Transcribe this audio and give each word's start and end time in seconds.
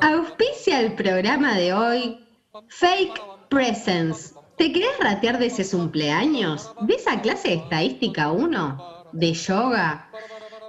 Auspicia 0.00 0.80
el 0.80 0.94
programa 0.94 1.56
de 1.56 1.72
hoy 1.72 2.24
Fake 2.68 3.20
Presence. 3.48 4.34
¿Te 4.56 4.72
querés 4.72 4.98
ratear 5.00 5.38
de 5.38 5.46
ese 5.46 5.68
cumpleaños? 5.68 6.72
¿De 6.82 6.94
esa 6.94 7.20
clase 7.20 7.48
de 7.48 7.54
estadística 7.54 8.30
1? 8.30 9.08
¿De 9.12 9.32
yoga? 9.32 10.10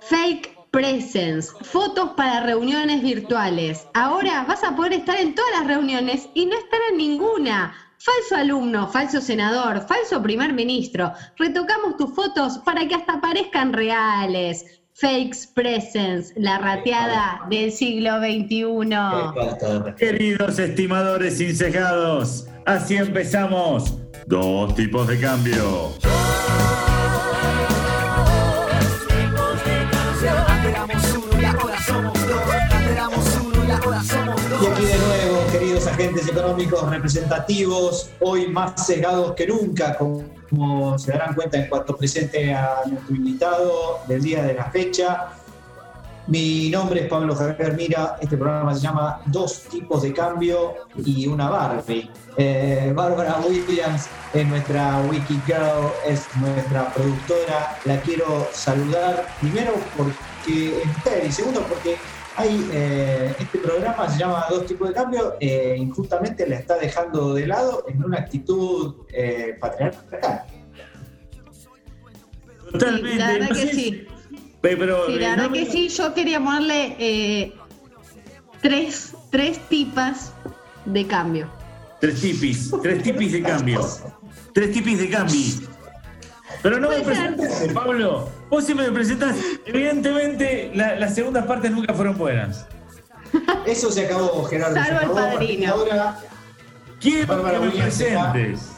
Fake 0.01 0.57
Presence, 0.71 1.51
fotos 1.61 2.11
para 2.17 2.41
reuniones 2.41 3.01
virtuales. 3.03 3.87
Ahora 3.93 4.43
vas 4.47 4.63
a 4.63 4.75
poder 4.75 4.93
estar 4.93 5.17
en 5.17 5.35
todas 5.35 5.51
las 5.51 5.67
reuniones 5.67 6.29
y 6.33 6.45
no 6.45 6.57
estar 6.57 6.79
en 6.91 6.97
ninguna. 6.97 7.86
Falso 8.07 8.35
alumno, 8.37 8.87
falso 8.87 9.19
senador, 9.19 9.85
falso 9.85 10.23
primer 10.23 10.53
ministro. 10.53 11.11
Retocamos 11.35 11.97
tus 11.97 12.15
fotos 12.15 12.57
para 12.59 12.87
que 12.87 12.95
hasta 12.95 13.19
parezcan 13.19 13.73
reales. 13.73 14.63
Fakes 14.93 15.45
Presence, 15.53 16.33
la 16.37 16.57
rateada 16.57 17.41
del 17.49 17.69
siglo 17.69 18.19
XXI. 18.19 19.95
Queridos 19.97 20.57
estimadores 20.57 21.41
incejados, 21.41 22.47
así 22.65 22.95
empezamos. 22.95 23.97
Dos 24.25 24.73
tipos 24.75 25.05
de 25.09 25.19
cambio. 25.19 25.91
Y 34.59 34.65
aquí 34.65 34.85
de 34.85 34.97
nuevo, 34.97 35.26
queridos 35.59 35.87
agentes 35.87 36.27
económicos 36.27 36.87
representativos, 36.87 38.11
hoy 38.19 38.47
más 38.47 38.85
cegados 38.85 39.33
que 39.33 39.47
nunca, 39.47 39.97
como 39.97 40.99
se 40.99 41.11
darán 41.11 41.33
cuenta 41.33 41.57
en 41.57 41.67
cuanto 41.67 41.97
presente 41.97 42.53
a 42.53 42.81
nuestro 42.85 43.15
invitado 43.15 43.99
del 44.07 44.21
día 44.21 44.43
de 44.43 44.53
la 44.53 44.65
fecha. 44.65 45.29
Mi 46.27 46.69
nombre 46.69 47.01
es 47.01 47.07
Pablo 47.07 47.35
Javier 47.35 47.73
Mira, 47.75 48.17
este 48.21 48.37
programa 48.37 48.75
se 48.75 48.81
llama 48.81 49.21
Dos 49.25 49.63
tipos 49.63 50.03
de 50.03 50.13
cambio 50.13 50.75
y 51.03 51.25
una 51.25 51.49
Barbie. 51.49 52.07
Eh, 52.37 52.91
Bárbara 52.95 53.39
Williams 53.39 54.09
es 54.33 54.47
nuestra 54.47 55.01
Wiki 55.09 55.41
Girl, 55.47 55.91
es 56.05 56.27
nuestra 56.35 56.93
productora. 56.93 57.79
La 57.85 57.99
quiero 58.01 58.47
saludar 58.51 59.25
primero 59.39 59.73
porque 59.95 60.83
es 60.83 61.25
y 61.27 61.31
segundo 61.31 61.61
porque 61.61 61.97
hay, 62.37 62.69
eh, 62.71 63.35
este 63.39 63.57
programa 63.57 64.07
se 64.09 64.19
llama 64.19 64.45
Dos 64.49 64.65
tipos 64.67 64.87
de 64.89 64.93
cambio 64.93 65.35
e 65.39 65.75
injustamente 65.77 66.47
la 66.47 66.57
está 66.57 66.77
dejando 66.77 67.33
de 67.33 67.47
lado 67.47 67.83
en 67.87 68.03
una 68.03 68.19
actitud 68.19 68.95
eh, 69.11 69.57
patriarcal. 69.59 70.43
Totalmente. 72.71 73.17
la 73.17 73.31
verdad 73.31 73.49
que 73.49 73.73
sí. 73.73 74.07
Pero, 74.61 75.07
la 75.09 75.29
verdad 75.35 75.51
que 75.51 75.65
sí, 75.65 75.89
yo 75.89 76.13
quería 76.13 76.39
ponerle 76.43 77.53
tres, 78.61 79.13
tres 79.31 79.59
tipas 79.69 80.31
de 80.85 81.07
cambio. 81.07 81.49
Tres 81.99 82.21
tipis, 82.21 82.71
tres 82.83 83.01
tipis 83.01 83.31
de 83.31 83.41
cambio. 83.41 83.81
Tres 84.53 84.71
tipis 84.71 84.97
de 84.97 85.09
cambio. 85.09 85.39
Pero 86.63 86.79
no 86.79 86.89
me 86.89 87.01
presentes, 87.01 87.71
Pablo. 87.73 88.27
Vos 88.49 88.65
siempre 88.65 88.87
me 88.87 88.93
presentás. 88.93 89.35
Evidentemente, 89.65 90.71
las 90.73 91.13
segundas 91.13 91.45
partes 91.45 91.71
nunca 91.71 91.93
fueron 91.93 92.17
buenas. 92.17 92.65
Eso 93.65 93.91
se 93.91 94.05
acabó, 94.05 94.43
Gerardo. 94.45 94.75
Salvo 94.75 95.01
el 95.01 95.31
padrino. 95.31 95.71
Ahora, 95.73 96.17
Quiero 96.99 97.43
que 97.43 97.59
me 97.59 97.69
presentes. 97.69 98.71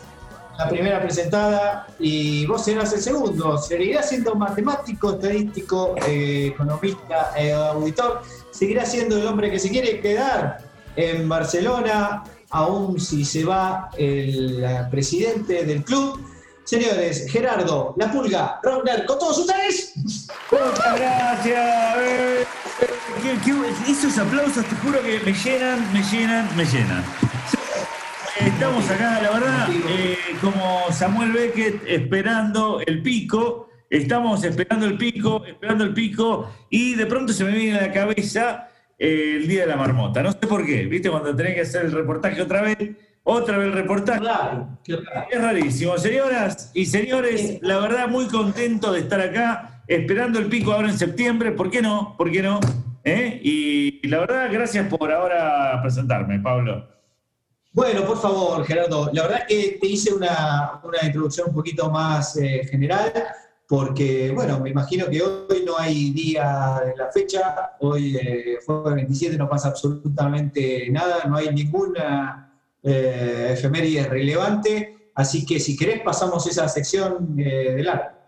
La 0.58 0.67
primera 0.67 1.02
presentada 1.02 1.88
y 2.00 2.45
vos 2.45 2.66
serás 2.66 2.92
el 2.92 3.00
segundo. 3.00 3.58
Seguirás 3.58 4.09
siendo 4.09 4.36
matemático, 4.36 5.14
estadístico, 5.14 5.95
eh, 6.06 6.47
economista, 6.53 7.31
eh, 7.38 7.53
auditor. 7.53 8.22
Seguirás 8.52 8.92
siendo 8.92 9.17
el 9.17 9.25
hombre 9.25 9.50
que 9.50 9.58
se 9.58 9.70
quiere 9.70 10.02
quedar 10.02 10.58
en 10.97 11.30
Barcelona, 11.30 12.25
aún 12.50 13.00
si 13.00 13.23
se 13.23 13.45
va 13.45 13.90
el 13.97 14.66
presidente 14.91 15.63
del 15.63 15.81
club 15.86 16.19
Señores, 16.69 17.25
Gerardo, 17.28 17.96
La 17.97 18.12
Pulga, 18.12 18.59
Rogner, 18.62 19.03
con 19.07 19.18
todos 19.18 19.40
ustedes. 19.40 19.91
Muchas 20.52 21.00
gracias. 21.00 21.97
Eh, 21.97 22.46
esos 23.88 24.16
aplausos, 24.19 24.63
te 24.63 24.75
juro 24.75 25.02
que 25.02 25.19
me 25.25 25.34
llenan, 25.34 25.91
me 25.91 26.03
llenan, 26.03 26.47
me 26.56 26.63
llenan. 26.66 27.03
Estamos 28.40 28.88
acá, 28.88 29.19
la 29.19 29.31
verdad, 29.31 29.69
eh, 29.90 30.16
como 30.41 30.91
Samuel 30.91 31.31
Beckett, 31.31 31.81
esperando 31.88 32.81
el 32.86 33.01
pico. 33.01 33.72
Estamos 33.90 34.44
esperando 34.44 34.86
el 34.86 34.96
pico, 34.96 35.44
esperando 35.47 35.84
el 35.84 35.96
pico, 35.96 36.51
y 36.69 36.94
de 36.94 37.07
pronto 37.07 37.34
se 37.34 37.46
me 37.46 37.51
viene 37.51 37.80
a 37.80 37.88
la 37.88 37.91
cabeza 37.91 38.69
eh, 39.00 39.38
el 39.38 39.47
día 39.47 39.62
de 39.62 39.69
la 39.69 39.75
marmota. 39.75 40.22
No 40.22 40.34
sé 40.34 40.46
por 40.47 40.63
qué, 40.63 40.86
¿viste? 40.86 41.09
Cuando 41.09 41.36
tenés 41.36 41.56
que 41.56 41.62
hacer 41.62 41.86
el 41.86 41.94
reportaje 41.94 42.40
otra 42.40 42.62
vez 42.62 42.78
otra 43.29 43.57
vez 43.57 43.67
el 43.67 43.73
reportaje. 43.73 44.22
Es 45.31 45.41
rarísimo. 45.41 45.97
Señoras 45.97 46.72
y 46.73 46.85
señores, 46.85 47.59
la 47.62 47.78
verdad 47.79 48.07
muy 48.07 48.28
contento 48.28 48.91
de 48.91 49.01
estar 49.01 49.22
acá, 49.22 49.84
esperando 49.88 50.40
el 50.40 50.47
pico 50.47 50.73
ahora 50.73 50.90
en 50.90 50.97
septiembre. 50.97 51.51
¿Por 51.51 51.69
qué 51.69 51.81
no? 51.81 52.16
¿Por 52.18 52.31
qué 52.31 52.41
no? 52.41 52.59
¿Eh? 53.03 53.39
Y, 53.44 54.07
la 54.07 54.19
verdad, 54.19 54.50
gracias 54.51 54.88
por 54.88 55.12
ahora 55.12 55.79
presentarme, 55.81 56.39
Pablo. 56.39 56.88
Bueno, 57.72 58.03
por 58.03 58.19
favor, 58.19 58.66
Gerardo. 58.66 59.12
La 59.13 59.23
verdad 59.23 59.47
que 59.47 59.78
te 59.79 59.88
hice 59.88 60.12
una, 60.13 60.81
introducción 61.03 61.50
un 61.50 61.56
poquito 61.56 61.89
más 61.91 62.35
eh, 62.38 62.68
general, 62.69 63.13
porque, 63.68 64.31
bueno, 64.34 64.59
me 64.59 64.72
imagino 64.72 65.07
que 65.07 65.22
hoy 65.22 65.63
no 65.63 65.78
hay 65.78 66.09
día 66.12 66.81
de 66.84 66.97
la 66.97 67.12
fecha, 67.12 67.73
hoy 67.79 68.18
eh, 68.18 68.57
fue 68.66 68.81
el 68.88 68.95
27, 68.95 69.38
no 69.38 69.47
pasa 69.47 69.69
absolutamente 69.69 70.89
nada, 70.89 71.25
no 71.28 71.38
hay 71.38 71.53
ninguna 71.53 72.49
eh, 72.84 73.51
efeméride 73.53 74.07
relevante. 74.07 75.12
Así 75.16 75.45
que 75.45 75.59
si 75.59 75.75
querés 75.75 76.01
pasamos 76.01 76.47
esa 76.47 76.67
sección 76.69 77.35
eh, 77.38 77.73
de 77.75 77.84
largo. 77.84 78.19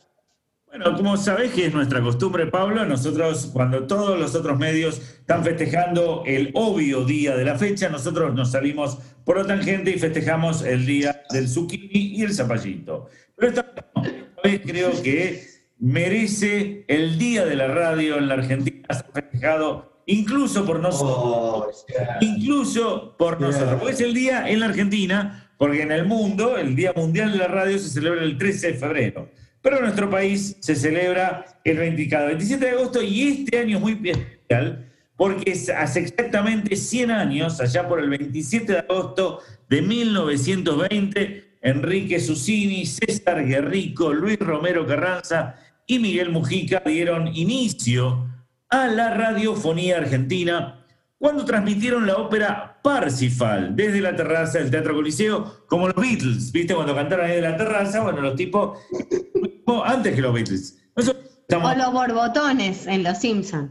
Bueno, 0.68 0.96
como 0.96 1.18
sabés 1.18 1.52
que 1.52 1.66
es 1.66 1.74
nuestra 1.74 2.02
costumbre, 2.02 2.48
Pablo, 2.48 2.86
nosotros 2.86 3.50
cuando 3.52 3.88
todos 3.88 4.18
los 4.18 4.36
otros 4.36 4.58
medios 4.58 5.00
están 5.00 5.44
festejando 5.44 6.24
el 6.26 6.52
obvio 6.54 7.04
día 7.04 7.36
de 7.36 7.44
la 7.44 7.58
fecha, 7.58 7.90
nosotros 7.90 8.34
nos 8.34 8.52
salimos 8.52 8.98
por 9.26 9.38
otra 9.38 9.58
tangente 9.58 9.92
y 9.92 10.00
festejamos 10.00 10.62
el 10.64 10.86
día 10.86 11.24
del 11.32 11.50
zucchini 11.50 11.90
y 11.92 12.22
el 12.24 12.34
zapallito. 12.34 13.08
Pero 13.36 13.50
esta 13.50 13.66
vez 14.42 14.62
creo 14.66 14.92
que 15.02 15.46
merece 15.78 16.86
el 16.88 17.18
día 17.18 17.46
de 17.46 17.56
la 17.56 17.68
radio 17.68 18.18
en 18.18 18.30
la 18.30 18.36
Argentina 18.36 18.88
festejado 19.14 19.91
incluso 20.06 20.66
por 20.66 20.80
nosotros. 20.80 21.86
Oh, 21.90 22.18
incluso 22.22 23.16
por 23.18 23.40
nosotros. 23.40 23.76
Porque 23.80 23.94
es 23.94 24.02
el 24.02 24.14
día 24.14 24.50
en 24.50 24.60
la 24.60 24.68
Argentina, 24.68 25.52
porque 25.58 25.82
en 25.82 25.92
el 25.92 26.06
mundo, 26.06 26.58
el 26.58 26.76
Día 26.76 26.94
Mundial 26.96 27.32
de 27.32 27.38
la 27.38 27.48
Radio 27.48 27.78
se 27.78 27.90
celebra 27.90 28.24
el 28.24 28.38
13 28.38 28.68
de 28.68 28.74
febrero. 28.74 29.30
Pero 29.62 29.78
en 29.78 29.84
nuestro 29.84 30.10
país 30.10 30.58
se 30.60 30.76
celebra 30.76 31.46
el 31.64 31.78
27 31.78 32.66
de 32.66 32.72
agosto 32.72 33.02
y 33.02 33.28
este 33.28 33.60
año 33.60 33.78
es 33.78 33.82
muy 33.82 33.92
especial 33.92 34.92
porque 35.22 35.52
hace 35.52 36.00
exactamente 36.00 36.76
100 36.76 37.12
años, 37.12 37.62
allá 37.62 37.88
por 37.88 38.00
el 38.00 38.10
27 38.10 38.74
de 38.74 38.80
agosto 38.80 39.40
de 39.70 39.84
1920, 39.84 41.58
Enrique 41.62 42.20
Susini, 42.20 42.88
César 42.88 43.46
Guerrico, 43.46 44.14
Luis 44.14 44.40
Romero 44.40 44.88
Carranza 44.88 45.58
y 45.86 46.00
Miguel 46.00 46.32
Mujica 46.32 46.82
dieron 46.84 47.28
inicio 47.36 48.28
a 48.72 48.88
la 48.88 49.14
radiofonía 49.14 49.98
argentina 49.98 50.84
cuando 51.18 51.46
transmitieron 51.46 52.08
la 52.08 52.16
ópera 52.16 52.80
Parsifal 52.82 53.76
desde 53.76 54.02
la 54.02 54.16
terraza 54.16 54.58
del 54.58 54.72
Teatro 54.72 54.96
Coliseo, 54.96 55.66
como 55.68 55.88
los 55.88 55.96
Beatles, 55.96 56.52
¿viste? 56.52 56.74
Cuando 56.74 56.96
cantaron 56.96 57.28
ahí 57.28 57.36
de 57.36 57.42
la 57.42 57.56
terraza, 57.56 58.02
bueno, 58.02 58.22
los 58.22 58.36
tipos, 58.36 58.80
antes 59.86 60.16
que 60.16 60.22
los 60.22 60.34
Beatles. 60.34 60.80
O 60.96 61.02
los 61.76 61.94
borbotones 61.94 62.88
en 62.88 63.04
Los 63.04 63.20
Simpsons. 63.20 63.70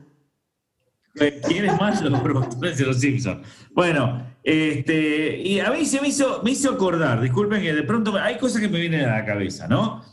¿Quiénes 1.49 1.76
más 1.81 2.00
los 2.03 2.23
borbotones 2.23 2.79
en 2.79 2.87
Los 2.87 3.00
Simpsons? 3.00 3.44
Bueno, 3.73 4.25
este, 4.44 5.41
y 5.41 5.58
a 5.58 5.70
mí 5.70 5.85
se 5.87 6.00
me 6.00 6.08
hizo, 6.08 6.43
me 6.44 6.53
hizo 6.53 6.70
acordar, 6.70 7.20
disculpen 7.20 7.62
que 7.62 7.75
de 7.75 7.82
pronto 7.82 8.17
hay 8.17 8.38
cosas 8.38 8.61
que 8.61 8.69
me 8.69 8.79
vienen 8.79 9.06
a 9.06 9.17
la 9.17 9.25
cabeza, 9.25 9.67
¿no? 9.67 10.05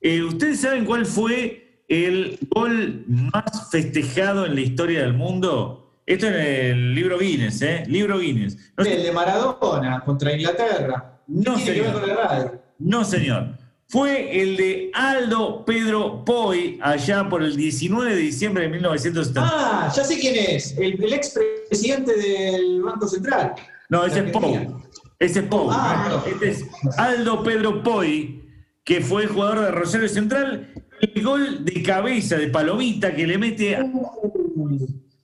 Eh, 0.00 0.22
¿Ustedes 0.22 0.60
saben 0.60 0.86
cuál 0.86 1.04
fue 1.04 1.65
el 1.88 2.38
gol 2.50 3.04
más 3.06 3.70
festejado 3.70 4.46
en 4.46 4.54
la 4.54 4.60
historia 4.60 5.02
del 5.02 5.14
mundo. 5.14 6.00
Esto 6.04 6.26
en 6.26 6.34
el 6.34 6.94
libro 6.94 7.18
Guinness, 7.18 7.62
¿eh? 7.62 7.84
Libro 7.86 8.18
Guinness. 8.18 8.56
el 8.78 9.02
de 9.02 9.12
Maradona 9.12 10.00
contra 10.04 10.32
Inglaterra. 10.32 11.20
No, 11.26 11.58
señor. 11.58 12.62
No, 12.78 13.04
señor. 13.04 13.58
Fue 13.88 14.42
el 14.42 14.56
de 14.56 14.90
Aldo 14.94 15.64
Pedro 15.64 16.24
Poi, 16.24 16.78
allá 16.82 17.28
por 17.28 17.42
el 17.42 17.56
19 17.56 18.14
de 18.14 18.20
diciembre 18.20 18.64
de 18.64 18.70
1970. 18.70 19.48
Ah, 19.52 19.92
ya 19.94 20.04
sé 20.04 20.18
quién 20.18 20.34
es. 20.36 20.76
El, 20.76 21.02
el 21.02 21.12
expresidente 21.12 22.16
del 22.16 22.82
Banco 22.82 23.06
Central. 23.06 23.54
No, 23.88 24.04
ese 24.04 24.20
es 24.20 24.32
Pou. 24.32 24.82
Ese 25.20 25.38
es 25.40 25.46
Pou. 25.46 25.68
Ah, 25.70 26.20
este 26.26 26.50
es 26.50 26.66
Aldo 26.98 27.44
Pedro 27.44 27.82
Poi, 27.84 28.44
que 28.84 29.00
fue 29.00 29.26
jugador 29.26 29.60
de 29.60 29.70
Rosario 29.70 30.08
Central 30.08 30.68
el 31.00 31.22
gol 31.22 31.64
de 31.64 31.82
cabeza 31.82 32.36
de 32.36 32.48
Palomita 32.48 33.14
que 33.14 33.26
le 33.26 33.38
mete 33.38 33.78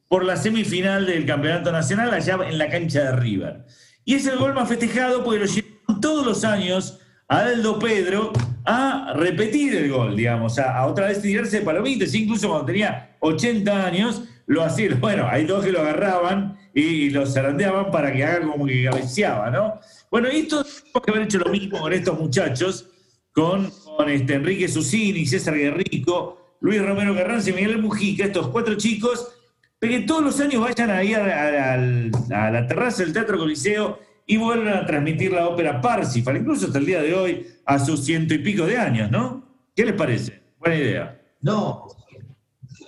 por 0.08 0.24
la 0.24 0.36
semifinal 0.36 1.06
del 1.06 1.24
Campeonato 1.24 1.72
Nacional 1.72 2.12
allá 2.12 2.38
en 2.46 2.58
la 2.58 2.68
cancha 2.68 3.04
de 3.04 3.16
River. 3.16 3.64
Y 4.04 4.14
es 4.14 4.26
el 4.26 4.38
gol 4.38 4.54
más 4.54 4.68
festejado 4.68 5.24
porque 5.24 5.40
lo 5.40 5.46
llevan 5.46 6.00
todos 6.00 6.26
los 6.26 6.44
años 6.44 6.98
a 7.28 7.38
Aldo 7.38 7.78
Pedro 7.78 8.32
a 8.64 9.14
repetir 9.16 9.74
el 9.74 9.90
gol, 9.90 10.16
digamos, 10.16 10.58
a, 10.58 10.84
otra 10.86 11.08
vez 11.08 11.22
tirarse 11.22 11.60
de 11.60 11.64
palomitas, 11.64 12.14
incluso 12.14 12.48
cuando 12.48 12.66
tenía 12.66 13.16
80 13.20 13.86
años, 13.86 14.22
lo 14.46 14.62
hacía, 14.62 14.94
bueno, 15.00 15.26
hay 15.28 15.46
dos 15.46 15.64
que 15.64 15.72
lo 15.72 15.80
agarraban 15.80 16.58
y, 16.74 17.10
lo 17.10 17.26
zarandeaban 17.26 17.90
para 17.90 18.12
que 18.12 18.24
haga 18.24 18.46
como 18.46 18.66
que 18.66 18.84
cabeceaba, 18.84 19.50
¿no? 19.50 19.80
Bueno, 20.10 20.28
y 20.30 20.40
esto 20.40 20.62
tenemos 20.62 21.02
que 21.04 21.10
haber 21.10 21.22
hecho 21.22 21.38
lo 21.38 21.50
mismo 21.50 21.80
con 21.80 21.92
estos 21.92 22.18
muchachos, 22.18 22.88
con, 23.32 23.70
con 23.96 24.08
este, 24.08 24.34
Enrique 24.34 24.68
Susini, 24.68 25.26
César 25.26 25.54
Guerrico, 25.54 26.56
Luis 26.60 26.80
Romero 26.82 27.14
Carranza 27.14 27.50
y 27.50 27.54
Miguel 27.54 27.82
Mujica, 27.82 28.24
estos 28.24 28.48
cuatro 28.48 28.74
chicos, 28.76 29.32
que 29.80 30.00
todos 30.00 30.22
los 30.22 30.38
años 30.40 30.62
vayan 30.62 30.90
ahí 30.90 31.12
a, 31.12 31.72
a 31.74 32.50
la 32.50 32.66
terraza 32.66 33.02
del 33.02 33.12
Teatro 33.12 33.36
Coliseo 33.36 33.98
y 34.26 34.36
vuelvan 34.36 34.76
a 34.76 34.86
transmitir 34.86 35.32
la 35.32 35.48
ópera 35.48 35.80
Parsifal, 35.80 36.36
incluso 36.36 36.66
hasta 36.66 36.78
el 36.78 36.86
día 36.86 37.02
de 37.02 37.14
hoy, 37.14 37.46
a 37.66 37.78
sus 37.78 38.04
ciento 38.04 38.34
y 38.34 38.38
pico 38.38 38.64
de 38.64 38.78
años, 38.78 39.10
¿no? 39.10 39.44
¿Qué 39.74 39.84
les 39.84 39.94
parece? 39.94 40.40
Buena 40.58 40.76
idea. 40.76 41.20
No, 41.40 41.88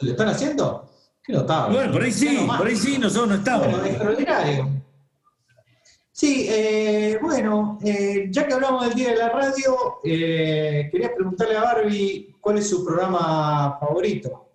¿lo 0.00 0.10
están 0.10 0.28
haciendo? 0.28 0.88
Qué 1.24 1.32
notable. 1.32 1.76
Bueno, 1.76 1.92
por 1.92 2.02
ahí 2.02 2.12
sí, 2.12 2.38
por 2.56 2.66
ahí 2.66 2.76
sí, 2.76 2.98
nosotros 2.98 3.28
no 3.28 3.34
estamos. 3.36 3.70
Bueno, 3.70 3.86
extraordinario. 3.86 4.83
Sí, 6.14 6.46
eh, 6.48 7.18
bueno, 7.20 7.76
eh, 7.82 8.28
ya 8.30 8.46
que 8.46 8.54
hablamos 8.54 8.84
del 8.84 8.94
Día 8.94 9.10
de 9.10 9.16
la 9.16 9.30
Radio, 9.30 9.98
eh, 10.04 10.88
quería 10.92 11.12
preguntarle 11.12 11.56
a 11.56 11.62
Barbie 11.62 12.36
cuál 12.40 12.58
es 12.58 12.70
su 12.70 12.84
programa 12.84 13.76
favorito. 13.80 14.48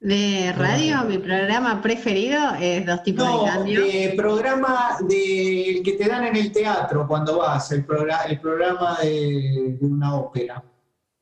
De 0.00 0.54
radio, 0.56 1.04
mi 1.04 1.18
programa 1.18 1.82
preferido 1.82 2.38
es 2.58 2.86
Dos 2.86 3.02
tipos 3.02 3.26
de 3.26 3.50
cambio. 3.50 3.82
De 3.82 4.14
programa 4.16 4.96
del 5.00 5.82
que 5.82 5.92
te 5.98 6.08
dan 6.08 6.24
en 6.24 6.36
el 6.36 6.52
teatro 6.52 7.06
cuando 7.06 7.36
vas, 7.36 7.70
el, 7.72 7.84
programa, 7.84 8.22
el 8.22 8.40
programa 8.40 8.96
de, 9.02 9.76
una 9.82 10.14
ópera. 10.14 10.64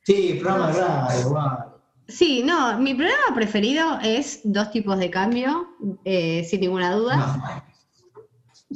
Sí, 0.04 0.38
programa 0.40 0.70
de 0.70 0.80
radio, 0.80 1.72
Sí, 2.06 2.44
no, 2.44 2.78
mi 2.78 2.94
programa 2.94 3.34
preferido 3.34 3.98
es 4.00 4.42
Dos 4.44 4.70
tipos 4.70 4.96
de 4.96 5.10
cambio, 5.10 5.70
eh, 6.04 6.46
sin 6.48 6.60
ninguna 6.60 6.92
duda. 6.94 7.64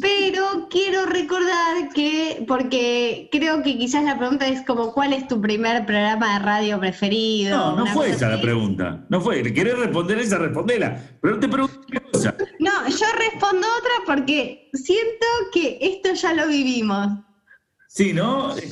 Pero 0.00 0.68
quiero 0.68 1.06
recordar 1.06 1.90
que, 1.94 2.44
porque 2.46 3.28
creo 3.30 3.62
que 3.62 3.78
quizás 3.78 4.04
la 4.04 4.18
pregunta 4.18 4.46
es 4.46 4.62
como, 4.62 4.92
¿cuál 4.92 5.12
es 5.12 5.28
tu 5.28 5.40
primer 5.40 5.86
programa 5.86 6.34
de 6.34 6.44
radio 6.44 6.80
preferido? 6.80 7.56
No, 7.56 7.76
no 7.76 7.86
fue 7.86 8.10
esa 8.10 8.28
la 8.28 8.40
pregunta. 8.40 9.04
No 9.08 9.20
fue. 9.20 9.42
¿Querés 9.52 9.78
responder 9.78 10.18
esa? 10.18 10.38
Respondela. 10.38 11.00
Pero 11.20 11.34
no 11.34 11.40
te 11.40 11.48
pregunto 11.48 11.80
qué 11.90 12.00
cosa. 12.00 12.34
No, 12.58 12.88
yo 12.88 13.06
respondo 13.18 13.66
otra 13.78 13.92
porque 14.06 14.70
siento 14.74 15.26
que 15.52 15.78
esto 15.80 16.14
ya 16.14 16.34
lo 16.34 16.48
vivimos. 16.48 17.08
Sí, 17.88 18.12
¿no? 18.12 18.54
sí, 18.56 18.64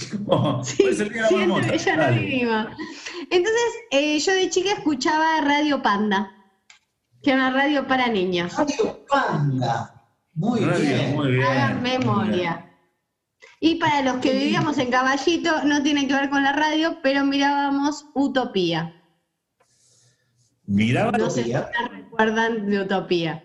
siento 0.95 1.13
que 1.13 1.79
ya 1.79 1.97
lo 1.97 2.15
vivimos. 2.15 2.67
Entonces, 3.31 3.71
eh, 3.91 4.19
yo 4.19 4.33
de 4.33 4.51
chica 4.51 4.73
escuchaba 4.73 5.41
Radio 5.41 5.81
Panda, 5.83 6.31
que 7.23 7.31
era 7.31 7.49
una 7.49 7.51
radio 7.51 7.87
para 7.87 8.09
niños. 8.09 8.55
Radio 8.55 9.05
Panda. 9.09 9.94
Muy 10.35 10.61
bien. 10.61 11.15
Muy 11.15 11.33
bien. 11.33 11.45
Hagan 11.45 11.83
memoria. 11.83 12.71
Y 13.61 13.77
para 13.77 14.03
los 14.03 14.17
que 14.17 14.33
vivíamos 14.33 14.79
en 14.79 14.91
Caballito, 14.91 15.65
no 15.65 15.83
tiene 15.83 16.07
que 16.07 16.15
ver 16.15 16.29
con 16.29 16.43
la 16.43 16.53
radio, 16.53 16.99
pero 17.03 17.25
mirábamos 17.25 18.07
Utopía. 18.15 19.01
¿Miraba 20.67 21.13
no 21.13 21.31
sé 21.31 21.45
si 21.45 21.53
recuerdan 21.53 22.71
de 22.71 22.81
Utopía. 22.81 23.45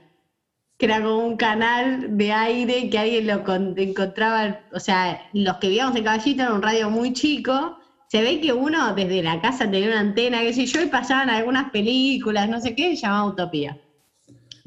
Que 0.77 0.85
era 0.85 1.01
como 1.01 1.25
un 1.25 1.37
canal 1.37 2.17
de 2.17 2.31
aire 2.31 2.89
que 2.89 2.97
alguien 2.97 3.27
lo 3.27 3.43
encontraba, 3.77 4.61
o 4.71 4.79
sea, 4.79 5.29
los 5.33 5.57
que 5.57 5.67
vivíamos 5.67 5.95
en 5.95 6.03
Caballito 6.03 6.43
era 6.43 6.53
un 6.53 6.61
radio 6.61 6.89
muy 6.89 7.13
chico. 7.13 7.77
Se 8.07 8.21
ve 8.21 8.41
que 8.41 8.53
uno 8.53 8.95
desde 8.95 9.21
la 9.21 9.39
casa 9.41 9.69
tenía 9.69 9.89
una 9.89 9.99
antena, 9.99 10.41
que 10.41 10.53
sé 10.53 10.65
yo, 10.65 10.81
y 10.81 10.87
pasaban 10.87 11.29
algunas 11.29 11.69
películas, 11.71 12.49
no 12.49 12.59
sé 12.59 12.75
qué, 12.75 12.95
se 12.95 13.03
llamaba 13.03 13.29
Utopía. 13.29 13.77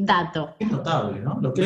Dato. 0.04 0.54
Es 0.58 0.70
notable, 0.70 1.20
¿no? 1.20 1.38
Lo 1.40 1.54
que 1.54 1.62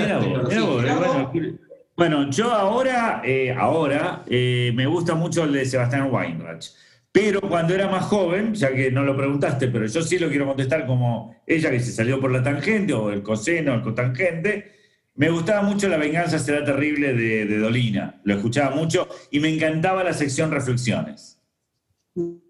bueno, 1.96 2.28
yo 2.30 2.52
ahora, 2.52 3.22
eh, 3.24 3.54
ahora 3.58 4.22
eh, 4.26 4.70
me 4.74 4.86
gusta 4.86 5.14
mucho 5.14 5.44
el 5.44 5.52
de 5.54 5.64
Sebastián 5.64 6.10
Weinreich. 6.12 6.70
Pero 7.10 7.40
cuando 7.40 7.74
era 7.74 7.88
más 7.88 8.04
joven, 8.04 8.52
ya 8.54 8.74
que 8.74 8.90
no 8.90 9.02
lo 9.02 9.16
preguntaste, 9.16 9.68
pero 9.68 9.86
yo 9.86 10.02
sí 10.02 10.18
lo 10.18 10.28
quiero 10.28 10.46
contestar 10.46 10.86
como 10.86 11.34
ella 11.46 11.70
que 11.70 11.80
se 11.80 11.92
salió 11.92 12.20
por 12.20 12.30
la 12.30 12.42
tangente, 12.42 12.92
o 12.92 13.10
el 13.10 13.22
coseno, 13.22 13.72
el 13.72 13.80
cotangente, 13.80 14.72
me 15.14 15.30
gustaba 15.30 15.62
mucho 15.62 15.88
La 15.88 15.96
venganza 15.96 16.38
será 16.38 16.62
terrible 16.62 17.14
de, 17.14 17.46
de 17.46 17.58
Dolina. 17.58 18.20
Lo 18.24 18.34
escuchaba 18.34 18.76
mucho 18.76 19.08
y 19.30 19.40
me 19.40 19.48
encantaba 19.48 20.04
la 20.04 20.12
sección 20.12 20.50
Reflexiones. 20.50 21.35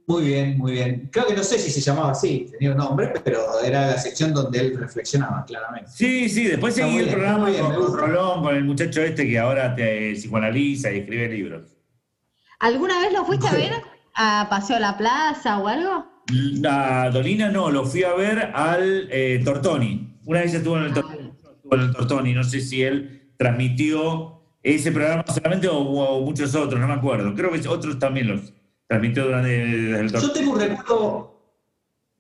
Muy 0.09 0.25
bien, 0.25 0.57
muy 0.57 0.73
bien. 0.73 1.09
Creo 1.13 1.27
que 1.27 1.35
no 1.35 1.43
sé 1.43 1.59
si 1.59 1.73
se 1.73 1.81
llamaba 1.81 2.13
así, 2.13 2.47
tenía 2.53 2.71
un 2.71 2.77
nombre, 2.77 3.13
pero 3.25 3.61
era 3.65 3.89
la 3.89 3.99
sección 3.99 4.33
donde 4.33 4.61
él 4.61 4.79
reflexionaba, 4.79 5.45
claramente. 5.45 5.91
Sí, 5.93 6.29
sí, 6.29 6.45
después 6.45 6.77
seguí 6.77 6.99
el 6.99 7.09
programa 7.09 7.51
con 7.53 7.97
Rolón, 7.97 8.43
con 8.45 8.55
el 8.55 8.65
muchacho 8.65 9.03
este 9.03 9.27
que 9.27 9.37
ahora 9.37 9.75
te 9.75 10.13
psicoanaliza 10.15 10.93
y 10.93 10.99
escribe 10.99 11.29
libros. 11.29 11.77
¿Alguna 12.61 13.01
vez 13.01 13.13
lo 13.13 13.25
fuiste 13.25 13.49
a 13.49 13.53
ver 13.53 13.73
a 14.15 14.47
Paseo 14.49 14.77
a 14.77 14.81
la 14.81 14.97
Plaza 14.97 15.59
o 15.59 15.67
algo? 15.67 16.07
A 16.69 17.11
Dolina 17.11 17.51
no, 17.51 17.71
lo 17.73 17.85
fui 17.85 18.05
a 18.05 18.15
ver 18.15 18.53
al 18.55 19.09
eh, 19.11 19.43
Tortoni. 19.45 20.21
Una 20.25 20.41
vez 20.41 20.55
estuvo 20.55 20.77
en 20.77 20.85
el, 20.85 20.95
Tortoni, 20.95 21.33
en 21.73 21.81
el 21.81 21.93
Tortoni, 21.93 22.33
no 22.33 22.45
sé 22.45 22.61
si 22.61 22.83
él 22.83 23.33
transmitió 23.37 24.41
ese 24.63 24.93
programa 24.93 25.25
solamente 25.27 25.67
o, 25.67 25.79
o 25.79 26.25
muchos 26.25 26.55
otros, 26.55 26.81
no 26.81 26.87
me 26.87 26.95
acuerdo. 26.95 27.35
Creo 27.35 27.51
que 27.51 27.67
otros 27.67 27.99
también 27.99 28.29
los 28.29 28.53
transmitió 28.87 29.25
durante 29.25 30.01
el 30.01 30.13
Yo 30.13 30.33
tengo 30.33 30.53
un 30.53 30.61
recuerdo, 30.61 31.41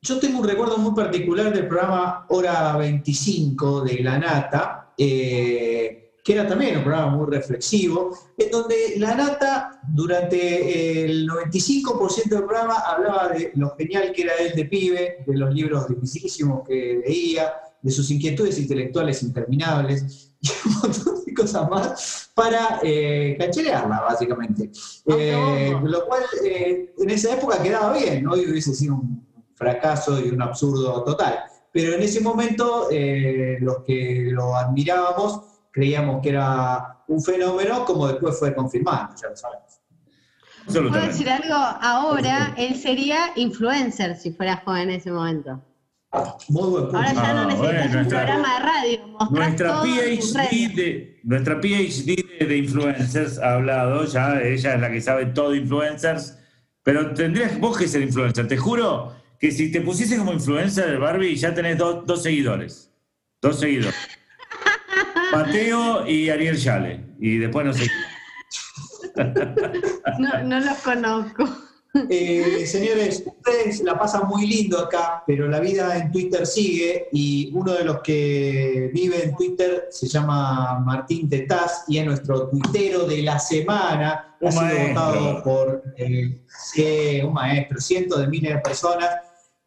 yo 0.02 0.18
tengo 0.18 0.40
un 0.40 0.48
recuerdo 0.48 0.78
muy 0.78 0.94
particular 0.94 1.52
del 1.52 1.68
programa 1.68 2.26
Hora 2.28 2.76
25 2.76 3.82
de 3.82 4.02
La 4.02 4.18
Nata, 4.18 4.92
eh, 4.98 6.12
que 6.24 6.32
era 6.32 6.46
también 6.46 6.78
un 6.78 6.84
programa 6.84 7.16
muy 7.16 7.26
reflexivo, 7.30 8.16
en 8.36 8.50
donde 8.50 8.94
La 8.96 9.14
Nata 9.14 9.80
durante 9.88 11.04
el 11.04 11.28
95% 11.28 12.28
del 12.28 12.44
programa 12.44 12.78
hablaba 12.80 13.28
de 13.28 13.52
lo 13.54 13.76
genial 13.76 14.12
que 14.12 14.22
era 14.22 14.34
él 14.34 14.52
de 14.56 14.64
pibe, 14.64 15.24
de 15.26 15.36
los 15.36 15.54
libros 15.54 15.88
dificilísimos 15.88 16.66
que 16.66 17.00
leía, 17.06 17.52
de 17.80 17.92
sus 17.92 18.10
inquietudes 18.10 18.58
intelectuales 18.58 19.22
interminables 19.22 20.25
y 20.46 20.68
un 20.68 20.74
montón 20.80 21.24
de 21.24 21.34
cosas 21.34 21.68
más 21.68 22.30
para 22.34 22.80
eh, 22.82 23.36
cancherearla, 23.38 24.02
básicamente. 24.02 24.70
Ah, 25.08 25.14
eh, 25.18 25.76
lo 25.82 26.06
cual 26.06 26.22
eh, 26.44 26.94
en 26.98 27.10
esa 27.10 27.34
época 27.34 27.62
quedaba 27.62 27.92
bien, 27.92 28.26
hoy 28.26 28.50
hubiese 28.50 28.74
sido 28.74 28.94
un 28.96 29.26
fracaso 29.54 30.20
y 30.20 30.30
un 30.30 30.42
absurdo 30.42 31.02
total. 31.04 31.40
Pero 31.72 31.94
en 31.94 32.02
ese 32.02 32.20
momento 32.20 32.88
eh, 32.90 33.58
los 33.60 33.82
que 33.84 34.28
lo 34.32 34.56
admirábamos 34.56 35.42
creíamos 35.70 36.22
que 36.22 36.30
era 36.30 37.04
un 37.06 37.22
fenómeno, 37.22 37.84
como 37.84 38.08
después 38.08 38.38
fue 38.38 38.54
confirmado, 38.54 39.14
ya 39.20 39.28
lo 39.28 39.36
sabemos. 39.36 39.80
¿Puedo 40.66 41.06
decir 41.06 41.28
algo? 41.28 41.54
Ahora 41.54 42.54
él 42.56 42.74
sería 42.76 43.30
influencer 43.36 44.16
si 44.16 44.32
fuera 44.32 44.62
joven 44.64 44.90
en 44.90 44.96
ese 44.96 45.12
momento. 45.12 45.60
Ahora 46.16 47.12
ya 47.12 47.34
no 47.34 47.40
ah, 47.40 47.46
necesitas 47.46 47.94
un 47.94 48.08
programa 48.08 48.54
de 48.54 48.60
radio. 48.64 48.98
Nuestra 49.30 49.82
PhD, 49.82 50.74
de, 50.74 51.20
nuestra 51.24 51.60
PhD 51.60 52.46
de, 52.46 52.56
influencers 52.56 53.38
ha 53.38 53.54
hablado, 53.54 54.04
ya 54.04 54.40
ella 54.40 54.74
es 54.74 54.80
la 54.80 54.90
que 54.90 55.00
sabe 55.00 55.26
todo 55.26 55.50
de 55.50 55.58
influencers, 55.58 56.38
pero 56.82 57.12
tendrías 57.14 57.58
vos 57.58 57.76
que 57.76 57.88
ser 57.88 58.02
influencer. 58.02 58.48
Te 58.48 58.56
juro 58.56 59.14
que 59.38 59.50
si 59.50 59.70
te 59.70 59.80
pusieses 59.80 60.18
como 60.18 60.32
influencer 60.32 60.90
de 60.90 60.96
Barbie 60.96 61.36
ya 61.36 61.54
tenés 61.54 61.78
dos 61.78 62.22
seguidores. 62.22 62.90
Dos 63.42 63.60
seguidores. 63.60 63.94
Mateo 65.32 66.06
y 66.06 66.30
Ariel 66.30 66.56
Yale. 66.56 67.04
Y 67.18 67.38
después 67.38 67.66
no 67.66 67.72
sé. 67.72 67.90
no, 70.18 70.42
no 70.44 70.60
los 70.60 70.78
conozco. 70.78 71.65
Eh, 72.08 72.66
señores, 72.66 73.24
ustedes 73.26 73.80
la 73.82 73.98
pasan 73.98 74.28
muy 74.28 74.46
lindo 74.46 74.78
acá, 74.78 75.22
pero 75.26 75.48
la 75.48 75.60
vida 75.60 75.96
en 75.96 76.10
Twitter 76.10 76.46
sigue 76.46 77.08
y 77.12 77.50
uno 77.54 77.72
de 77.72 77.84
los 77.84 78.00
que 78.00 78.90
vive 78.92 79.24
en 79.24 79.34
Twitter 79.34 79.86
se 79.90 80.06
llama 80.06 80.78
Martín 80.80 81.28
Tetaz 81.28 81.84
y 81.88 81.98
es 81.98 82.06
nuestro 82.06 82.48
tuitero 82.48 83.06
de 83.06 83.22
la 83.22 83.38
semana. 83.38 84.36
Un 84.40 84.48
ha 84.48 84.52
sido 84.52 84.88
votado 84.88 85.42
por 85.42 85.82
eh, 85.96 87.24
un 87.24 87.32
maestro, 87.32 87.80
cientos 87.80 88.20
de 88.20 88.28
miles 88.28 88.54
de 88.54 88.60
personas. 88.60 89.08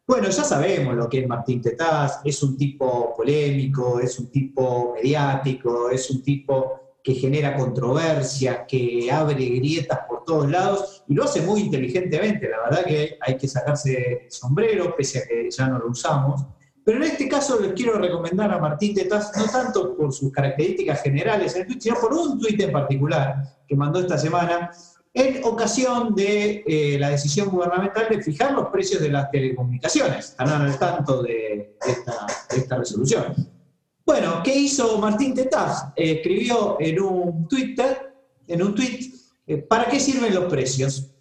Bueno, 0.08 0.30
ya 0.30 0.44
sabemos 0.44 0.96
lo 0.96 1.08
que 1.08 1.20
es 1.20 1.28
Martín 1.28 1.62
Tetaz, 1.62 2.22
es 2.24 2.42
un 2.42 2.58
tipo 2.58 3.14
polémico, 3.16 4.00
es 4.00 4.18
un 4.20 4.32
tipo 4.32 4.94
mediático, 4.96 5.90
es 5.90 6.10
un 6.10 6.24
tipo 6.24 6.80
que 7.04 7.14
genera 7.14 7.56
controversia, 7.56 8.66
que 8.66 9.10
abre 9.12 9.46
grietas 9.46 10.00
por 10.08 10.24
todos 10.26 10.50
lados 10.50 10.99
y 11.10 11.16
lo 11.16 11.24
hace 11.24 11.42
muy 11.42 11.62
inteligentemente. 11.62 12.48
La 12.48 12.62
verdad 12.70 12.86
que 12.86 13.18
hay 13.20 13.36
que 13.36 13.48
sacarse 13.48 14.22
el 14.26 14.32
sombrero, 14.32 14.96
pese 14.96 15.20
a 15.20 15.28
que 15.28 15.50
ya 15.50 15.68
no 15.68 15.80
lo 15.80 15.88
usamos. 15.88 16.46
Pero 16.86 17.04
en 17.04 17.12
este 17.12 17.28
caso 17.28 17.60
les 17.60 17.74
quiero 17.74 17.98
recomendar 17.98 18.52
a 18.52 18.60
Martín 18.60 18.94
Tetaz, 18.94 19.36
no 19.36 19.46
tanto 19.46 19.98
por 19.98 20.14
sus 20.14 20.32
características 20.32 21.02
generales 21.02 21.56
en 21.56 21.66
Twitter, 21.66 21.82
sino 21.82 21.96
por 22.00 22.14
un 22.14 22.40
tuit 22.40 22.62
en 22.62 22.72
particular 22.72 23.36
que 23.68 23.76
mandó 23.76 24.00
esta 24.00 24.20
semana, 24.20 24.72
en 25.12 25.44
ocasión 25.44 26.14
de 26.14 26.64
eh, 26.66 26.98
la 27.00 27.10
decisión 27.10 27.50
gubernamental 27.50 28.08
de 28.10 28.22
fijar 28.22 28.52
los 28.52 28.68
precios 28.70 29.02
de 29.02 29.10
las 29.10 29.32
telecomunicaciones. 29.32 30.30
Están 30.30 30.50
al 30.50 30.78
tanto 30.78 31.24
de 31.24 31.76
esta, 32.48 32.78
resolución. 32.78 33.36
Bueno, 34.06 34.42
¿qué 34.44 34.56
hizo 34.56 35.00
Martín 35.00 35.34
Tetaz? 35.34 35.92
escribió 35.96 36.78
en 36.80 37.02
un 37.02 37.48
Twitter, 37.48 38.14
en 38.48 38.62
un 38.62 38.76
tweet, 38.76 39.00
eh, 39.00 39.09
¿para 39.58 39.86
qué 39.86 40.00
sirven 40.00 40.34
los 40.34 40.46
precios? 40.46 41.12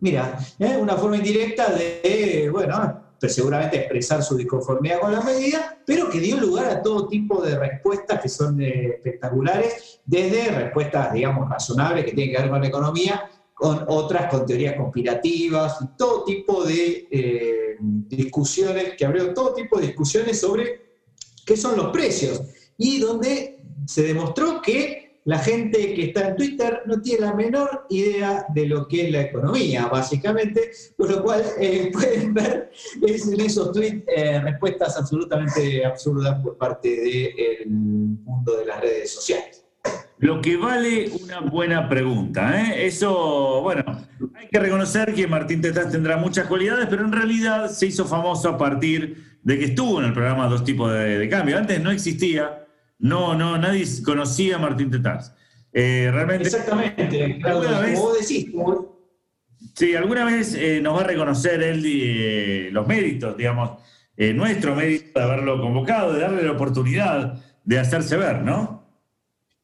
Mira, 0.00 0.38
¿eh? 0.58 0.76
una 0.78 0.96
forma 0.96 1.16
indirecta 1.16 1.72
de, 1.72 2.48
bueno, 2.52 3.02
pues 3.18 3.34
seguramente 3.34 3.78
expresar 3.78 4.22
su 4.22 4.36
disconformidad 4.36 5.00
con 5.00 5.12
la 5.12 5.20
medida, 5.20 5.78
pero 5.86 6.10
que 6.10 6.20
dio 6.20 6.36
lugar 6.36 6.66
a 6.66 6.82
todo 6.82 7.08
tipo 7.08 7.40
de 7.40 7.58
respuestas 7.58 8.20
que 8.20 8.28
son 8.28 8.60
espectaculares, 8.60 10.00
desde 10.04 10.50
respuestas, 10.50 11.12
digamos, 11.14 11.48
razonables 11.48 12.04
que 12.04 12.12
tienen 12.12 12.34
que 12.34 12.42
ver 12.42 12.50
con 12.50 12.60
la 12.60 12.68
economía, 12.68 13.30
con 13.54 13.86
otras 13.88 14.30
con 14.30 14.44
teorías 14.44 14.76
conspirativas 14.76 15.78
y 15.80 15.96
todo 15.96 16.24
tipo 16.24 16.62
de 16.64 17.08
eh, 17.10 17.76
discusiones, 17.80 18.94
que 18.98 19.06
abrió 19.06 19.32
todo 19.32 19.54
tipo 19.54 19.78
de 19.78 19.86
discusiones 19.86 20.38
sobre 20.38 20.98
qué 21.46 21.56
son 21.56 21.74
los 21.76 21.90
precios 21.90 22.42
y 22.76 22.98
donde 22.98 23.62
se 23.86 24.02
demostró 24.02 24.60
que 24.60 25.05
la 25.26 25.38
gente 25.38 25.94
que 25.94 26.06
está 26.06 26.28
en 26.28 26.36
Twitter 26.36 26.82
no 26.86 27.02
tiene 27.02 27.26
la 27.26 27.34
menor 27.34 27.86
idea 27.90 28.46
de 28.54 28.66
lo 28.66 28.88
que 28.88 29.06
es 29.06 29.12
la 29.12 29.22
economía, 29.22 29.86
básicamente, 29.86 30.70
por 30.96 31.10
lo 31.10 31.22
cual 31.22 31.42
eh, 31.60 31.90
pueden 31.92 32.32
ver 32.32 32.70
en 33.02 33.40
esos 33.40 33.72
tweets 33.72 34.04
eh, 34.08 34.40
respuestas 34.40 34.96
absolutamente 34.96 35.84
absurdas 35.84 36.40
por 36.42 36.56
parte 36.56 36.88
del 36.88 37.68
mundo 37.68 38.56
de 38.56 38.66
las 38.66 38.80
redes 38.80 39.10
sociales. 39.10 39.66
Lo 40.18 40.40
que 40.40 40.56
vale 40.56 41.10
una 41.22 41.40
buena 41.40 41.88
pregunta. 41.88 42.58
¿eh? 42.58 42.86
Eso, 42.86 43.60
bueno, 43.62 43.84
hay 44.34 44.48
que 44.48 44.58
reconocer 44.58 45.12
que 45.12 45.26
Martín 45.26 45.60
Tetaz 45.60 45.90
tendrá 45.90 46.16
muchas 46.16 46.46
cualidades, 46.46 46.86
pero 46.88 47.04
en 47.04 47.12
realidad 47.12 47.68
se 47.68 47.86
hizo 47.86 48.06
famoso 48.06 48.48
a 48.48 48.56
partir 48.56 49.38
de 49.42 49.58
que 49.58 49.66
estuvo 49.66 50.00
en 50.00 50.06
el 50.06 50.12
programa 50.12 50.48
Dos 50.48 50.64
Tipos 50.64 50.92
de, 50.92 51.28
Cambio. 51.28 51.58
Antes 51.58 51.80
no 51.82 51.90
existía, 51.90 52.65
no, 52.98 53.34
no, 53.34 53.58
nadie 53.58 53.84
conocía 54.04 54.56
a 54.56 54.58
Martín 54.58 54.90
Tetaz. 54.90 55.34
Eh, 55.72 56.10
realmente. 56.12 56.44
Exactamente, 56.44 57.40
alguna 57.44 57.80
vez, 57.80 57.98
como 57.98 58.08
vos 58.08 58.20
decís. 58.20 58.52
Sí, 59.74 59.94
alguna 59.94 60.24
vez 60.24 60.54
eh, 60.54 60.80
nos 60.80 60.96
va 60.96 61.00
a 61.02 61.04
reconocer 61.04 61.62
él 61.62 62.72
los 62.72 62.86
méritos, 62.86 63.36
digamos, 63.36 63.72
nuestro 64.16 64.74
mérito 64.74 65.18
de 65.18 65.24
haberlo 65.24 65.60
convocado, 65.60 66.14
de 66.14 66.20
darle 66.20 66.42
la 66.42 66.52
oportunidad 66.52 67.42
de 67.62 67.78
hacerse 67.78 68.16
ver, 68.16 68.42
¿no? 68.42 68.86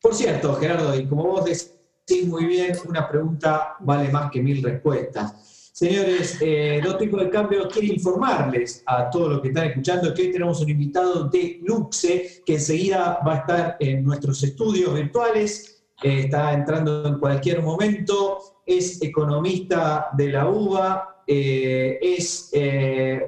Por 0.03 0.15
cierto, 0.15 0.55
Gerardo, 0.57 0.99
y 0.99 1.07
como 1.07 1.23
vos 1.25 1.45
decís 1.45 2.27
muy 2.27 2.45
bien, 2.45 2.77
una 2.87 3.09
pregunta 3.09 3.77
vale 3.81 4.11
más 4.11 4.31
que 4.31 4.43
mil 4.43 4.63
respuestas. 4.63 5.52
Señores, 5.73 6.37
eh, 6.43 6.83
dos 6.85 6.99
de 6.99 7.31
cambio, 7.31 7.67
quiero 7.67 7.95
informarles 7.95 8.83
a 8.85 9.09
todos 9.09 9.31
los 9.31 9.41
que 9.41 9.49
están 9.49 9.69
escuchando 9.69 10.13
que 10.13 10.21
hoy 10.25 10.31
tenemos 10.31 10.61
un 10.61 10.69
invitado 10.69 11.31
de 11.31 11.61
Luxe 11.63 12.43
que 12.45 12.55
enseguida 12.57 13.21
va 13.27 13.33
a 13.33 13.39
estar 13.39 13.77
en 13.81 14.05
nuestros 14.05 14.43
estudios 14.43 14.93
virtuales, 14.93 15.83
eh, 16.03 16.25
está 16.25 16.53
entrando 16.53 17.07
en 17.09 17.19
cualquier 17.19 17.63
momento, 17.63 18.61
es 18.67 19.01
economista 19.01 20.11
de 20.13 20.29
la 20.29 20.47
UBA, 20.47 21.25
eh, 21.27 21.99
es 22.03 22.51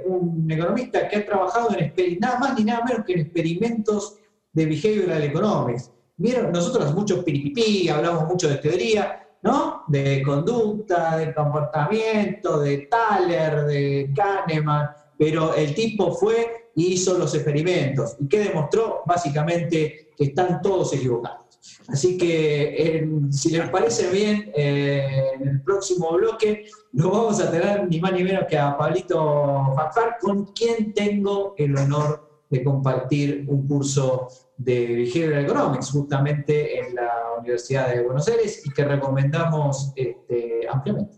un 0.04 0.46
economista 0.50 1.08
que 1.08 1.16
ha 1.16 1.24
trabajado 1.24 1.70
en 1.78 2.18
nada 2.20 2.38
más 2.40 2.58
ni 2.58 2.64
nada 2.64 2.84
menos 2.84 3.06
que 3.06 3.14
en 3.14 3.20
experimentos 3.20 4.18
de 4.52 4.66
behavioral 4.66 5.22
economics. 5.22 5.90
Vieron, 6.18 6.52
nosotros 6.52 6.94
mucho 6.94 7.24
piripipí, 7.24 7.88
hablamos 7.88 8.28
mucho 8.28 8.50
de 8.50 8.56
teoría, 8.56 9.23
¿no? 9.44 9.84
De 9.88 10.22
conducta, 10.22 11.18
de 11.18 11.34
comportamiento, 11.34 12.60
de 12.60 12.88
Thaler, 12.90 13.66
de 13.66 14.10
Kahneman, 14.16 14.88
pero 15.18 15.54
el 15.54 15.74
tipo 15.74 16.12
fue 16.12 16.70
y 16.74 16.94
hizo 16.94 17.16
los 17.18 17.34
experimentos. 17.34 18.16
¿Y 18.18 18.26
qué 18.26 18.40
demostró? 18.40 19.02
Básicamente 19.06 20.10
que 20.16 20.24
están 20.24 20.62
todos 20.62 20.94
equivocados. 20.94 21.44
Así 21.88 22.16
que, 22.16 23.06
si 23.30 23.50
les 23.50 23.68
parece 23.68 24.10
bien, 24.10 24.50
eh, 24.54 25.32
en 25.34 25.48
el 25.48 25.62
próximo 25.62 26.12
bloque 26.12 26.66
nos 26.92 27.10
vamos 27.10 27.40
a 27.40 27.50
tener 27.50 27.86
ni 27.88 28.00
más 28.00 28.12
ni 28.12 28.24
menos 28.24 28.44
que 28.48 28.58
a 28.58 28.76
Pablito 28.76 29.72
Fafar, 29.76 30.16
con 30.20 30.46
quien 30.46 30.94
tengo 30.94 31.54
el 31.58 31.76
honor 31.76 32.33
de 32.54 32.64
compartir 32.64 33.44
un 33.48 33.66
curso 33.66 34.28
de 34.56 34.86
Behavioral 34.86 35.44
Economics, 35.44 35.90
justamente 35.90 36.78
en 36.78 36.94
la 36.94 37.10
Universidad 37.40 37.88
de 37.88 38.02
Buenos 38.02 38.28
Aires, 38.28 38.62
y 38.64 38.70
que 38.70 38.84
recomendamos 38.84 39.92
este, 39.96 40.60
ampliamente. 40.70 41.16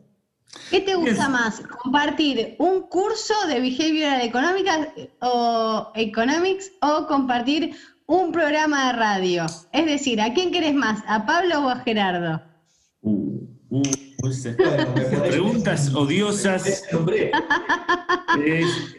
¿Qué 0.70 0.80
te 0.80 0.94
gusta 0.94 1.28
más? 1.28 1.60
¿Compartir 1.82 2.56
un 2.58 2.82
curso 2.88 3.34
de 3.48 3.60
Behavioral 3.60 4.22
Economics 4.22 4.70
o, 5.20 5.92
Economics 5.94 6.72
o 6.80 7.06
compartir 7.06 7.74
un 8.06 8.32
programa 8.32 8.86
de 8.86 8.98
radio? 8.98 9.46
Es 9.72 9.86
decir, 9.86 10.20
¿a 10.20 10.32
quién 10.32 10.50
querés 10.50 10.74
más? 10.74 11.02
¿A 11.06 11.26
Pablo 11.26 11.66
o 11.66 11.68
a 11.68 11.76
Gerardo? 11.80 12.40
Uh, 13.02 13.46
uh, 13.70 13.82
preguntas 15.28 15.95
odiosas. 15.95 16.85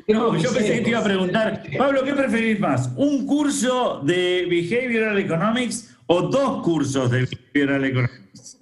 no, 0.08 0.38
yo 0.38 0.54
pensé 0.54 0.74
que 0.74 0.82
te 0.82 0.90
iba 0.90 1.00
a 1.00 1.04
preguntar, 1.04 1.64
Pablo, 1.78 2.04
¿qué 2.04 2.14
preferís 2.14 2.60
más? 2.60 2.92
¿Un 2.96 3.26
curso 3.26 4.02
de 4.04 4.46
Behavioral 4.50 5.18
Economics 5.20 5.96
o 6.08 6.22
dos 6.24 6.64
cursos 6.64 7.12
de 7.12 7.28
Behavioral 7.54 7.86
Economics? 7.86 8.58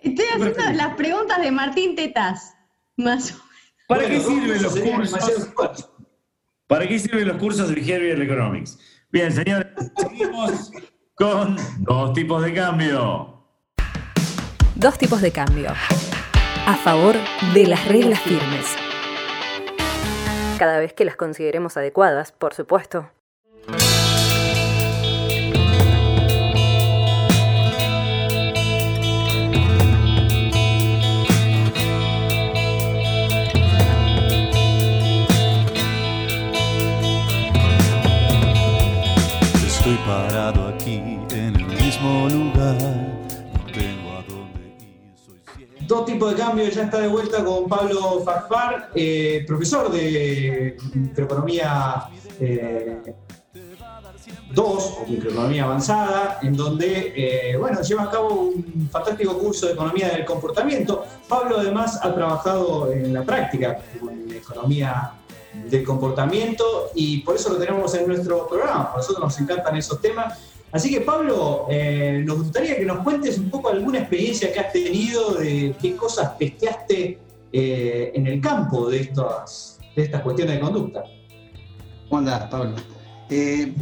Estoy 0.00 0.26
haciendo 0.34 0.72
las 0.72 0.94
preguntas 0.94 1.40
de 1.40 1.50
Martín 1.50 1.96
Tetas. 1.96 2.54
Más 2.96 3.34
¿Para 3.88 4.06
qué 4.06 4.20
sirven 4.20 4.62
los 4.62 4.78
cursos? 4.78 5.90
¿Para 6.66 6.86
qué 6.86 6.98
sirven 6.98 7.28
los 7.28 7.38
cursos 7.38 7.68
de 7.68 7.74
Behavioral 7.74 8.22
Economics? 8.22 8.78
Bien, 9.10 9.32
señores, 9.32 9.66
seguimos 9.96 10.70
con 11.14 11.56
dos 11.78 12.12
tipos 12.12 12.42
de 12.44 12.52
cambio. 12.52 13.37
Dos 14.78 14.96
tipos 14.96 15.20
de 15.20 15.32
cambio. 15.32 15.70
A 16.64 16.76
favor 16.76 17.16
de 17.52 17.66
las 17.66 17.88
reglas 17.88 18.20
firmes. 18.20 18.76
Cada 20.56 20.78
vez 20.78 20.92
que 20.92 21.04
las 21.04 21.16
consideremos 21.16 21.76
adecuadas, 21.76 22.30
por 22.30 22.54
supuesto. 22.54 23.10
Estoy 39.66 39.96
parado 40.06 40.68
aquí 40.68 41.18
en 41.32 41.56
el 41.56 41.66
mismo 41.66 42.28
lugar 42.28 42.97
Dos 45.88 46.04
tipos 46.04 46.32
de 46.32 46.36
cambio, 46.36 46.68
ya 46.68 46.82
está 46.82 47.00
de 47.00 47.08
vuelta 47.08 47.42
con 47.42 47.66
Pablo 47.66 48.20
Farfar, 48.22 48.90
eh, 48.94 49.42
profesor 49.46 49.90
de 49.90 50.76
microeconomía 50.92 52.10
2 52.38 52.40
eh, 52.40 53.14
o 54.54 55.06
microeconomía 55.08 55.64
avanzada, 55.64 56.40
en 56.42 56.54
donde 56.54 57.14
eh, 57.16 57.56
bueno, 57.56 57.80
lleva 57.80 58.02
a 58.02 58.10
cabo 58.10 58.34
un 58.34 58.90
fantástico 58.92 59.38
curso 59.38 59.66
de 59.66 59.72
economía 59.72 60.10
del 60.10 60.26
comportamiento. 60.26 61.06
Pablo 61.26 61.58
además 61.58 61.98
ha 62.02 62.14
trabajado 62.14 62.92
en 62.92 63.14
la 63.14 63.22
práctica 63.22 63.78
con 63.98 64.30
economía 64.30 65.12
del 65.70 65.84
comportamiento 65.84 66.90
y 66.94 67.22
por 67.22 67.36
eso 67.36 67.48
lo 67.48 67.56
tenemos 67.56 67.94
en 67.94 68.06
nuestro 68.06 68.46
programa. 68.46 68.90
A 68.92 68.96
nosotros 68.98 69.24
nos 69.24 69.40
encantan 69.40 69.74
esos 69.74 70.02
temas 70.02 70.38
Así 70.70 70.90
que 70.90 71.00
Pablo, 71.00 71.66
eh, 71.70 72.22
nos 72.26 72.38
gustaría 72.38 72.76
que 72.76 72.84
nos 72.84 72.98
cuentes 73.02 73.38
un 73.38 73.48
poco 73.48 73.70
alguna 73.70 74.00
experiencia 74.00 74.52
que 74.52 74.60
has 74.60 74.72
tenido 74.72 75.34
de 75.34 75.74
qué 75.80 75.96
cosas 75.96 76.36
testeaste 76.36 77.18
eh, 77.52 78.12
en 78.14 78.26
el 78.26 78.40
campo 78.40 78.90
de 78.90 79.00
estas, 79.00 79.80
cuestiones 80.22 80.56
de 80.56 80.60
conducta. 80.60 81.04
¿Cómo 82.08 82.18
andás, 82.18 82.50
Pablo? 82.50 82.76
Eh, 83.30 83.72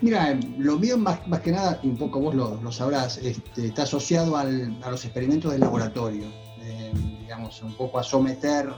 mira, 0.00 0.36
lo 0.58 0.76
mío 0.76 0.98
más, 0.98 1.20
que 1.40 1.52
nada, 1.52 1.78
y 1.84 1.88
un 1.88 1.96
poco 1.96 2.18
vos 2.18 2.34
lo, 2.34 2.72
sabrás, 2.72 3.18
este, 3.18 3.66
está 3.66 3.84
asociado 3.84 4.36
a 4.36 4.44
los 4.44 5.04
experimentos 5.04 5.52
del 5.52 5.60
laboratorio, 5.60 6.24
digamos, 7.20 7.62
un 7.62 7.74
poco 7.74 8.00
a 8.00 8.02
someter 8.02 8.70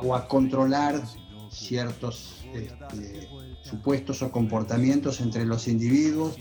o 0.00 0.14
a 0.14 0.26
controlar 0.26 1.02
ciertos 1.50 2.44
este, 2.54 3.28
supuestos 3.62 4.22
o 4.22 4.30
comportamientos 4.30 5.20
entre 5.20 5.44
los 5.44 5.68
individuos, 5.68 6.36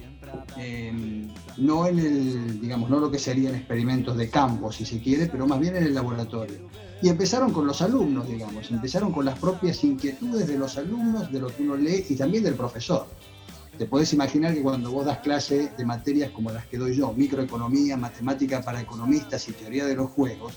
eh, 0.57 1.27
no 1.57 1.87
en 1.87 1.99
el, 1.99 2.61
digamos, 2.61 2.89
no 2.89 2.99
lo 2.99 3.11
que 3.11 3.19
serían 3.19 3.55
experimentos 3.55 4.17
de 4.17 4.29
campo, 4.29 4.71
si 4.71 4.85
se 4.85 4.99
quiere, 4.99 5.27
pero 5.27 5.47
más 5.47 5.59
bien 5.59 5.75
en 5.75 5.83
el 5.83 5.93
laboratorio. 5.93 6.67
Y 7.01 7.09
empezaron 7.09 7.51
con 7.51 7.67
los 7.67 7.81
alumnos, 7.81 8.27
digamos, 8.27 8.71
empezaron 8.71 9.11
con 9.11 9.25
las 9.25 9.37
propias 9.37 9.83
inquietudes 9.83 10.47
de 10.47 10.57
los 10.57 10.77
alumnos, 10.77 11.31
de 11.31 11.39
lo 11.39 11.47
que 11.47 11.63
uno 11.63 11.77
lee 11.77 12.05
y 12.09 12.15
también 12.15 12.43
del 12.43 12.55
profesor. 12.55 13.07
Te 13.77 13.85
podés 13.85 14.11
imaginar 14.13 14.55
que 14.55 14.63
cuando 14.63 14.91
vos 14.91 15.05
das 15.05 15.19
clase 15.19 15.71
de 15.77 15.85
materias 15.85 16.31
como 16.31 16.51
las 16.51 16.65
que 16.65 16.77
doy 16.77 16.95
yo, 16.95 17.13
microeconomía, 17.13 17.95
matemática 17.95 18.61
para 18.63 18.81
economistas 18.81 19.47
y 19.49 19.51
teoría 19.51 19.85
de 19.85 19.95
los 19.95 20.09
juegos, 20.09 20.53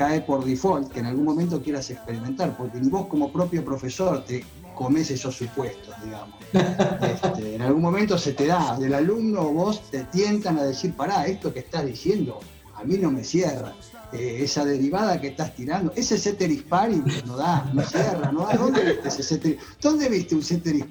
cae 0.00 0.22
por 0.22 0.42
default 0.46 0.90
que 0.90 1.00
en 1.00 1.06
algún 1.06 1.26
momento 1.26 1.60
quieras 1.60 1.90
experimentar, 1.90 2.56
porque 2.56 2.80
ni 2.80 2.88
vos 2.88 3.06
como 3.06 3.30
propio 3.30 3.62
profesor 3.62 4.24
te 4.24 4.42
comes 4.74 5.10
esos 5.10 5.36
supuestos, 5.36 5.94
digamos. 6.02 6.36
Este, 7.22 7.56
en 7.56 7.60
algún 7.60 7.82
momento 7.82 8.16
se 8.16 8.32
te 8.32 8.46
da, 8.46 8.78
del 8.78 8.94
alumno 8.94 9.52
vos 9.52 9.90
te 9.90 10.04
tientan 10.04 10.56
a 10.58 10.62
decir, 10.62 10.94
pará, 10.94 11.26
esto 11.26 11.52
que 11.52 11.60
estás 11.60 11.84
diciendo 11.84 12.40
a 12.76 12.82
mí 12.84 12.96
no 12.96 13.10
me 13.10 13.22
cierra. 13.22 13.74
Eh, 14.12 14.40
esa 14.42 14.64
derivada 14.64 15.20
que 15.20 15.28
estás 15.28 15.54
tirando, 15.54 15.92
ese 15.94 16.16
ceteris 16.16 16.62
paribus 16.62 17.24
no 17.26 17.36
da, 17.36 17.70
no 17.74 17.82
cierra, 17.82 18.32
no 18.32 18.46
da. 18.46 18.54
¿Dónde 18.54 18.82
viste 18.82 19.08
ese 19.08 19.22
ceteris? 19.22 19.58
¿Dónde 19.82 20.08
viste 20.08 20.34
un 20.34 20.42
ceteris? 20.42 20.86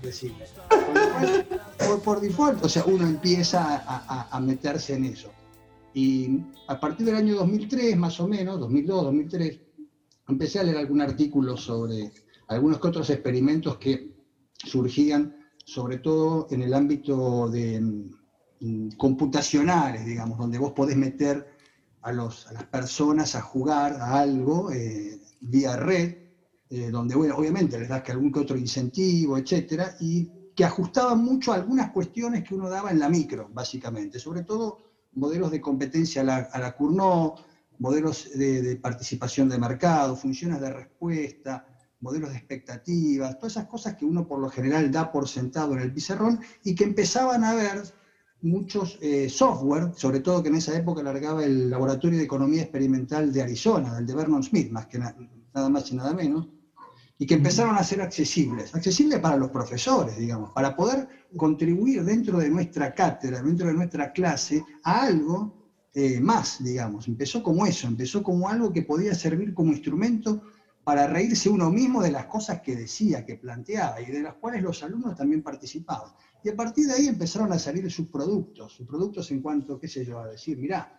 Decime. 0.00 0.44
Por, 1.78 2.00
por, 2.00 2.20
default, 2.20 2.64
o 2.64 2.68
sea, 2.68 2.84
uno 2.86 3.06
empieza 3.08 3.82
a, 3.86 4.28
a, 4.30 4.40
meterse 4.40 4.94
en 4.94 5.06
eso. 5.06 5.32
Y 5.94 6.40
a 6.68 6.80
partir 6.80 7.06
del 7.06 7.16
año 7.16 7.36
2003, 7.36 7.96
más 7.96 8.18
o 8.20 8.28
menos, 8.28 8.58
2002, 8.60 9.04
2003, 9.04 9.60
empecé 10.28 10.60
a 10.60 10.62
leer 10.62 10.78
algún 10.78 11.00
artículo 11.00 11.56
sobre 11.56 12.12
algunos 12.48 12.80
que 12.80 12.88
otros 12.88 13.10
experimentos 13.10 13.76
que 13.78 14.12
surgían, 14.56 15.36
sobre 15.64 15.98
todo 15.98 16.46
en 16.50 16.62
el 16.62 16.74
ámbito 16.74 17.48
de 17.48 17.80
mm, 18.60 18.90
computacionales, 18.96 20.06
digamos, 20.06 20.38
donde 20.38 20.58
vos 20.58 20.72
podés 20.72 20.96
meter 20.96 21.46
a, 22.02 22.12
los, 22.12 22.46
a 22.48 22.52
las 22.52 22.64
personas 22.64 23.34
a 23.34 23.42
jugar 23.42 23.94
a 23.94 24.20
algo 24.20 24.72
eh, 24.72 25.20
vía 25.40 25.76
red, 25.76 26.16
eh, 26.70 26.90
donde 26.90 27.14
obviamente 27.14 27.78
les 27.78 27.88
das 27.88 28.02
que 28.02 28.12
algún 28.12 28.32
que 28.32 28.40
otro 28.40 28.56
incentivo, 28.56 29.36
etcétera, 29.36 29.94
y 30.00 30.30
que 30.54 30.64
ajustaban 30.64 31.22
mucho 31.24 31.52
algunas 31.52 31.90
cuestiones 31.92 32.44
que 32.44 32.54
uno 32.54 32.68
daba 32.68 32.90
en 32.90 32.98
la 32.98 33.08
micro, 33.08 33.48
básicamente, 33.52 34.18
sobre 34.18 34.42
todo 34.42 34.91
modelos 35.14 35.50
de 35.50 35.60
competencia 35.60 36.22
a 36.22 36.24
la, 36.24 36.36
a 36.36 36.58
la 36.58 36.74
Cournot, 36.74 37.44
modelos 37.82 38.30
de, 38.34 38.76
participación 38.76 39.48
de 39.48 39.58
mercado, 39.58 40.14
funciones 40.16 40.60
de 40.60 40.72
respuesta, 40.72 41.66
modelos 42.00 42.30
de 42.30 42.36
expectativas, 42.36 43.36
todas 43.38 43.54
esas 43.54 43.66
cosas 43.66 43.96
que 43.96 44.04
uno 44.04 44.26
por 44.26 44.38
lo 44.38 44.48
general 44.48 44.90
da 44.90 45.10
por 45.10 45.28
sentado 45.28 45.74
en 45.74 45.80
el 45.80 45.92
pizarrón 45.92 46.40
y 46.62 46.74
que 46.76 46.84
empezaban 46.84 47.42
a 47.42 47.54
ver 47.54 47.82
muchos 48.40 48.98
eh, 49.00 49.28
software, 49.28 49.92
sobre 49.96 50.20
todo 50.20 50.42
que 50.42 50.48
en 50.48 50.56
esa 50.56 50.76
época 50.76 51.02
largaba 51.02 51.44
el 51.44 51.70
Laboratorio 51.70 52.18
de 52.18 52.24
Economía 52.24 52.62
Experimental 52.62 53.32
de 53.32 53.42
Arizona, 53.42 53.98
el 53.98 54.06
de 54.06 54.14
Vernon 54.14 54.44
Smith, 54.44 54.70
más 54.70 54.86
que 54.86 54.98
nada 54.98 55.68
más 55.68 55.90
y 55.90 55.96
nada 55.96 56.12
menos, 56.12 56.48
y 57.22 57.26
que 57.26 57.34
empezaron 57.34 57.76
a 57.76 57.84
ser 57.84 58.02
accesibles, 58.02 58.74
accesibles 58.74 59.20
para 59.20 59.36
los 59.36 59.52
profesores, 59.52 60.16
digamos, 60.18 60.50
para 60.50 60.74
poder 60.74 61.06
contribuir 61.36 62.02
dentro 62.02 62.40
de 62.40 62.50
nuestra 62.50 62.92
cátedra, 62.92 63.40
dentro 63.40 63.68
de 63.68 63.74
nuestra 63.74 64.12
clase, 64.12 64.64
a 64.82 65.02
algo 65.02 65.70
eh, 65.94 66.18
más, 66.18 66.64
digamos. 66.64 67.06
Empezó 67.06 67.40
como 67.40 67.64
eso, 67.64 67.86
empezó 67.86 68.24
como 68.24 68.48
algo 68.48 68.72
que 68.72 68.82
podía 68.82 69.14
servir 69.14 69.54
como 69.54 69.70
instrumento 69.70 70.42
para 70.82 71.06
reírse 71.06 71.48
uno 71.48 71.70
mismo 71.70 72.02
de 72.02 72.10
las 72.10 72.26
cosas 72.26 72.60
que 72.60 72.74
decía, 72.74 73.24
que 73.24 73.36
planteaba 73.36 74.00
y 74.00 74.06
de 74.06 74.20
las 74.20 74.34
cuales 74.34 74.60
los 74.60 74.82
alumnos 74.82 75.14
también 75.14 75.44
participaban. 75.44 76.10
Y 76.42 76.48
a 76.48 76.56
partir 76.56 76.88
de 76.88 76.94
ahí 76.94 77.06
empezaron 77.06 77.52
a 77.52 77.58
salir 77.60 77.88
sus 77.88 78.08
productos, 78.08 78.72
sus 78.72 78.84
productos 78.84 79.30
en 79.30 79.42
cuanto, 79.42 79.78
qué 79.78 79.86
sé 79.86 80.04
yo, 80.04 80.18
a 80.18 80.26
decir, 80.26 80.58
mirá, 80.58 80.98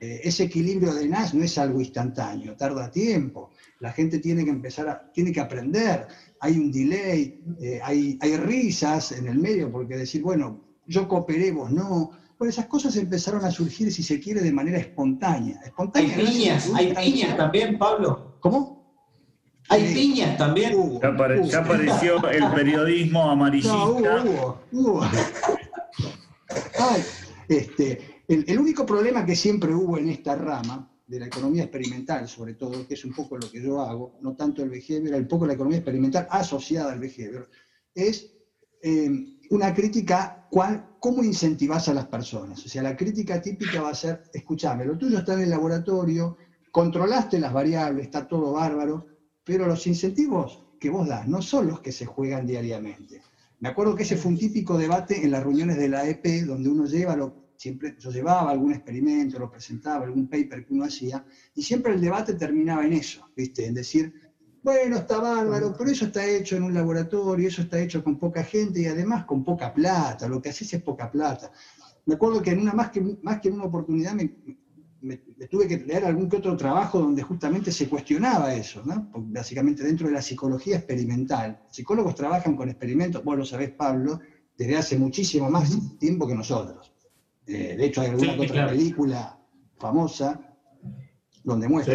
ese 0.00 0.44
equilibrio 0.44 0.94
de 0.94 1.08
Nash 1.08 1.34
no 1.34 1.44
es 1.44 1.58
algo 1.58 1.80
instantáneo, 1.80 2.56
tarda 2.56 2.90
tiempo, 2.90 3.50
la 3.80 3.92
gente 3.92 4.18
tiene 4.18 4.44
que 4.44 4.50
empezar 4.50 4.88
a, 4.88 5.12
tiene 5.12 5.32
que 5.32 5.40
aprender, 5.40 6.06
hay 6.40 6.58
un 6.58 6.70
delay, 6.70 7.40
eh, 7.60 7.80
hay, 7.82 8.18
hay 8.20 8.36
risas 8.36 9.12
en 9.12 9.28
el 9.28 9.38
medio, 9.38 9.70
porque 9.70 9.96
decir, 9.96 10.22
bueno, 10.22 10.60
yo 10.86 11.08
cooperé, 11.08 11.52
vos 11.52 11.70
no, 11.70 12.10
pues 12.36 12.50
esas 12.50 12.66
cosas 12.66 12.96
empezaron 12.96 13.44
a 13.44 13.50
surgir, 13.50 13.92
si 13.92 14.02
se 14.02 14.20
quiere, 14.20 14.40
de 14.40 14.52
manera 14.52 14.78
espontánea. 14.78 15.60
espontánea 15.64 16.16
hay 16.16 16.24
piñas, 16.24 16.70
hay 16.74 16.94
piñas 16.94 17.36
también, 17.36 17.78
Pablo. 17.78 18.36
¿Cómo? 18.40 18.84
Hay 19.68 19.94
piñas 19.94 20.36
también. 20.36 21.00
ya, 21.44 21.58
apareció 21.58 22.28
el 22.28 22.50
periodismo 22.52 23.30
amarillista. 23.30 23.74
No, 23.84 24.58
hubo, 24.72 25.04
este, 27.48 28.13
el, 28.28 28.58
único 28.58 28.86
problema 28.86 29.26
que 29.26 29.36
siempre 29.36 29.74
hubo 29.74 29.98
en 29.98 30.08
esta 30.08 30.34
rama 30.34 30.90
de 31.06 31.20
la 31.20 31.26
economía 31.26 31.64
experimental, 31.64 32.26
sobre 32.28 32.54
todo, 32.54 32.86
que 32.86 32.94
es 32.94 33.04
un 33.04 33.12
poco 33.12 33.36
lo 33.36 33.50
que 33.50 33.62
yo 33.62 33.80
hago, 33.80 34.18
no 34.22 34.34
tanto 34.34 34.62
el 34.62 34.70
behavior, 34.70 35.14
un 35.14 35.28
poco 35.28 35.46
la 35.46 35.52
economía 35.52 35.78
experimental 35.78 36.26
asociada 36.30 36.92
al 36.92 37.00
behavior, 37.00 37.50
es 37.94 38.32
eh, 38.82 39.10
una 39.50 39.74
crítica, 39.74 40.48
cómo 41.00 41.22
incentivas 41.22 41.88
a 41.88 41.94
las 41.94 42.06
personas. 42.06 42.64
O 42.64 42.68
sea, 42.68 42.82
la 42.82 42.96
crítica 42.96 43.42
típica 43.42 43.82
va 43.82 43.90
a 43.90 43.94
ser, 43.94 44.22
escúchame, 44.32 44.86
lo 44.86 44.96
tuyo 44.96 45.18
está 45.18 45.34
en 45.34 45.40
el 45.40 45.50
laboratorio, 45.50 46.38
controlaste 46.70 47.38
las 47.38 47.52
variables, 47.52 48.06
está 48.06 48.26
todo 48.26 48.52
bárbaro, 48.52 49.06
pero 49.44 49.66
los 49.66 49.86
incentivos 49.86 50.64
que 50.80 50.88
vos 50.88 51.06
das 51.06 51.28
no 51.28 51.42
son 51.42 51.68
los 51.68 51.80
que 51.80 51.92
se 51.92 52.06
juegan 52.06 52.46
diariamente. 52.46 53.20
Me 53.60 53.68
acuerdo 53.68 53.94
que 53.94 54.02
ese 54.02 54.16
fue 54.16 54.32
un 54.32 54.38
típico 54.38 54.76
debate 54.78 55.24
en 55.24 55.30
las 55.30 55.42
reuniones 55.42 55.76
de 55.76 55.88
la 55.88 56.08
EP, 56.08 56.44
donde 56.44 56.68
uno 56.68 56.86
lleva, 56.86 57.16
lo, 57.16 57.43
siempre, 57.64 57.96
yo 57.98 58.10
llevaba 58.10 58.50
algún 58.50 58.74
experimento, 58.74 59.38
lo 59.38 59.50
presentaba, 59.50 60.04
algún 60.04 60.28
paper 60.28 60.66
que 60.66 60.74
uno 60.74 60.84
hacía, 60.84 61.24
y 61.54 61.62
siempre 61.62 61.94
el 61.94 62.00
debate 62.00 62.34
terminaba 62.34 62.84
en 62.84 62.92
eso, 62.92 63.30
¿viste? 63.34 63.64
En 63.64 63.72
decir, 63.72 64.12
bueno, 64.62 64.98
está 64.98 65.18
bárbaro, 65.18 65.74
pero 65.76 65.90
eso 65.90 66.04
está 66.04 66.26
hecho 66.26 66.56
en 66.56 66.64
un 66.64 66.74
laboratorio, 66.74 67.48
eso 67.48 67.62
está 67.62 67.80
hecho 67.80 68.04
con 68.04 68.18
poca 68.18 68.44
gente 68.44 68.82
y 68.82 68.86
además 68.86 69.24
con 69.24 69.42
poca 69.42 69.72
plata, 69.72 70.28
lo 70.28 70.42
que 70.42 70.50
haces 70.50 70.74
es 70.74 70.82
poca 70.82 71.10
plata. 71.10 71.50
Me 72.04 72.16
acuerdo 72.16 72.42
que 72.42 72.50
en 72.50 72.60
una 72.60 72.74
más 72.74 72.90
que, 72.90 73.00
más 73.22 73.40
que 73.40 73.48
en 73.48 73.54
una 73.54 73.64
oportunidad 73.64 74.12
me, 74.12 74.30
me, 75.00 75.16
tuve 75.50 75.66
que 75.66 75.78
leer 75.78 76.04
algún 76.04 76.28
que 76.28 76.36
otro 76.36 76.58
trabajo 76.58 76.98
donde 76.98 77.22
justamente 77.22 77.72
se 77.72 77.88
cuestionaba 77.88 78.54
eso, 78.54 78.82
¿no? 78.84 79.10
básicamente 79.14 79.82
dentro 79.82 80.06
de 80.08 80.12
la 80.12 80.20
psicología 80.20 80.76
experimental. 80.76 81.62
Psicólogos 81.70 82.14
trabajan 82.14 82.56
con 82.56 82.68
experimentos, 82.68 83.24
vos 83.24 83.38
lo 83.38 83.44
sabés, 83.46 83.70
Pablo, 83.70 84.20
desde 84.54 84.76
hace 84.76 84.98
muchísimo 84.98 85.48
más 85.48 85.98
tiempo 85.98 86.26
que 86.26 86.34
nosotros. 86.34 86.93
Eh, 87.46 87.76
de 87.76 87.84
hecho, 87.84 88.00
hay 88.00 88.08
alguna 88.08 88.32
otra 88.34 88.68
película 88.68 89.38
famosa 89.78 90.40
donde 91.42 91.68
muestra 91.68 91.94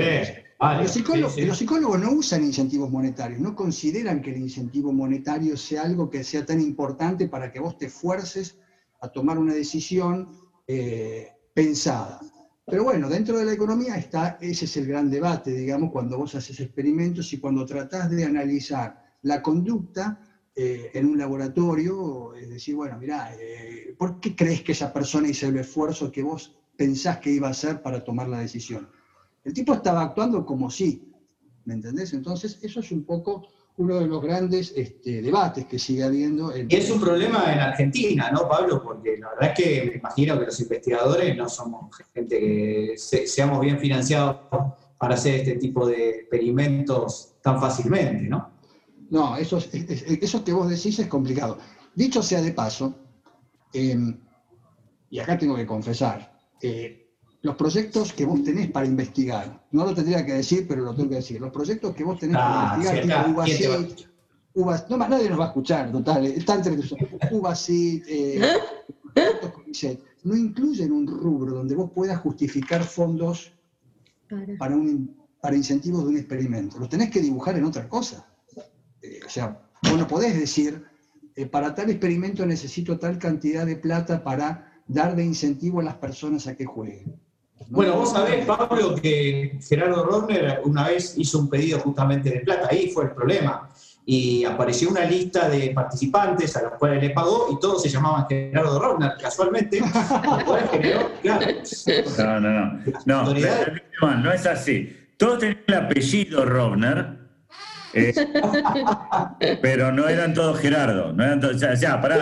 los, 0.81 0.91
psicólogos, 0.91 1.37
los 1.37 1.57
psicólogos 1.57 1.99
no 1.99 2.11
usan 2.11 2.43
incentivos 2.43 2.91
monetarios, 2.91 3.39
no 3.39 3.55
consideran 3.55 4.21
que 4.21 4.31
el 4.31 4.37
incentivo 4.37 4.91
monetario 4.91 5.55
sea 5.55 5.83
algo 5.83 6.09
que 6.09 6.23
sea 6.23 6.45
tan 6.45 6.59
importante 6.59 7.27
para 7.27 7.51
que 7.51 7.59
vos 7.59 7.77
te 7.77 7.85
esfuerces 7.85 8.57
a 9.01 9.07
tomar 9.07 9.37
una 9.37 9.53
decisión 9.53 10.29
eh, 10.67 11.29
pensada. 11.53 12.19
Pero 12.65 12.83
bueno, 12.83 13.09
dentro 13.09 13.39
de 13.39 13.45
la 13.45 13.53
economía 13.53 13.95
está, 13.95 14.37
ese 14.41 14.65
es 14.65 14.77
el 14.77 14.85
gran 14.85 15.09
debate, 15.09 15.51
digamos, 15.51 15.91
cuando 15.91 16.17
vos 16.17 16.35
haces 16.35 16.59
experimentos 16.59 17.33
y 17.33 17.39
cuando 17.39 17.65
tratás 17.65 18.11
de 18.11 18.25
analizar 18.25 19.01
la 19.23 19.41
conducta 19.41 20.21
eh, 20.61 20.91
en 20.93 21.05
un 21.05 21.17
laboratorio, 21.17 22.33
es 22.35 22.49
decir, 22.49 22.75
bueno, 22.75 22.97
mirá, 22.97 23.33
eh, 23.39 23.95
¿por 23.97 24.19
qué 24.19 24.35
crees 24.35 24.61
que 24.61 24.73
esa 24.73 24.91
persona 24.91 25.29
hizo 25.29 25.47
el 25.47 25.55
esfuerzo 25.55 26.11
que 26.11 26.21
vos 26.21 26.53
pensás 26.75 27.19
que 27.19 27.31
iba 27.31 27.47
a 27.47 27.51
hacer 27.51 27.81
para 27.81 28.03
tomar 28.03 28.27
la 28.27 28.39
decisión? 28.39 28.89
El 29.45 29.53
tipo 29.53 29.73
estaba 29.73 30.01
actuando 30.01 30.45
como 30.45 30.69
sí, 30.69 31.13
¿me 31.63 31.75
entendés? 31.75 32.11
Entonces, 32.11 32.59
eso 32.61 32.81
es 32.81 32.91
un 32.91 33.05
poco 33.05 33.47
uno 33.77 33.99
de 33.99 34.07
los 34.07 34.21
grandes 34.21 34.73
este, 34.75 35.21
debates 35.21 35.65
que 35.65 35.79
sigue 35.79 36.03
habiendo. 36.03 36.51
Y 36.57 36.67
es 36.75 36.91
un 36.91 36.99
problema 36.99 37.53
en 37.53 37.59
Argentina, 37.59 38.29
¿no, 38.29 38.49
Pablo? 38.49 38.83
Porque 38.83 39.17
la 39.17 39.29
verdad 39.29 39.53
es 39.57 39.63
que 39.63 39.85
me 39.85 39.95
imagino 39.95 40.37
que 40.37 40.45
los 40.45 40.59
investigadores 40.59 41.37
no 41.37 41.47
somos 41.47 41.95
gente 42.13 42.37
que 42.37 42.95
seamos 42.97 43.61
bien 43.61 43.79
financiados 43.79 44.41
para 44.97 45.13
hacer 45.13 45.35
este 45.35 45.55
tipo 45.55 45.87
de 45.87 46.09
experimentos 46.09 47.35
tan 47.41 47.61
fácilmente, 47.61 48.23
¿no? 48.23 48.58
No, 49.09 49.37
eso, 49.37 49.57
eso 49.57 50.43
que 50.43 50.53
vos 50.53 50.69
decís 50.69 50.99
es 50.99 51.07
complicado. 51.07 51.57
Dicho 51.95 52.21
sea 52.21 52.41
de 52.41 52.51
paso, 52.51 52.95
em, 53.73 54.19
y 55.09 55.19
acá 55.19 55.37
tengo 55.37 55.55
que 55.55 55.65
confesar, 55.65 56.39
eh, 56.61 57.09
los 57.41 57.55
proyectos 57.55 58.13
que 58.13 58.25
vos 58.25 58.43
tenés 58.43 58.69
para 58.69 58.85
investigar, 58.85 59.65
no 59.71 59.85
lo 59.85 59.93
tendría 59.93 60.25
que 60.25 60.33
decir, 60.33 60.67
pero 60.67 60.83
lo 60.83 60.93
tengo 60.93 61.09
que 61.09 61.15
decir, 61.15 61.39
los 61.39 61.51
proyectos 61.51 61.95
que 61.95 62.03
vos 62.03 62.19
tenés 62.19 62.35
para 62.35 62.71
ah, 62.71 62.75
investigar, 62.75 63.25
tipo 63.25 63.39
UBASIT, 64.55 64.89
no 64.89 64.97
más 64.97 65.09
nadie 65.09 65.29
nos 65.29 65.39
va 65.39 65.45
a 65.45 65.47
escuchar, 65.47 65.91
total, 65.91 66.25
está 66.25 66.55
entre 66.55 66.77
UBASIT, 67.31 68.03
eh, 68.07 68.41
no 70.23 70.35
incluyen 70.35 70.91
un 70.91 71.07
rubro 71.07 71.53
donde 71.53 71.75
vos 71.75 71.91
puedas 71.91 72.19
justificar 72.19 72.83
fondos 72.83 73.53
para, 74.57 74.75
un, 74.75 75.15
para 75.41 75.55
incentivos 75.55 76.03
de 76.03 76.09
un 76.09 76.17
experimento, 76.17 76.77
los 76.77 76.89
tenés 76.89 77.09
que 77.09 77.21
dibujar 77.21 77.57
en 77.57 77.63
otra 77.63 77.87
cosa. 77.87 78.28
O 79.29 79.31
sea, 79.31 79.59
vos 79.83 79.95
no 79.95 80.07
podés 80.07 80.39
decir, 80.39 80.83
eh, 81.35 81.45
para 81.45 81.75
tal 81.75 81.91
experimento 81.91 82.43
necesito 82.47 82.97
tal 82.97 83.19
cantidad 83.19 83.63
de 83.63 83.75
plata 83.75 84.23
para 84.23 84.73
dar 84.87 85.15
de 85.15 85.23
incentivo 85.23 85.81
a 85.81 85.83
las 85.83 85.93
personas 85.97 86.47
a 86.47 86.55
que 86.55 86.65
jueguen. 86.65 87.15
Bueno, 87.67 87.95
vos 87.95 88.11
sabés, 88.11 88.43
Pablo, 88.47 88.95
que 88.95 89.59
Gerardo 89.61 90.03
Rovner 90.03 90.61
una 90.63 90.87
vez 90.87 91.13
hizo 91.15 91.37
un 91.37 91.47
pedido 91.47 91.77
justamente 91.79 92.31
de 92.31 92.39
plata, 92.39 92.69
ahí 92.71 92.89
fue 92.89 93.03
el 93.03 93.11
problema. 93.11 93.69
Y 94.03 94.43
apareció 94.45 94.89
una 94.89 95.05
lista 95.05 95.47
de 95.47 95.69
participantes 95.75 96.57
a 96.57 96.63
los 96.63 96.73
cuales 96.79 97.03
le 97.03 97.11
pagó 97.11 97.49
y 97.51 97.59
todos 97.59 97.83
se 97.83 97.89
llamaban 97.89 98.25
Gerardo 98.27 98.79
Rovner, 98.79 99.11
casualmente. 99.21 99.79
claro. 101.21 101.45
No, 102.17 102.39
no, 102.39 102.49
no. 103.05 103.33
No, 104.01 104.15
no, 104.15 104.33
es 104.33 104.47
así. 104.47 104.91
Todos 105.17 105.37
tenían 105.37 105.59
el 105.67 105.75
apellido 105.75 106.45
Rovner, 106.45 107.18
eh, 107.93 108.13
pero 109.61 109.91
no 109.91 110.07
eran 110.07 110.33
todos 110.33 110.59
Gerardo. 110.59 111.13
No 111.13 111.23
eran 111.23 111.39
todos, 111.39 111.61
o 111.61 111.75
sea, 111.75 112.01
pará. 112.01 112.19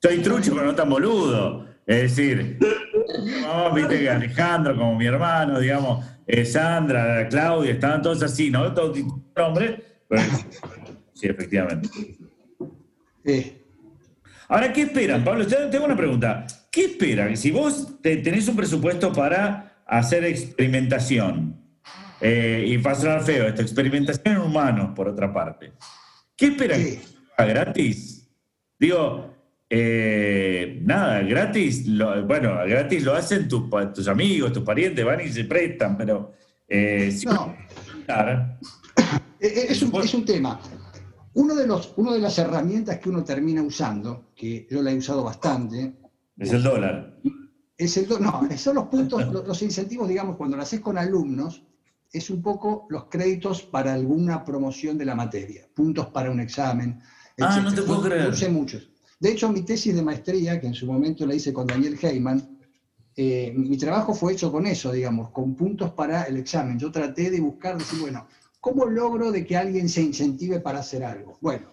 Soy 0.00 0.18
trucho, 0.18 0.52
pero 0.54 0.66
no 0.66 0.74
tan 0.74 0.88
boludo. 0.88 1.66
Es 1.86 2.02
decir, 2.02 2.58
viste 3.74 3.98
que 3.98 4.10
Alejandro, 4.10 4.76
como 4.76 4.94
mi 4.96 5.06
hermano, 5.06 5.58
digamos, 5.58 6.04
eh, 6.26 6.44
Sandra, 6.44 7.26
Claudia, 7.28 7.72
estaban 7.72 8.02
todos 8.02 8.22
así, 8.22 8.50
¿no? 8.50 8.72
Todos 8.74 8.98
hombres. 9.36 9.80
sí, 11.14 11.26
efectivamente. 11.26 11.88
Ahora, 14.48 14.72
¿qué 14.72 14.82
esperan, 14.82 15.24
Pablo? 15.24 15.46
Tengo 15.46 15.84
una 15.84 15.96
pregunta. 15.96 16.46
¿Qué 16.70 16.84
esperan? 16.84 17.36
Si 17.36 17.50
vos 17.50 18.00
tenés 18.02 18.48
un 18.48 18.56
presupuesto 18.56 19.12
para 19.12 19.82
hacer 19.86 20.24
experimentación, 20.24 21.58
eh, 22.20 22.64
y 22.66 22.78
pasar 22.78 23.22
feo 23.22 23.48
esto, 23.48 23.62
experimentación 23.62 24.36
en 24.36 24.42
humanos, 24.42 24.90
por 24.94 25.08
otra 25.08 25.32
parte, 25.32 25.72
¿qué 26.36 26.46
esperan? 26.46 26.80
¿Gratis? 27.36 28.28
Digo, 28.78 29.38
eh, 29.70 30.80
nada, 30.82 31.20
gratis, 31.20 31.84
bueno, 32.26 32.56
gratis 32.66 33.04
lo 33.04 33.14
hacen 33.14 33.46
tus, 33.48 33.64
tus 33.94 34.08
amigos, 34.08 34.52
tus 34.52 34.62
parientes, 34.62 35.04
van 35.04 35.20
y 35.20 35.28
se 35.28 35.44
prestan, 35.44 35.96
pero... 35.96 36.32
Eh, 36.68 37.16
no. 37.24 37.54
Eh, 39.40 39.66
es, 39.68 39.82
un, 39.82 39.94
es, 40.02 40.12
un, 40.14 40.24
tema. 40.24 40.60
Uno 41.34 41.54
de, 41.54 41.64
los, 41.64 41.94
uno 41.96 42.12
de 42.12 42.18
las 42.18 42.36
herramientas 42.38 42.98
que 42.98 43.08
uno 43.08 43.22
termina 43.22 43.62
usando, 43.62 44.32
que 44.34 44.66
yo 44.68 44.82
la 44.82 44.90
he 44.90 44.96
usado 44.96 45.22
bastante... 45.22 45.94
Es 46.36 46.52
el 46.52 46.64
dólar. 46.64 47.20
Es 47.76 47.96
el 47.98 48.08
no, 48.20 48.48
son 48.56 48.74
los 48.74 48.86
puntos, 48.86 49.32
los, 49.46 49.62
incentivos, 49.62 50.08
digamos, 50.08 50.34
cuando 50.34 50.56
lo 50.56 50.64
haces 50.64 50.80
con 50.80 50.98
alumnos, 50.98 51.62
es 52.12 52.30
un 52.30 52.42
poco 52.42 52.86
los 52.88 53.06
créditos 53.06 53.62
para 53.62 53.92
alguna 53.92 54.44
promoción 54.44 54.96
de 54.96 55.04
la 55.04 55.14
materia, 55.14 55.68
puntos 55.74 56.06
para 56.08 56.30
un 56.30 56.40
examen. 56.40 57.00
Ah, 57.40 57.60
no 57.62 57.74
te 57.74 57.82
puedo 57.82 58.02
creer. 58.02 58.30
Usé 58.30 58.48
muchos. 58.48 58.90
De 59.20 59.30
hecho, 59.30 59.50
mi 59.50 59.62
tesis 59.62 59.94
de 59.94 60.02
maestría, 60.02 60.60
que 60.60 60.68
en 60.68 60.74
su 60.74 60.86
momento 60.86 61.26
la 61.26 61.34
hice 61.34 61.52
con 61.52 61.66
Daniel 61.66 61.98
Heyman, 62.00 62.58
eh, 63.16 63.52
mi 63.56 63.76
trabajo 63.76 64.14
fue 64.14 64.32
hecho 64.32 64.50
con 64.52 64.66
eso, 64.66 64.92
digamos, 64.92 65.30
con 65.30 65.56
puntos 65.56 65.90
para 65.92 66.22
el 66.24 66.36
examen. 66.36 66.78
Yo 66.78 66.90
traté 66.92 67.30
de 67.30 67.40
buscar, 67.40 67.76
decir, 67.76 67.98
bueno, 67.98 68.28
¿cómo 68.60 68.86
logro 68.86 69.32
de 69.32 69.44
que 69.44 69.56
alguien 69.56 69.88
se 69.88 70.02
incentive 70.02 70.60
para 70.60 70.78
hacer 70.78 71.02
algo? 71.02 71.36
Bueno, 71.40 71.72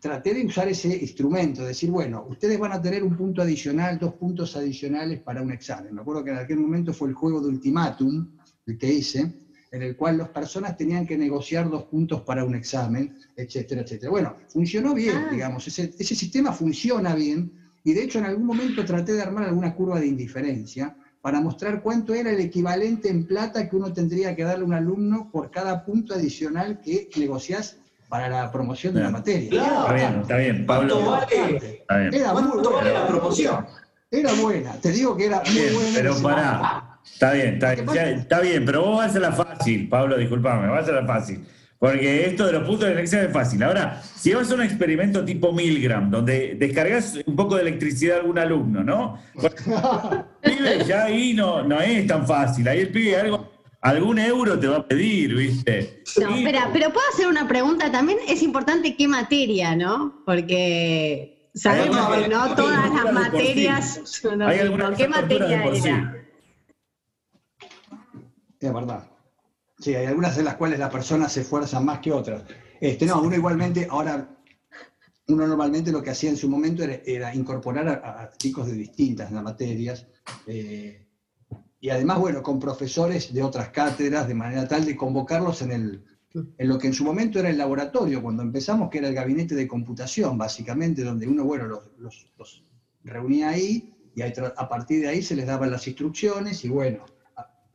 traté 0.00 0.32
de 0.32 0.46
usar 0.46 0.68
ese 0.68 0.96
instrumento, 0.96 1.64
decir, 1.64 1.90
bueno, 1.90 2.24
ustedes 2.28 2.58
van 2.58 2.72
a 2.72 2.80
tener 2.80 3.04
un 3.04 3.14
punto 3.14 3.42
adicional, 3.42 3.98
dos 3.98 4.14
puntos 4.14 4.56
adicionales 4.56 5.20
para 5.20 5.42
un 5.42 5.52
examen. 5.52 5.94
Me 5.94 6.00
acuerdo 6.00 6.24
que 6.24 6.30
en 6.30 6.38
aquel 6.38 6.58
momento 6.58 6.94
fue 6.94 7.08
el 7.08 7.14
juego 7.14 7.42
de 7.42 7.48
ultimátum, 7.48 8.30
el 8.66 8.78
que 8.78 8.90
hice, 8.90 9.34
en 9.74 9.82
el 9.82 9.96
cual 9.96 10.18
las 10.18 10.28
personas 10.28 10.76
tenían 10.76 11.04
que 11.04 11.18
negociar 11.18 11.68
dos 11.68 11.82
puntos 11.84 12.20
para 12.20 12.44
un 12.44 12.54
examen, 12.54 13.18
etcétera, 13.36 13.80
etcétera. 13.80 14.08
Bueno, 14.08 14.36
funcionó 14.46 14.94
bien, 14.94 15.16
ah. 15.16 15.28
digamos, 15.32 15.66
ese, 15.66 15.90
sistema 15.92 16.52
funciona 16.52 17.12
bien, 17.12 17.52
y 17.82 17.92
de 17.92 18.04
hecho 18.04 18.20
en 18.20 18.26
algún 18.26 18.46
momento 18.46 18.84
traté 18.84 19.14
de 19.14 19.22
armar 19.22 19.44
alguna 19.44 19.74
curva 19.74 19.98
de 19.98 20.06
indiferencia 20.06 20.96
para 21.20 21.40
mostrar 21.40 21.82
cuánto 21.82 22.14
era 22.14 22.30
el 22.30 22.38
equivalente 22.38 23.08
en 23.08 23.26
plata 23.26 23.68
que 23.68 23.74
uno 23.74 23.92
tendría 23.92 24.36
que 24.36 24.44
darle 24.44 24.62
a 24.62 24.66
un 24.68 24.74
alumno 24.74 25.28
por 25.32 25.50
cada 25.50 25.84
punto 25.84 26.14
adicional 26.14 26.80
que 26.80 27.10
negociás 27.16 27.78
para 28.08 28.28
la 28.28 28.52
promoción 28.52 28.94
de 28.94 29.00
la 29.00 29.10
materia. 29.10 29.50
Claro, 29.50 29.80
está 29.80 29.94
bien, 29.94 30.20
está 30.20 30.36
bien. 30.36 30.66
Pablo, 30.66 31.04
vale, 31.04 31.82
Era 32.12 32.32
muy 32.32 32.62
buena 32.62 32.92
la 32.92 33.08
promoción? 33.08 33.66
Era 34.08 34.32
buena, 34.34 34.72
te 34.74 34.92
digo 34.92 35.16
que 35.16 35.26
era 35.26 35.42
muy 35.44 35.74
buena. 35.74 35.90
Pero 35.94 36.22
para 36.22 36.93
Está 37.12 37.32
bien, 37.32 37.54
está 37.54 37.74
bien, 37.74 38.18
está 38.18 38.40
bien, 38.40 38.64
pero 38.64 38.82
vos 38.82 38.98
vas 38.98 39.14
a 39.14 39.20
la 39.20 39.32
fácil, 39.32 39.88
Pablo, 39.88 40.16
discúlpame, 40.16 40.68
vas 40.68 40.88
a 40.88 40.92
la 40.92 41.06
fácil. 41.06 41.44
Porque 41.78 42.26
esto 42.26 42.46
de 42.46 42.52
los 42.52 42.62
puntos 42.62 42.86
de 42.86 42.94
elección 42.94 43.26
es 43.26 43.32
fácil. 43.32 43.62
Ahora, 43.62 44.00
si 44.02 44.32
vas 44.32 44.50
a 44.50 44.54
un 44.54 44.62
experimento 44.62 45.22
tipo 45.22 45.52
Milgram, 45.52 46.10
donde 46.10 46.54
descargas 46.58 47.18
un 47.26 47.36
poco 47.36 47.56
de 47.56 47.60
electricidad 47.60 48.16
a 48.16 48.20
algún 48.20 48.38
alumno, 48.38 48.82
¿no? 48.82 49.18
pibe 50.40 50.84
ya 50.86 51.04
ahí 51.04 51.34
no, 51.34 51.62
no 51.62 51.80
es 51.82 52.06
tan 52.06 52.26
fácil. 52.26 52.66
Ahí 52.68 52.80
el 52.80 52.88
pibe 52.88 53.16
algo, 53.16 53.52
algún 53.82 54.18
euro 54.18 54.58
te 54.58 54.66
va 54.66 54.78
a 54.78 54.88
pedir, 54.88 55.34
¿viste? 55.34 56.02
No, 56.18 56.34
espera, 56.34 56.70
pero 56.72 56.90
puedo 56.90 57.06
hacer 57.12 57.26
una 57.26 57.46
pregunta. 57.46 57.92
También 57.92 58.18
es 58.28 58.42
importante 58.42 58.96
qué 58.96 59.06
materia, 59.06 59.76
¿no? 59.76 60.22
Porque 60.24 61.50
sabemos 61.54 62.16
que 62.16 62.28
no 62.28 62.54
todas 62.54 62.94
las 62.94 63.12
materias. 63.12 64.22
¿Qué 64.96 65.06
materia 65.06 65.64
era? 65.64 66.23
Es 68.64 68.72
verdad. 68.72 69.04
Sí, 69.78 69.94
hay 69.94 70.06
algunas 70.06 70.36
de 70.36 70.42
las 70.42 70.56
cuales 70.56 70.78
la 70.78 70.88
persona 70.88 71.28
se 71.28 71.42
esfuerza 71.42 71.80
más 71.80 71.98
que 71.98 72.12
otras. 72.12 72.44
Este, 72.80 73.04
no, 73.04 73.20
uno 73.20 73.36
igualmente, 73.36 73.86
ahora, 73.90 74.38
uno 75.28 75.46
normalmente 75.46 75.92
lo 75.92 76.02
que 76.02 76.10
hacía 76.10 76.30
en 76.30 76.36
su 76.38 76.48
momento 76.48 76.82
era, 76.82 77.34
incorporar 77.34 77.88
a, 77.88 78.30
chicos 78.38 78.68
de 78.68 78.72
distintas 78.72 79.30
materias. 79.32 80.06
Eh, 80.46 81.06
y 81.78 81.90
además, 81.90 82.18
bueno, 82.20 82.42
con 82.42 82.58
profesores 82.58 83.34
de 83.34 83.42
otras 83.42 83.68
cátedras, 83.68 84.26
de 84.26 84.34
manera 84.34 84.66
tal 84.66 84.86
de 84.86 84.96
convocarlos 84.96 85.60
en, 85.60 85.72
el, 85.72 86.04
en 86.32 86.68
lo 86.68 86.78
que 86.78 86.86
en 86.86 86.94
su 86.94 87.04
momento 87.04 87.38
era 87.38 87.50
el 87.50 87.58
laboratorio, 87.58 88.22
cuando 88.22 88.42
empezamos, 88.42 88.88
que 88.88 88.98
era 88.98 89.08
el 89.08 89.14
gabinete 89.14 89.54
de 89.54 89.68
computación, 89.68 90.38
básicamente, 90.38 91.04
donde 91.04 91.28
uno, 91.28 91.44
bueno, 91.44 91.66
los, 91.66 91.90
los 92.38 92.64
reunía 93.02 93.50
ahí 93.50 93.94
y 94.14 94.22
a 94.22 94.68
partir 94.68 95.02
de 95.02 95.08
ahí 95.08 95.22
se 95.22 95.36
les 95.36 95.46
daban 95.46 95.70
las 95.70 95.86
instrucciones 95.86 96.64
y 96.64 96.70
bueno, 96.70 97.04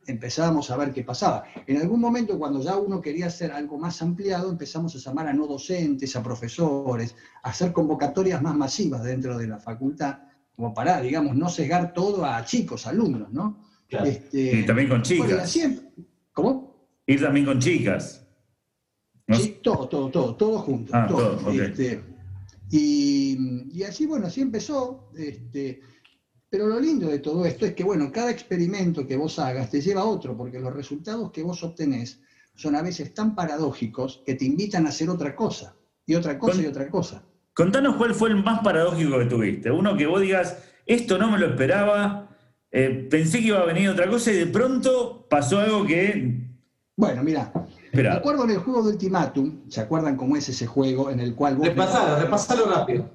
empezábamos 0.06 0.70
a 0.70 0.76
ver 0.76 0.92
qué 0.92 1.04
pasaba. 1.04 1.44
En 1.66 1.76
algún 1.76 2.00
momento, 2.00 2.38
cuando 2.38 2.62
ya 2.62 2.76
uno 2.76 3.00
quería 3.00 3.26
hacer 3.26 3.52
algo 3.52 3.78
más 3.78 4.00
ampliado, 4.02 4.50
empezamos 4.50 4.94
a 4.94 4.98
llamar 4.98 5.28
a 5.28 5.32
no 5.32 5.46
docentes, 5.46 6.16
a 6.16 6.22
profesores, 6.22 7.14
a 7.42 7.50
hacer 7.50 7.72
convocatorias 7.72 8.42
más 8.42 8.56
masivas 8.56 9.02
dentro 9.04 9.38
de 9.38 9.46
la 9.46 9.58
facultad, 9.58 10.18
como 10.54 10.74
para, 10.74 11.00
digamos, 11.00 11.36
no 11.36 11.48
cegar 11.48 11.92
todo 11.92 12.24
a 12.24 12.44
chicos, 12.44 12.86
alumnos, 12.86 13.32
¿no? 13.32 13.64
Este, 13.88 14.60
y 14.60 14.66
también 14.66 14.88
con 14.88 15.02
chicas. 15.02 15.58
¿Cómo? 16.32 16.88
Ir 17.06 17.20
también 17.20 17.46
con 17.46 17.58
chicas. 17.58 18.26
Sí, 19.28 19.58
todo, 19.62 19.88
todo, 19.88 20.10
todo, 20.10 20.34
todo 20.34 20.58
junto. 20.58 20.92
Ah, 20.94 21.08
este, 21.52 22.02
y, 22.70 23.68
y, 23.72 23.82
así, 23.82 24.06
bueno, 24.06 24.26
así 24.26 24.40
empezó. 24.40 25.10
Este, 25.16 25.80
pero 26.50 26.66
lo 26.66 26.80
lindo 26.80 27.06
de 27.06 27.20
todo 27.20 27.46
esto 27.46 27.64
es 27.64 27.74
que, 27.74 27.84
bueno, 27.84 28.10
cada 28.12 28.30
experimento 28.30 29.06
que 29.06 29.16
vos 29.16 29.38
hagas 29.38 29.70
te 29.70 29.80
lleva 29.80 30.02
a 30.02 30.06
otro, 30.06 30.36
porque 30.36 30.58
los 30.58 30.74
resultados 30.74 31.30
que 31.30 31.44
vos 31.44 31.62
obtenés 31.62 32.20
son 32.54 32.74
a 32.74 32.82
veces 32.82 33.14
tan 33.14 33.36
paradójicos 33.36 34.22
que 34.26 34.34
te 34.34 34.44
invitan 34.44 34.84
a 34.86 34.88
hacer 34.88 35.08
otra 35.08 35.34
cosa, 35.36 35.76
y 36.04 36.16
otra 36.16 36.38
cosa 36.38 36.60
y 36.60 36.66
otra 36.66 36.88
cosa. 36.90 37.22
Contanos 37.54 37.94
cuál 37.96 38.14
fue 38.14 38.30
el 38.30 38.42
más 38.42 38.60
paradójico 38.62 39.18
que 39.18 39.26
tuviste. 39.26 39.70
Uno 39.70 39.96
que 39.96 40.06
vos 40.06 40.20
digas, 40.20 40.58
esto 40.86 41.18
no 41.18 41.30
me 41.30 41.38
lo 41.38 41.46
esperaba, 41.46 42.36
eh, 42.70 43.06
pensé 43.08 43.38
que 43.38 43.46
iba 43.46 43.60
a 43.60 43.64
venir 43.64 43.88
otra 43.88 44.08
cosa 44.10 44.32
y 44.32 44.36
de 44.36 44.46
pronto 44.46 45.26
pasó 45.30 45.60
algo 45.60 45.86
que... 45.86 46.48
Bueno, 46.96 47.22
mira, 47.22 47.52
me 47.92 48.08
acuerdo 48.08 48.44
en 48.44 48.50
el 48.50 48.58
juego 48.58 48.82
de 48.82 48.90
Ultimatum, 48.90 49.68
¿se 49.68 49.80
acuerdan 49.80 50.16
cómo 50.16 50.36
es 50.36 50.48
ese 50.48 50.66
juego 50.66 51.10
en 51.10 51.20
el 51.20 51.34
cual 51.36 51.56
vos... 51.56 51.68
Repasalo, 51.68 52.20
repasalo 52.20 52.66
rápido. 52.66 53.08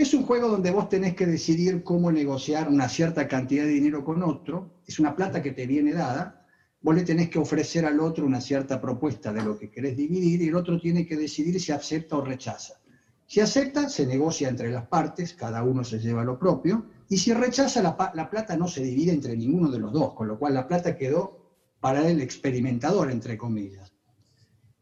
Es 0.00 0.14
un 0.14 0.22
juego 0.22 0.48
donde 0.48 0.70
vos 0.70 0.88
tenés 0.88 1.14
que 1.14 1.26
decidir 1.26 1.84
cómo 1.84 2.10
negociar 2.10 2.70
una 2.70 2.88
cierta 2.88 3.28
cantidad 3.28 3.64
de 3.64 3.72
dinero 3.72 4.02
con 4.02 4.22
otro, 4.22 4.80
es 4.86 4.98
una 4.98 5.14
plata 5.14 5.42
que 5.42 5.52
te 5.52 5.66
viene 5.66 5.92
dada, 5.92 6.46
vos 6.80 6.94
le 6.94 7.02
tenés 7.02 7.28
que 7.28 7.38
ofrecer 7.38 7.84
al 7.84 8.00
otro 8.00 8.24
una 8.24 8.40
cierta 8.40 8.80
propuesta 8.80 9.30
de 9.30 9.42
lo 9.42 9.58
que 9.58 9.70
querés 9.70 9.98
dividir 9.98 10.40
y 10.40 10.48
el 10.48 10.54
otro 10.54 10.80
tiene 10.80 11.04
que 11.04 11.18
decidir 11.18 11.60
si 11.60 11.70
acepta 11.72 12.16
o 12.16 12.24
rechaza. 12.24 12.80
Si 13.26 13.40
acepta, 13.40 13.90
se 13.90 14.06
negocia 14.06 14.48
entre 14.48 14.70
las 14.70 14.86
partes, 14.86 15.34
cada 15.34 15.62
uno 15.62 15.84
se 15.84 15.98
lleva 15.98 16.24
lo 16.24 16.38
propio, 16.38 16.86
y 17.10 17.18
si 17.18 17.34
rechaza, 17.34 17.82
la, 17.82 18.30
plata 18.30 18.56
no 18.56 18.68
se 18.68 18.82
divide 18.82 19.12
entre 19.12 19.36
ninguno 19.36 19.70
de 19.70 19.80
los 19.80 19.92
dos, 19.92 20.14
con 20.14 20.28
lo 20.28 20.38
cual 20.38 20.54
la 20.54 20.66
plata 20.66 20.96
quedó 20.96 21.52
para 21.78 22.08
el 22.08 22.22
experimentador, 22.22 23.10
entre 23.10 23.36
comillas. 23.36 23.92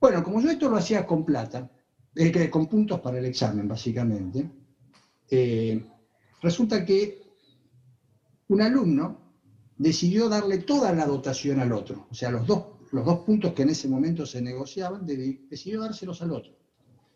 Bueno, 0.00 0.22
como 0.22 0.40
yo 0.40 0.48
esto 0.48 0.68
lo 0.68 0.76
hacía 0.76 1.04
con 1.04 1.24
plata, 1.24 1.68
eh, 2.14 2.48
con 2.48 2.68
puntos 2.68 3.00
para 3.00 3.18
el 3.18 3.24
examen, 3.24 3.66
básicamente, 3.66 4.48
eh, 5.30 5.84
resulta 6.40 6.84
que 6.84 7.22
un 8.48 8.62
alumno 8.62 9.34
decidió 9.76 10.28
darle 10.28 10.58
toda 10.58 10.92
la 10.92 11.06
dotación 11.06 11.60
al 11.60 11.72
otro, 11.72 12.06
o 12.10 12.14
sea, 12.14 12.30
los 12.30 12.46
dos, 12.46 12.64
los 12.92 13.04
dos 13.04 13.20
puntos 13.20 13.52
que 13.52 13.62
en 13.62 13.70
ese 13.70 13.88
momento 13.88 14.26
se 14.26 14.42
negociaban, 14.42 15.06
decidió 15.06 15.80
dárselos 15.80 16.22
al 16.22 16.32
otro. 16.32 16.58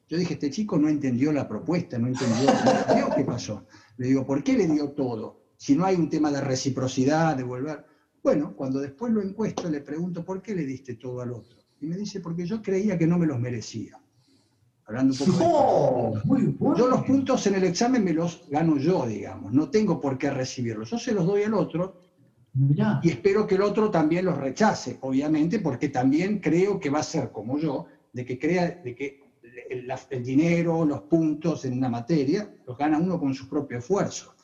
Yo 0.08 0.18
dije, 0.18 0.34
este 0.34 0.50
chico 0.50 0.76
no 0.76 0.88
entendió 0.88 1.32
la 1.32 1.48
propuesta, 1.48 1.98
no 1.98 2.06
entendió, 2.06 2.50
qué 3.16 3.24
pasó. 3.24 3.66
Le 3.96 4.08
digo, 4.08 4.26
¿por 4.26 4.44
qué 4.44 4.52
le 4.58 4.66
dio 4.66 4.90
todo? 4.90 5.40
Si 5.56 5.74
no 5.74 5.86
hay 5.86 5.96
un 5.96 6.10
tema 6.10 6.30
de 6.30 6.42
reciprocidad, 6.42 7.34
de 7.34 7.44
volver. 7.44 7.86
Bueno, 8.22 8.54
cuando 8.54 8.78
después 8.78 9.10
lo 9.10 9.22
encuesto, 9.22 9.70
le 9.70 9.80
pregunto, 9.80 10.22
¿por 10.22 10.42
qué 10.42 10.54
le 10.54 10.66
diste 10.66 10.96
todo 10.96 11.22
al 11.22 11.32
otro? 11.32 11.56
Y 11.80 11.86
me 11.86 11.96
dice, 11.96 12.20
porque 12.20 12.44
yo 12.44 12.60
creía 12.60 12.98
que 12.98 13.06
no 13.06 13.18
me 13.18 13.26
los 13.26 13.40
merecía. 13.40 14.01
Hablando 14.86 15.14
un 15.14 15.18
poco 15.18 16.20
de 16.34 16.54
Yo 16.76 16.88
los 16.88 17.02
puntos 17.04 17.46
en 17.46 17.54
el 17.54 17.64
examen 17.64 18.04
me 18.04 18.12
los 18.12 18.44
gano 18.48 18.76
yo, 18.76 19.06
digamos. 19.06 19.52
No 19.52 19.70
tengo 19.70 20.00
por 20.00 20.18
qué 20.18 20.30
recibirlos. 20.30 20.90
Yo 20.90 20.98
se 20.98 21.12
los 21.12 21.24
doy 21.26 21.44
al 21.44 21.54
otro 21.54 21.96
y 23.02 23.08
espero 23.08 23.46
que 23.46 23.54
el 23.54 23.62
otro 23.62 23.90
también 23.90 24.26
los 24.26 24.36
rechace, 24.36 24.98
obviamente, 25.00 25.60
porque 25.60 25.88
también 25.88 26.38
creo 26.38 26.78
que 26.78 26.90
va 26.90 26.98
a 26.98 27.04
ser 27.04 27.30
como 27.30 27.58
yo, 27.58 27.86
de 28.12 28.24
que 28.26 28.38
crea 28.38 28.78
de 28.82 28.94
que 28.94 29.18
el, 29.70 29.90
el 30.10 30.22
dinero, 30.22 30.84
los 30.84 31.02
puntos 31.02 31.64
en 31.64 31.78
una 31.78 31.88
materia, 31.88 32.52
los 32.66 32.76
gana 32.76 32.98
uno 32.98 33.18
con 33.18 33.32
su 33.32 33.48
propio 33.48 33.78
esfuerzo. 33.78 34.34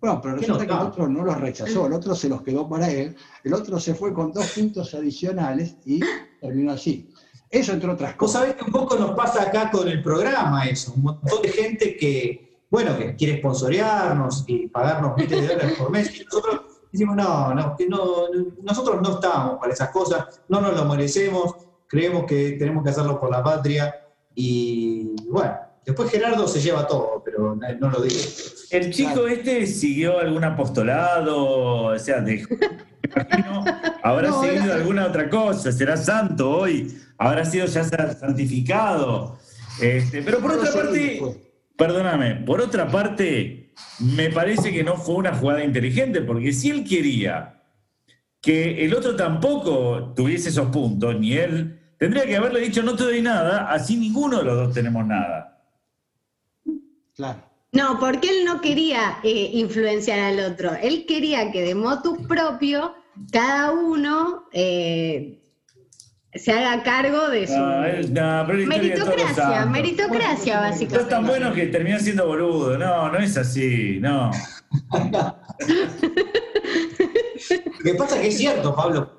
Bueno, 0.00 0.20
pero 0.20 0.34
resulta 0.34 0.66
que 0.66 0.72
el 0.72 0.78
otro 0.80 1.06
no 1.06 1.22
los 1.22 1.40
rechazó, 1.40 1.86
el 1.86 1.92
otro 1.92 2.16
se 2.16 2.28
los 2.28 2.42
quedó 2.42 2.68
para 2.68 2.90
él, 2.90 3.14
el 3.44 3.54
otro 3.54 3.78
se 3.78 3.94
fue 3.94 4.12
con 4.12 4.32
dos 4.32 4.50
puntos 4.50 4.92
adicionales 4.94 5.76
y 5.84 6.00
terminó 6.40 6.72
así. 6.72 7.08
Eso 7.52 7.72
entre 7.72 7.90
otras 7.90 8.14
cosas. 8.14 8.18
Vos 8.18 8.32
sabés 8.32 8.56
que 8.56 8.64
un 8.64 8.72
poco 8.72 8.96
nos 8.96 9.10
pasa 9.10 9.42
acá 9.42 9.70
con 9.70 9.86
el 9.86 10.02
programa 10.02 10.64
eso, 10.64 10.94
un 10.96 11.02
montón 11.02 11.42
de 11.42 11.48
gente 11.50 11.98
que, 11.98 12.64
bueno, 12.70 12.96
que 12.96 13.14
quiere 13.14 13.38
sponsorearnos 13.40 14.44
y 14.46 14.68
pagarnos 14.68 15.14
miles 15.18 15.42
de 15.42 15.48
dólares 15.48 15.78
por 15.78 15.90
mes, 15.90 16.18
y 16.18 16.24
nosotros 16.24 16.62
decimos, 16.90 17.14
no, 17.14 17.54
no, 17.54 17.76
que 17.76 17.86
no, 17.86 18.28
nosotros 18.62 19.02
no 19.02 19.16
estamos 19.16 19.58
para 19.58 19.70
esas 19.70 19.90
cosas, 19.90 20.40
no 20.48 20.62
nos 20.62 20.74
lo 20.74 20.86
merecemos, 20.86 21.54
creemos 21.86 22.24
que 22.24 22.52
tenemos 22.52 22.82
que 22.82 22.88
hacerlo 22.88 23.20
por 23.20 23.30
la 23.30 23.42
patria, 23.42 23.94
y 24.34 25.14
bueno, 25.28 25.54
después 25.84 26.10
Gerardo 26.10 26.46
se 26.46 26.60
lleva 26.60 26.86
todo, 26.86 27.22
pero 27.24 27.54
no 27.54 27.90
lo 27.90 28.00
digo. 28.00 28.20
¿El 28.70 28.92
chico 28.92 29.26
este 29.26 29.66
siguió 29.66 30.18
algún 30.18 30.44
apostolado? 30.44 31.84
O 31.84 31.98
sea, 31.98 32.20
de, 32.20 32.46
imagino, 33.04 33.64
habrá 34.02 34.32
seguido 34.40 34.72
alguna 34.72 35.06
otra 35.06 35.28
cosa, 35.28 35.72
será 35.72 35.96
santo 35.96 36.50
hoy, 36.50 36.96
habrá 37.18 37.44
sido 37.44 37.66
ya 37.66 37.84
santificado. 37.84 39.38
Este, 39.80 40.22
pero 40.22 40.40
por 40.40 40.52
otra 40.52 40.72
parte, 40.72 41.20
perdóname, 41.76 42.36
por 42.46 42.60
otra 42.60 42.88
parte, 42.88 43.72
me 43.98 44.30
parece 44.30 44.72
que 44.72 44.84
no 44.84 44.96
fue 44.96 45.16
una 45.16 45.34
jugada 45.34 45.64
inteligente, 45.64 46.20
porque 46.20 46.52
si 46.52 46.70
él 46.70 46.84
quería 46.84 47.62
que 48.40 48.84
el 48.84 48.94
otro 48.94 49.14
tampoco 49.14 50.12
tuviese 50.14 50.48
esos 50.48 50.68
puntos, 50.68 51.18
ni 51.18 51.34
él, 51.34 51.78
tendría 51.98 52.26
que 52.26 52.36
haberle 52.36 52.60
dicho 52.60 52.82
no 52.82 52.96
te 52.96 53.04
doy 53.04 53.22
nada, 53.22 53.70
así 53.70 53.96
ninguno 53.96 54.38
de 54.38 54.44
los 54.44 54.56
dos 54.56 54.74
tenemos 54.74 55.06
nada. 55.06 55.51
Claro. 57.22 57.40
No, 57.70 58.00
porque 58.00 58.28
él 58.28 58.44
no 58.44 58.60
quería 58.60 59.18
eh, 59.22 59.50
influenciar 59.52 60.18
al 60.18 60.40
otro. 60.40 60.74
Él 60.74 61.04
quería 61.06 61.52
que 61.52 61.62
de 61.62 61.76
motu 61.76 62.26
propio 62.26 62.94
cada 63.30 63.70
uno 63.70 64.48
eh, 64.52 65.40
se 66.34 66.52
haga 66.52 66.82
cargo 66.82 67.28
de 67.28 67.46
su 67.46 68.66
meritocracia, 68.66 69.66
meritocracia 69.66 70.58
básicamente. 70.60 71.02
Es 71.04 71.08
tan 71.08 71.24
bueno 71.24 71.52
que 71.52 71.66
termina 71.66 72.00
siendo 72.00 72.26
boludo. 72.26 72.76
No, 72.76 73.12
no 73.12 73.18
es 73.18 73.36
así, 73.36 74.00
no. 74.00 74.32
Lo 74.90 75.36
que 77.84 77.94
pasa 77.94 78.16
es 78.16 78.20
que 78.22 78.28
es 78.28 78.38
cierto, 78.38 78.74
Pablo. 78.74 79.12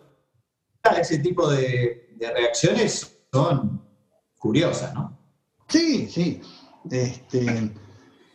Ese 0.99 1.19
tipo 1.19 1.49
de, 1.49 2.09
de 2.17 2.33
reacciones 2.33 3.17
son 3.31 3.81
curiosas, 4.37 4.93
¿no? 4.93 5.17
Sí, 5.69 6.09
sí. 6.09 6.41
Este, 6.91 7.71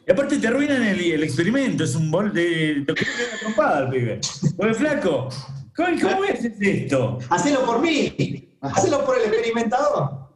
y 0.09 0.11
aparte 0.11 0.39
te 0.39 0.49
arruinan 0.49 0.83
el, 0.83 1.23
experimento, 1.23 1.85
es 1.85 1.95
un 1.95 2.11
bol 2.11 2.33
de. 2.33 2.83
Te 2.87 2.93
una 2.93 3.41
trompada 3.43 3.79
al 3.79 3.91
pibe. 3.91 4.21
Oye, 4.57 4.73
flaco, 4.73 5.29
¿cómo, 5.77 5.89
cómo 6.01 6.25
hacer 6.25 6.55
esto? 6.61 7.19
Hacelo 7.29 7.67
por 7.67 7.83
mí, 7.83 8.49
hacelo 8.63 9.05
por 9.05 9.19
el 9.19 9.25
experimentador. 9.25 10.31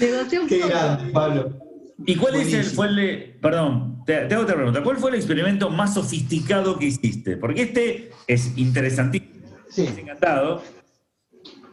Qué 0.00 0.58
grande, 0.66 1.12
Pablo. 1.12 1.58
¿Y 2.04 2.16
cuál 2.16 2.34
es 2.34 2.52
el, 2.52 2.64
fue 2.64 2.88
el, 2.88 3.38
perdón, 3.40 4.02
te, 4.04 4.16
hago 4.16 4.42
otra 4.42 4.56
pregunta, 4.56 4.82
¿cuál 4.82 4.96
fue 4.96 5.10
el 5.10 5.16
experimento 5.16 5.70
más 5.70 5.94
sofisticado 5.94 6.76
que 6.76 6.86
hiciste? 6.86 7.36
Porque 7.36 7.62
este 7.62 8.10
es 8.26 8.52
interesantísimo, 8.58 9.46
sí. 9.68 9.88
encantado, 9.96 10.60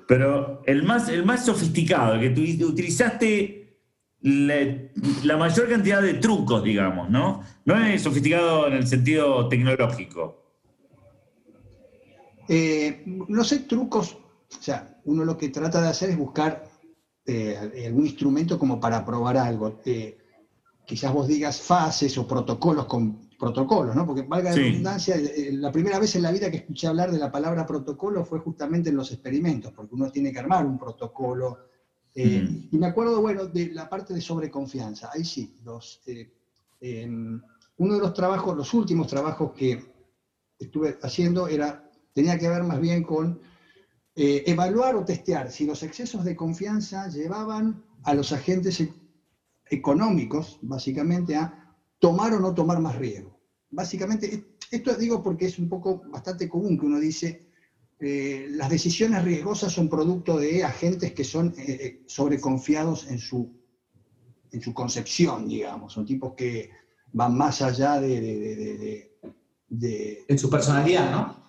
pero 0.07 0.61
el 0.67 0.83
más, 0.83 1.09
el 1.09 1.25
más 1.25 1.43
sofisticado, 1.43 2.19
que 2.19 2.29
tú 2.29 2.41
utilizaste 2.67 3.62
la, 4.23 5.37
mayor 5.37 5.69
cantidad 5.69 6.01
de 6.01 6.15
trucos, 6.15 6.63
digamos, 6.63 7.09
¿no? 7.09 7.43
No 7.65 7.85
es 7.85 8.01
sofisticado 8.01 8.67
en 8.67 8.73
el 8.73 8.87
sentido 8.87 9.47
tecnológico. 9.49 10.41
Eh, 12.47 13.03
no 13.05 13.43
sé, 13.43 13.59
trucos, 13.59 14.13
o 14.13 14.61
sea, 14.61 14.97
uno 15.05 15.25
lo 15.25 15.37
que 15.37 15.49
trata 15.49 15.81
de 15.81 15.89
hacer 15.89 16.09
es 16.09 16.17
buscar 16.17 16.63
eh, 17.25 17.85
algún 17.85 18.05
instrumento 18.05 18.57
como 18.57 18.79
para 18.79 19.05
probar 19.05 19.37
algo. 19.37 19.81
Eh, 19.85 20.17
quizás 20.85 21.13
vos 21.13 21.27
digas 21.27 21.61
fases 21.61 22.17
o 22.17 22.25
protocolos 22.25 22.85
con 22.85 23.29
protocolos, 23.37 23.93
¿no? 23.93 24.05
Porque 24.05 24.21
valga 24.21 24.51
la 24.51 24.55
redundancia, 24.55 25.17
la 25.51 25.71
primera 25.71 25.99
vez 25.99 26.15
en 26.15 26.21
la 26.21 26.31
vida 26.31 26.49
que 26.49 26.57
escuché 26.57 26.87
hablar 26.87 27.11
de 27.11 27.19
la 27.19 27.31
palabra 27.31 27.65
protocolo 27.65 28.23
fue 28.23 28.39
justamente 28.39 28.89
en 28.89 28.95
los 28.95 29.11
experimentos, 29.11 29.73
porque 29.73 29.95
uno 29.95 30.09
tiene 30.11 30.31
que 30.31 30.39
armar 30.39 30.65
un 30.65 30.77
protocolo 30.77 31.72
y 32.15 32.77
me 32.77 32.87
acuerdo, 32.87 33.21
bueno, 33.21 33.47
de 33.47 33.73
la 33.73 33.89
parte 33.89 34.13
de 34.13 34.21
sobreconfianza. 34.21 35.09
Ahí 35.13 35.25
sí, 35.25 35.55
los, 35.63 36.01
eh, 36.05 36.31
em, 36.79 37.41
uno 37.77 37.95
de 37.95 37.99
los 37.99 38.13
trabajos, 38.13 38.55
los 38.55 38.73
últimos 38.73 39.07
trabajos 39.07 39.53
que 39.53 39.83
estuve 40.59 40.97
haciendo 41.01 41.47
era, 41.47 41.89
tenía 42.13 42.37
que 42.37 42.49
ver 42.49 42.63
más 42.63 42.79
bien 42.79 43.03
con 43.03 43.41
eh, 44.15 44.43
evaluar 44.45 44.95
o 44.95 45.03
testear 45.03 45.51
si 45.51 45.65
los 45.65 45.81
excesos 45.81 46.23
de 46.23 46.35
confianza 46.35 47.07
llevaban 47.07 47.83
a 48.03 48.13
los 48.13 48.31
agentes 48.31 48.79
e-, 48.79 48.93
económicos, 49.69 50.59
básicamente, 50.61 51.35
a 51.35 51.75
tomar 51.97 52.33
o 52.33 52.39
no 52.39 52.53
tomar 52.53 52.79
más 52.79 52.95
riesgo. 52.95 53.39
Básicamente, 53.71 54.57
esto 54.69 54.95
digo 54.95 55.23
porque 55.23 55.47
es 55.47 55.57
un 55.57 55.67
poco 55.67 56.03
bastante 56.11 56.47
común 56.47 56.77
que 56.77 56.85
uno 56.85 56.99
dice, 56.99 57.52
eh, 57.99 58.47
las 58.51 58.69
decisiones 58.69 59.23
riesgosas 59.23 59.71
son 59.71 59.89
producto 59.89 60.37
de 60.37 60.63
agentes 60.63 61.13
que 61.13 61.23
son 61.23 61.53
eh, 61.57 62.03
sobreconfiados 62.05 63.07
en 63.07 63.19
su, 63.19 63.51
en 64.51 64.61
su 64.61 64.73
concepción, 64.73 65.47
digamos. 65.47 65.93
Son 65.93 66.05
tipos 66.05 66.33
que 66.33 66.71
van 67.11 67.37
más 67.37 67.61
allá 67.61 68.01
de... 68.01 69.11
en 69.69 70.37
su 70.37 70.49
personalidad, 70.49 71.11
¿no? 71.11 71.43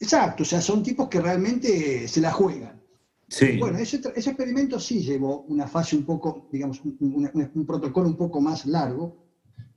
Exacto, 0.00 0.42
o 0.42 0.46
sea, 0.46 0.60
son 0.60 0.82
tipos 0.82 1.08
que 1.08 1.20
realmente 1.20 2.08
se 2.08 2.20
la 2.20 2.32
juegan. 2.32 2.80
Sí. 3.28 3.58
Bueno, 3.58 3.78
ese, 3.78 3.96
experimento 3.96 4.80
sí 4.80 5.02
llevó 5.02 5.42
una 5.42 5.68
fase 5.68 5.94
un 5.94 6.04
poco, 6.04 6.48
digamos, 6.50 6.80
un 6.82 7.64
protocolo 7.66 8.08
un 8.08 8.16
poco 8.16 8.40
más 8.40 8.66
largo, 8.66 9.29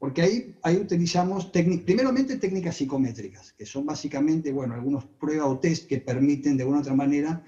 porque 0.04 0.22
ahí, 0.22 0.54
ahí 0.64 0.76
utilizamos, 0.76 1.46
primeramente 1.46 2.36
técnicas 2.36 2.76
psicométricas, 2.76 3.54
que 3.54 3.66
son 3.66 3.86
básicamente, 3.86 4.52
bueno, 4.52 4.74
algunos 4.74 5.06
pruebas 5.06 5.48
o 5.48 5.60
test 5.60 5.88
que 5.88 6.00
permiten 6.00 6.58
de 6.58 6.66
una 6.66 6.80
otra 6.80 6.94
manera 6.94 7.42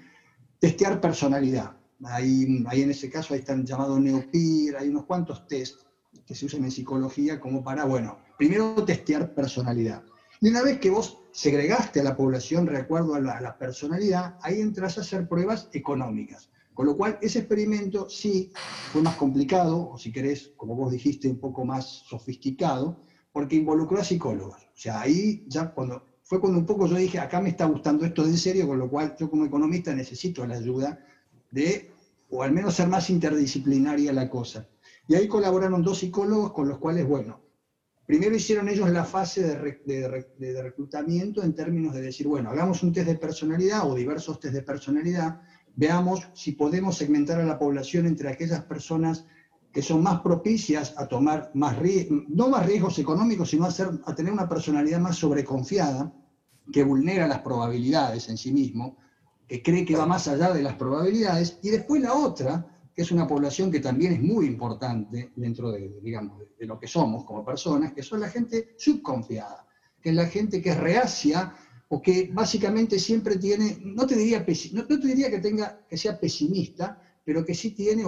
testear 0.58 0.98
personalidad. 0.98 1.76
Ahí, 2.04 2.64
ahí 2.66 2.80
en 2.80 2.92
ese 2.92 3.10
caso 3.10 3.34
ahí 3.34 3.40
están 3.40 3.66
llamados 3.66 4.00
NeoPIR, 4.00 4.78
hay 4.78 4.88
unos 4.88 5.04
cuantos 5.04 5.46
test 5.46 5.82
que 6.26 6.34
se 6.34 6.46
usan 6.46 6.64
en 6.64 6.70
psicología 6.70 7.38
como 7.38 7.62
para, 7.62 7.84
bueno, 7.84 8.20
primero 8.38 8.82
testear 8.86 9.34
personalidad. 9.34 10.02
Y 10.40 10.48
una 10.48 10.62
vez 10.62 10.78
que 10.78 10.88
vos 10.88 11.18
segregaste 11.32 12.00
a 12.00 12.04
la 12.04 12.16
población 12.16 12.64
de 12.64 12.78
acuerdo 12.78 13.16
a 13.16 13.20
la, 13.20 13.36
a 13.36 13.40
la 13.42 13.58
personalidad, 13.58 14.38
ahí 14.40 14.62
entras 14.62 14.96
a 14.96 15.02
hacer 15.02 15.28
pruebas 15.28 15.68
económicas. 15.74 16.48
Con 16.76 16.84
lo 16.84 16.94
cual, 16.94 17.18
ese 17.22 17.38
experimento 17.38 18.06
sí 18.10 18.52
fue 18.92 19.00
más 19.00 19.16
complicado, 19.16 19.88
o 19.92 19.96
si 19.96 20.12
querés, 20.12 20.52
como 20.58 20.76
vos 20.76 20.92
dijiste, 20.92 21.26
un 21.26 21.40
poco 21.40 21.64
más 21.64 22.04
sofisticado, 22.06 23.00
porque 23.32 23.56
involucró 23.56 23.98
a 23.98 24.04
psicólogos. 24.04 24.58
O 24.58 24.78
sea, 24.78 25.00
ahí 25.00 25.42
ya 25.48 25.72
cuando, 25.72 26.04
fue 26.22 26.38
cuando 26.38 26.58
un 26.58 26.66
poco 26.66 26.86
yo 26.86 26.96
dije, 26.96 27.18
acá 27.18 27.40
me 27.40 27.48
está 27.48 27.64
gustando 27.64 28.04
esto 28.04 28.24
de 28.24 28.28
en 28.28 28.36
serio, 28.36 28.66
con 28.66 28.78
lo 28.78 28.90
cual 28.90 29.16
yo 29.18 29.30
como 29.30 29.46
economista 29.46 29.94
necesito 29.94 30.46
la 30.46 30.56
ayuda 30.56 31.02
de, 31.50 31.92
o 32.28 32.42
al 32.42 32.52
menos 32.52 32.74
ser 32.74 32.88
más 32.88 33.08
interdisciplinaria 33.08 34.12
la 34.12 34.28
cosa. 34.28 34.68
Y 35.08 35.14
ahí 35.14 35.28
colaboraron 35.28 35.82
dos 35.82 36.00
psicólogos 36.00 36.52
con 36.52 36.68
los 36.68 36.76
cuales, 36.76 37.08
bueno, 37.08 37.40
primero 38.04 38.36
hicieron 38.36 38.68
ellos 38.68 38.90
la 38.90 39.06
fase 39.06 39.42
de, 39.42 40.62
reclutamiento 40.62 41.42
en 41.42 41.54
términos 41.54 41.94
de 41.94 42.02
decir, 42.02 42.28
bueno, 42.28 42.50
hagamos 42.50 42.82
un 42.82 42.92
test 42.92 43.06
de 43.06 43.14
personalidad 43.14 43.90
o 43.90 43.94
diversos 43.94 44.38
test 44.40 44.52
de 44.52 44.62
personalidad, 44.62 45.40
veamos 45.76 46.26
si 46.34 46.52
podemos 46.52 46.96
segmentar 46.96 47.40
a 47.40 47.44
la 47.44 47.58
población 47.58 48.06
entre 48.06 48.30
aquellas 48.30 48.62
personas 48.64 49.26
que 49.72 49.82
son 49.82 50.02
más 50.02 50.20
propicias 50.20 50.94
a 50.96 51.06
tomar 51.06 51.50
más 51.52 51.76
no 52.28 52.48
más 52.48 52.66
riesgos 52.66 52.98
económicos, 52.98 53.50
sino 53.50 53.66
a, 53.66 53.68
a 54.06 54.14
tener 54.14 54.32
una 54.32 54.48
personalidad 54.48 54.98
más 54.98 55.16
sobreconfiada, 55.16 56.12
que 56.72 56.82
vulnera 56.82 57.28
las 57.28 57.40
probabilidades 57.40 58.28
en 58.28 58.38
sí 58.38 58.52
mismo, 58.52 58.96
que 59.46 59.62
cree 59.62 59.84
que 59.84 59.94
va 59.94 60.06
más 60.06 60.26
allá 60.28 60.52
de 60.52 60.62
las 60.62 60.74
probabilidades, 60.74 61.58
y 61.62 61.70
después 61.70 62.02
la 62.02 62.14
otra, 62.14 62.66
que 62.94 63.02
es 63.02 63.12
una 63.12 63.26
población 63.26 63.70
que 63.70 63.80
también 63.80 64.14
es 64.14 64.22
muy 64.22 64.46
importante 64.46 65.30
dentro 65.36 65.70
de, 65.70 66.00
digamos, 66.02 66.40
de 66.58 66.66
lo 66.66 66.78
que 66.78 66.86
somos 66.86 67.24
como 67.24 67.44
personas, 67.44 67.92
que 67.92 68.02
son 68.02 68.20
la 68.20 68.30
gente 68.30 68.74
subconfiada, 68.78 69.66
que 70.00 70.08
es 70.08 70.16
la 70.16 70.26
gente 70.26 70.62
que 70.62 70.70
es 70.70 70.80
reacia 70.80 71.54
o 71.88 72.02
que 72.02 72.30
básicamente 72.32 72.98
siempre 72.98 73.36
tiene, 73.36 73.78
no 73.82 74.06
te 74.06 74.16
diría, 74.16 74.44
no, 74.72 74.86
te 74.86 75.06
diría 75.06 75.30
que, 75.30 75.38
tenga, 75.38 75.86
que 75.88 75.96
sea 75.96 76.18
pesimista, 76.18 77.00
pero 77.24 77.44
que 77.44 77.54
sí 77.54 77.70
tiene 77.70 78.04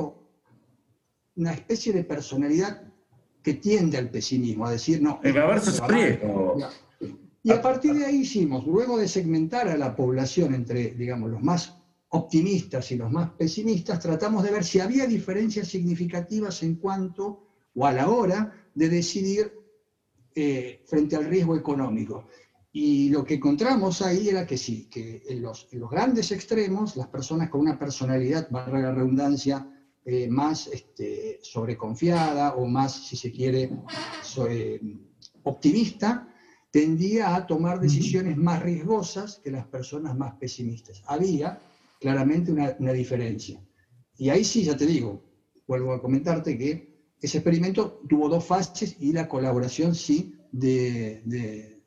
una 1.37 1.53
especie 1.53 1.93
de 1.93 2.05
personalidad 2.05 2.93
que 3.43 3.55
tiende 3.55 3.99
al 3.99 4.11
pesimismo, 4.11 4.67
a 4.67 4.73
decir, 4.73 5.01
no. 5.01 5.21
El 5.23 5.35
riesgo. 5.89 6.59
Y 7.43 7.53
a 7.53 7.63
partir 7.63 7.95
de 7.95 8.05
ahí 8.05 8.17
hicimos, 8.17 8.67
luego 8.67 8.99
de 8.99 9.07
segmentar 9.07 9.69
a 9.69 9.77
la 9.77 9.95
población 9.95 10.55
entre, 10.55 10.91
digamos, 10.91 11.31
los 11.31 11.41
más 11.41 11.79
optimistas 12.11 12.91
y 12.91 12.97
los 12.97 13.11
más 13.11 13.31
pesimistas, 13.31 14.01
tratamos 14.01 14.43
de 14.43 14.51
ver 14.51 14.65
si 14.65 14.81
había 14.81 15.07
diferencias 15.07 15.69
significativas 15.69 16.63
en 16.63 16.77
cuanto 16.77 17.47
o 17.75 17.87
a 17.87 17.93
la 17.93 18.09
hora 18.09 18.53
de 18.75 18.89
decidir 18.89 19.53
eh, 20.35 20.83
frente 20.87 21.17
al 21.17 21.27
riesgo 21.27 21.57
económico. 21.57 22.27
Y 22.73 23.09
lo 23.09 23.25
que 23.25 23.35
encontramos 23.35 24.03
ahí 24.03 24.29
era 24.29 24.47
que 24.47 24.59
sí, 24.59 24.89
que 24.91 25.23
en 25.29 25.43
los, 25.43 25.69
grandes 25.91 26.31
extremos, 26.33 26.97
las 26.97 27.09
personas 27.09 27.49
con 27.49 27.63
una 27.63 27.79
personalidad, 27.79 28.49
valga 28.51 28.79
la 28.81 28.95
redundancia, 28.95 29.67
eh, 30.05 30.29
más 30.29 30.69
este, 30.69 31.39
sobreconfiada 31.43 32.55
o 32.55 32.67
más, 32.67 33.07
si 33.07 33.17
se 33.17 33.33
quiere, 33.33 33.71
eh, 34.49 34.81
optimista, 35.43 36.29
tendía 36.71 37.35
a 37.35 37.47
tomar 37.47 37.81
decisiones 37.81 38.37
más 38.37 38.63
riesgosas 38.63 39.41
que 39.43 39.51
las 39.51 39.67
personas 39.67 40.17
más 40.17 40.35
pesimistas. 40.35 41.03
Había 41.07 41.61
claramente 42.01 42.53
una, 42.53 42.93
diferencia. 42.93 43.61
Y 44.17 44.29
ahí 44.31 44.45
sí, 44.45 44.65
ya 44.65 44.77
te 44.77 44.87
digo, 44.87 45.25
vuelvo 45.67 45.93
a 45.93 46.01
comentarte 46.01 46.57
que 46.57 47.13
ese 47.21 47.39
experimento 47.39 48.03
tuvo 48.09 48.29
dos 48.29 48.45
fases 48.45 48.97
y 49.01 49.13
la 49.13 49.29
colaboración 49.29 49.95
sí 49.95 50.35
de, 50.53 51.23
de, 51.25 51.78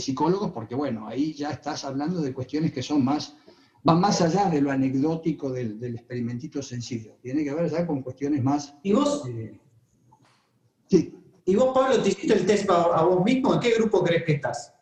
psicólogos, 0.00 0.52
porque 0.52 0.74
bueno, 0.74 1.08
ahí 1.08 1.34
ya 1.34 1.50
estás 1.50 1.84
hablando 1.84 2.20
de 2.20 2.32
cuestiones 2.32 2.72
que 2.72 2.82
son 2.82 3.04
más, 3.04 3.36
van 3.82 4.00
más 4.00 4.20
allá 4.20 4.48
de 4.48 4.60
lo 4.60 4.70
anecdótico 4.70 5.50
del, 5.50 5.78
del 5.78 5.96
experimentito 5.96 6.62
sencillo. 6.62 7.16
Tiene 7.22 7.44
que 7.44 7.54
ver 7.54 7.70
ya 7.70 7.86
con 7.86 8.02
cuestiones 8.02 8.42
más... 8.42 8.74
¿Y 8.82 8.92
vos? 8.92 9.26
Eh, 9.28 9.60
sí. 10.88 11.14
¿Y 11.46 11.56
vos, 11.56 11.74
Pablo, 11.74 12.02
te 12.02 12.08
hiciste 12.08 12.34
el 12.34 12.46
test 12.46 12.70
a 12.70 13.02
vos 13.02 13.24
mismo? 13.24 13.54
¿En 13.54 13.60
qué 13.60 13.74
grupo 13.74 14.02
crees 14.02 14.24
que 14.24 14.32
estás? 14.32 14.72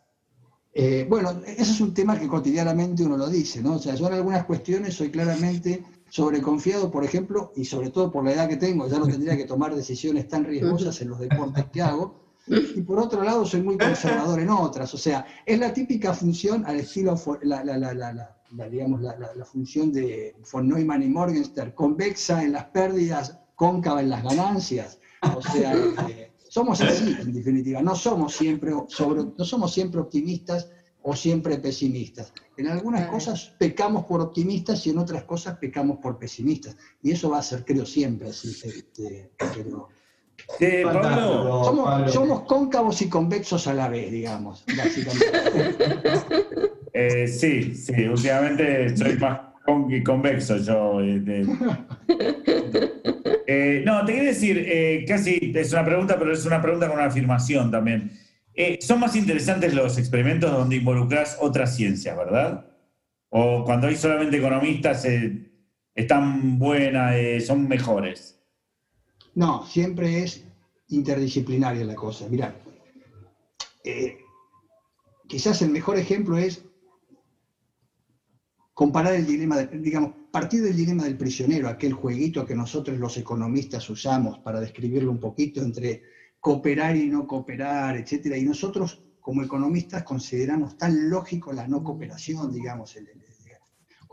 Eh, 0.75 1.05
bueno, 1.07 1.41
ese 1.45 1.71
es 1.71 1.81
un 1.81 1.93
tema 1.93 2.19
que 2.19 2.27
cotidianamente 2.27 3.03
uno 3.03 3.15
lo 3.15 3.29
dice, 3.29 3.61
¿no? 3.61 3.75
O 3.75 3.79
sea, 3.79 3.93
yo 3.93 4.07
en 4.07 4.13
algunas 4.13 4.45
cuestiones 4.45 4.95
soy 4.95 5.11
claramente 5.11 5.83
sobreconfiado, 6.09 6.89
por 6.89 7.03
ejemplo, 7.03 7.51
y 7.55 7.65
sobre 7.65 7.91
todo 7.91 8.11
por 8.11 8.23
la 8.23 8.33
edad 8.33 8.49
que 8.49 8.57
tengo, 8.57 8.87
ya 8.87 8.97
no 8.97 9.07
tendría 9.07 9.37
que 9.37 9.45
tomar 9.45 9.75
decisiones 9.75 10.27
tan 10.27 10.45
riesgosas 10.45 10.99
en 11.01 11.09
los 11.09 11.19
deportes 11.19 11.65
que 11.71 11.81
hago. 11.81 12.22
Y 12.47 12.81
por 12.81 12.99
otro 12.99 13.23
lado, 13.23 13.45
soy 13.45 13.61
muy 13.61 13.77
conservador 13.77 14.39
en 14.39 14.49
otras. 14.49 14.93
O 14.93 14.97
sea, 14.97 15.25
es 15.45 15.59
la 15.59 15.73
típica 15.73 16.13
función 16.13 16.65
al 16.65 16.79
estilo, 16.81 17.15
la, 17.43 17.63
la, 17.63 17.77
la, 17.77 17.93
la 17.93 18.69
digamos, 18.69 19.01
la, 19.01 19.45
función 19.45 19.91
de 19.91 20.35
von 20.51 20.67
Neumann 20.67 21.03
y 21.03 21.07
Morgenstern, 21.07 21.71
convexa 21.71 22.43
en 22.43 22.53
las 22.53 22.65
pérdidas, 22.65 23.39
cóncava 23.55 24.01
en 24.01 24.09
las 24.09 24.23
ganancias. 24.23 24.99
O 25.35 25.41
sea, 25.41 25.73
eh, 26.09 26.31
somos 26.49 26.81
así, 26.81 27.15
en 27.19 27.33
definitiva, 27.33 27.81
no 27.81 27.95
somos 27.95 28.35
siempre, 28.35 28.73
sobre, 28.87 29.23
no 29.23 29.45
somos 29.45 29.73
siempre 29.73 30.01
optimistas 30.01 30.69
o 31.01 31.15
siempre 31.15 31.57
pesimistas. 31.57 32.31
En 32.57 32.67
algunas 32.67 33.09
cosas 33.09 33.55
pecamos 33.57 34.05
por 34.05 34.21
optimistas 34.21 34.85
y 34.85 34.91
en 34.91 34.99
otras 34.99 35.23
cosas 35.23 35.57
pecamos 35.57 35.97
por 35.97 36.19
pesimistas. 36.19 36.77
Y 37.01 37.11
eso 37.11 37.29
va 37.31 37.39
a 37.39 37.43
ser, 37.43 37.65
creo, 37.65 37.85
siempre 37.85 38.29
así. 38.29 38.49
Este, 38.49 39.31
somos, 42.11 42.43
cóncavos 42.43 43.01
y 43.01 43.09
convexos 43.09 43.67
a 43.67 43.73
la 43.73 43.87
vez, 43.87 44.11
digamos, 44.11 44.63
eh, 46.93 47.27
sí, 47.27 47.75
sí, 47.75 48.07
últimamente 48.07 48.95
soy 48.95 49.17
más 49.17 49.53
convexo 49.65 50.57
yo. 50.57 51.01
Este. 51.01 51.43
Eh, 53.45 53.83
no, 53.85 54.05
te 54.05 54.13
quiero 54.13 54.29
decir, 54.29 54.65
eh, 54.67 55.03
casi 55.05 55.51
es 55.53 55.73
una 55.73 55.83
pregunta, 55.83 56.17
pero 56.17 56.31
es 56.31 56.45
una 56.45 56.61
pregunta 56.61 56.87
con 56.87 56.95
una 56.95 57.07
afirmación 57.07 57.69
también. 57.69 58.11
Eh, 58.53 58.79
son 58.81 59.01
más 59.01 59.17
interesantes 59.17 59.73
los 59.73 59.97
experimentos 59.97 60.49
donde 60.49 60.77
involucras 60.77 61.37
otras 61.41 61.75
ciencias, 61.75 62.15
¿verdad? 62.15 62.65
O 63.29 63.65
cuando 63.65 63.87
hay 63.87 63.97
solamente 63.97 64.37
economistas, 64.37 65.05
están 65.93 66.57
buenas, 66.57 67.43
son 67.43 67.67
mejores. 67.67 68.41
No, 69.35 69.65
siempre 69.65 70.23
es 70.23 70.45
interdisciplinaria 70.89 71.83
la 71.85 71.95
cosa. 71.95 72.27
Mira, 72.29 72.55
quizás 75.27 75.61
el 75.61 75.69
mejor 75.69 75.97
ejemplo 75.97 76.37
es 76.37 76.63
comparar 78.73 79.15
el 79.15 79.25
dilema, 79.25 79.57
digamos, 79.57 80.13
partir 80.31 80.61
del 80.63 80.75
dilema 80.75 81.03
del 81.03 81.17
prisionero, 81.17 81.69
aquel 81.69 81.93
jueguito 81.93 82.45
que 82.45 82.55
nosotros 82.55 82.97
los 82.97 83.17
economistas 83.17 83.89
usamos 83.89 84.39
para 84.39 84.59
describirlo 84.59 85.11
un 85.11 85.19
poquito 85.19 85.61
entre 85.61 86.01
cooperar 86.39 86.95
y 86.95 87.07
no 87.07 87.27
cooperar, 87.27 87.95
etcétera, 87.97 88.37
y 88.37 88.43
nosotros 88.43 89.03
como 89.19 89.41
economistas 89.41 90.03
consideramos 90.03 90.77
tan 90.77 91.09
lógico 91.09 91.53
la 91.53 91.67
no 91.67 91.83
cooperación, 91.83 92.51
digamos. 92.51 92.97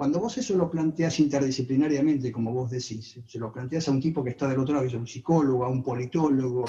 Cuando 0.00 0.18
vos 0.18 0.38
eso 0.38 0.56
lo 0.56 0.70
planteas 0.70 1.20
interdisciplinariamente, 1.20 2.32
como 2.32 2.54
vos 2.54 2.70
decís, 2.70 3.20
se 3.26 3.38
lo 3.38 3.52
planteas 3.52 3.86
a 3.86 3.90
un 3.90 4.00
tipo 4.00 4.24
que 4.24 4.30
está 4.30 4.48
del 4.48 4.58
otro 4.58 4.74
lado, 4.74 4.86
es 4.86 4.94
un 4.94 5.06
psicólogo, 5.06 5.62
a 5.62 5.68
un 5.68 5.82
politólogo, 5.82 6.64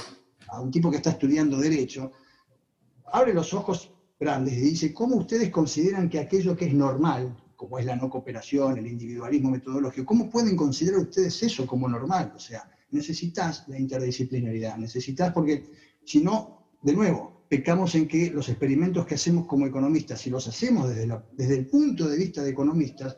a 0.49 0.59
un 0.59 0.69
tipo 0.69 0.91
que 0.91 0.97
está 0.97 1.11
estudiando 1.11 1.57
derecho, 1.57 2.11
abre 3.05 3.33
los 3.33 3.53
ojos 3.53 3.89
grandes 4.19 4.55
y 4.55 4.59
dice, 4.71 4.93
¿cómo 4.93 5.15
ustedes 5.15 5.49
consideran 5.49 6.09
que 6.09 6.19
aquello 6.19 6.57
que 6.57 6.65
es 6.65 6.73
normal, 6.73 7.33
como 7.55 7.79
es 7.79 7.85
la 7.85 7.95
no 7.95 8.09
cooperación, 8.09 8.77
el 8.77 8.87
individualismo 8.87 9.49
metodológico, 9.49 10.05
¿cómo 10.05 10.29
pueden 10.29 10.57
considerar 10.57 10.99
ustedes 10.99 11.41
eso 11.41 11.65
como 11.65 11.87
normal? 11.87 12.33
O 12.35 12.39
sea, 12.39 12.69
necesitas 12.89 13.65
la 13.69 13.79
interdisciplinaridad, 13.79 14.75
necesitas 14.75 15.31
porque 15.31 15.71
si 16.03 16.21
no, 16.21 16.67
de 16.81 16.93
nuevo, 16.93 17.30
pecamos 17.51 17.95
en 17.95 18.07
que 18.07 18.29
los 18.29 18.47
experimentos 18.47 19.05
que 19.05 19.15
hacemos 19.15 19.45
como 19.45 19.67
economistas, 19.67 20.21
si 20.21 20.29
los 20.29 20.47
hacemos 20.47 20.87
desde, 20.87 21.13
desde 21.33 21.57
el 21.57 21.67
punto 21.67 22.07
de 22.07 22.15
vista 22.15 22.41
de 22.41 22.51
economistas, 22.51 23.17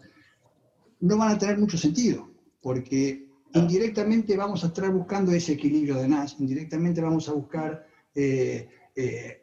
no 1.01 1.19
van 1.19 1.35
a 1.35 1.37
tener 1.37 1.59
mucho 1.59 1.77
sentido, 1.77 2.31
porque 2.59 3.27
indirectamente 3.53 4.35
vamos 4.35 4.63
a 4.63 4.67
estar 4.69 4.89
buscando 4.91 5.31
ese 5.33 5.51
equilibrio 5.51 5.97
de 5.97 6.07
Nash, 6.07 6.33
indirectamente 6.39 6.99
vamos 6.99 7.29
a 7.29 7.33
buscar 7.33 7.85
eh, 8.15 8.67
eh, 8.95 9.41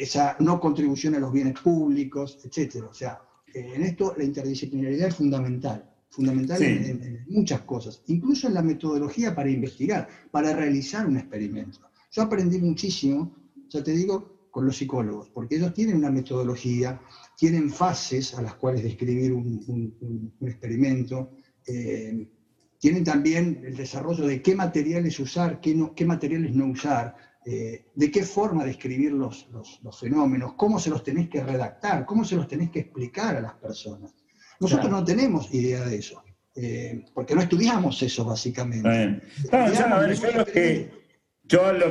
esa 0.00 0.36
no 0.40 0.58
contribución 0.58 1.16
a 1.16 1.20
los 1.20 1.32
bienes 1.32 1.60
públicos, 1.60 2.38
etc. 2.42 2.84
O 2.88 2.94
sea, 2.94 3.20
en 3.52 3.82
esto 3.82 4.14
la 4.16 4.24
interdisciplinaridad 4.24 5.08
es 5.08 5.16
fundamental, 5.16 5.84
fundamental 6.08 6.62
en, 6.62 7.26
muchas 7.28 7.60
cosas, 7.60 8.02
incluso 8.06 8.48
en 8.48 8.54
la 8.54 8.62
metodología 8.62 9.34
para 9.34 9.50
investigar, 9.50 10.08
para 10.30 10.54
realizar 10.54 11.06
un 11.06 11.18
experimento. 11.18 11.80
Yo 12.10 12.22
aprendí 12.22 12.58
muchísimo, 12.58 13.39
ya 13.70 13.82
te 13.82 13.92
digo, 13.92 14.48
con 14.50 14.66
los 14.66 14.76
psicólogos, 14.76 15.28
porque 15.30 15.56
ellos 15.56 15.72
tienen 15.72 15.96
una 15.96 16.10
metodología, 16.10 17.00
tienen 17.36 17.70
fases 17.70 18.34
a 18.34 18.42
las 18.42 18.54
cuales 18.54 18.82
describir 18.82 19.32
un, 19.32 20.34
experimento, 20.40 21.30
eh, 21.66 22.28
tienen 22.78 23.04
también 23.04 23.62
el 23.64 23.76
desarrollo 23.76 24.26
de 24.26 24.42
qué 24.42 24.54
materiales 24.54 25.20
usar, 25.20 25.60
qué, 25.60 25.90
qué 25.94 26.04
materiales 26.04 26.54
no 26.54 26.66
usar, 26.66 27.14
eh, 27.46 27.86
de 27.94 28.10
qué 28.10 28.22
forma 28.22 28.64
describir 28.64 29.12
los, 29.12 29.48
los, 29.50 29.98
fenómenos, 29.98 30.54
cómo 30.54 30.78
se 30.78 30.90
los 30.90 31.02
tenés 31.02 31.28
que 31.28 31.42
redactar, 31.42 32.04
cómo 32.04 32.24
se 32.24 32.36
los 32.36 32.48
tenés 32.48 32.70
que 32.70 32.80
explicar 32.80 33.36
a 33.36 33.40
las 33.40 33.54
personas. 33.54 34.14
Nosotros 34.58 34.90
no 34.90 35.02
tenemos 35.02 35.52
idea 35.54 35.84
de 35.86 35.96
eso, 35.96 36.22
eh, 36.54 37.04
porque 37.14 37.34
no 37.34 37.40
estudiamos 37.40 38.02
eso 38.02 38.24
básicamente. 38.24 39.22
yo, 39.50 40.32
lo 40.36 40.44
que, 40.44 40.99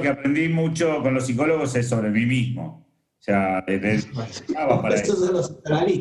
aprendí 0.10 0.48
mucho 0.48 1.02
con 1.02 1.14
los 1.14 1.26
psicólogos 1.26 1.76
es 1.76 1.88
sobre 1.90 2.10
mí 2.10 2.26
mismo. 2.26 2.88
O 3.20 3.22
sea, 3.22 3.64
desde, 3.68 4.10
para 4.82 4.96
eso. 4.96 5.14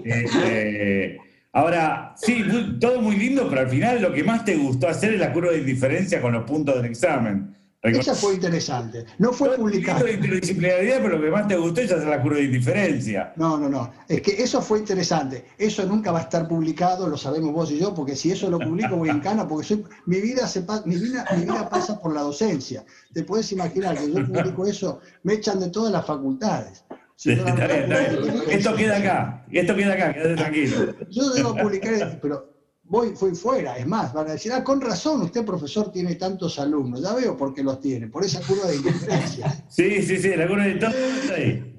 Eh, 0.05 1.19
ahora, 1.53 2.15
sí, 2.17 2.45
todo 2.81 3.01
muy 3.01 3.17
lindo, 3.17 3.49
pero 3.49 3.63
al 3.63 3.69
final 3.69 4.01
lo 4.01 4.13
que 4.13 4.23
más 4.23 4.45
te 4.45 4.55
gustó 4.57 4.89
hacer 4.89 5.15
es 5.15 5.21
la 5.21 5.33
curva 5.33 5.51
de 5.51 5.59
indiferencia 5.59 6.21
con 6.21 6.33
los 6.33 6.45
puntos 6.45 6.77
del 6.77 6.85
examen. 6.85 7.57
Esa 7.97 8.15
fue 8.15 8.35
interesante. 8.35 9.05
No 9.19 9.33
fue 9.33 9.57
publicado. 9.57 10.05
de 10.05 10.15
interdisciplinaridad, 10.15 11.03
pero 11.03 11.19
lo 11.19 11.25
que 11.25 11.31
más 11.31 11.49
te 11.49 11.57
gustó 11.57 11.81
es 11.81 11.93
hacer 11.93 12.09
la 12.09 12.23
curva 12.23 12.39
de 12.39 12.45
indiferencia. 12.45 13.33
No, 13.37 13.59
no, 13.59 13.69
no. 13.69 13.93
Es 14.09 14.23
que 14.23 14.43
eso 14.43 14.61
fue 14.61 14.79
interesante. 14.79 15.45
Eso 15.57 15.85
nunca 15.87 16.13
va 16.13 16.21
a 16.21 16.23
estar 16.23 16.47
publicado, 16.49 17.09
lo 17.09 17.17
sabemos 17.17 17.53
vos 17.53 17.71
y 17.71 17.79
yo, 17.79 17.95
porque 17.95 18.17
si 18.17 18.31
eso 18.31 18.51
lo 18.51 18.59
publico 18.59 18.97
voy 18.97 19.09
en 19.09 19.21
cana, 19.21 19.47
porque 19.47 19.67
soy, 19.67 19.85
mi, 20.07 20.21
vida 20.21 20.47
se, 20.47 20.65
mi, 20.85 20.97
vida, 20.97 21.25
mi 21.37 21.43
vida 21.43 21.69
pasa 21.69 22.01
por 22.01 22.15
la 22.15 22.23
docencia. 22.23 22.85
Te 23.13 23.25
puedes 23.25 23.51
imaginar 23.53 23.97
que 23.97 24.13
yo 24.13 24.27
publico 24.27 24.67
eso, 24.67 25.01
me 25.23 25.35
echan 25.35 25.61
de 25.61 25.71
todas 25.71 25.93
las 25.93 26.07
facultades. 26.07 26.85
esto 27.25 28.77
queda 28.77 28.97
acá, 28.97 29.45
esto 29.51 29.75
queda 29.75 29.95
acá, 29.95 30.15
quédate 30.15 30.37
tranquilo. 30.37 30.95
Yo 31.11 31.31
debo 31.31 31.57
publicar, 31.57 32.19
pero 32.21 32.58
voy, 32.89 33.15
fui 33.15 33.35
fuera. 33.35 33.77
Es 33.77 33.87
más, 33.87 34.13
van 34.13 34.29
a 34.29 34.33
decir, 34.33 34.53
ah, 34.53 34.65
con 34.65 34.81
razón, 34.81 35.23
usted 35.23 35.45
profesor 35.45 35.93
tiene 35.93 36.15
tantos 36.17 36.59
alumnos. 36.59 37.03
Ya 37.03 37.15
veo 37.15 37.37
por 37.37 37.55
qué 37.55 37.63
los 37.63 37.81
tiene, 37.81 38.09
por 38.09 38.25
esa 38.25 38.41
curva 38.41 38.67
de 38.67 38.77
indiferencia. 38.77 39.65
sí, 39.69 40.03
sí, 40.03 40.19
sí, 40.19 40.35
la 40.37 40.47
curva 40.47 40.65
de 40.65 40.71
indiferencia 40.73 41.35
ahí. 41.35 41.75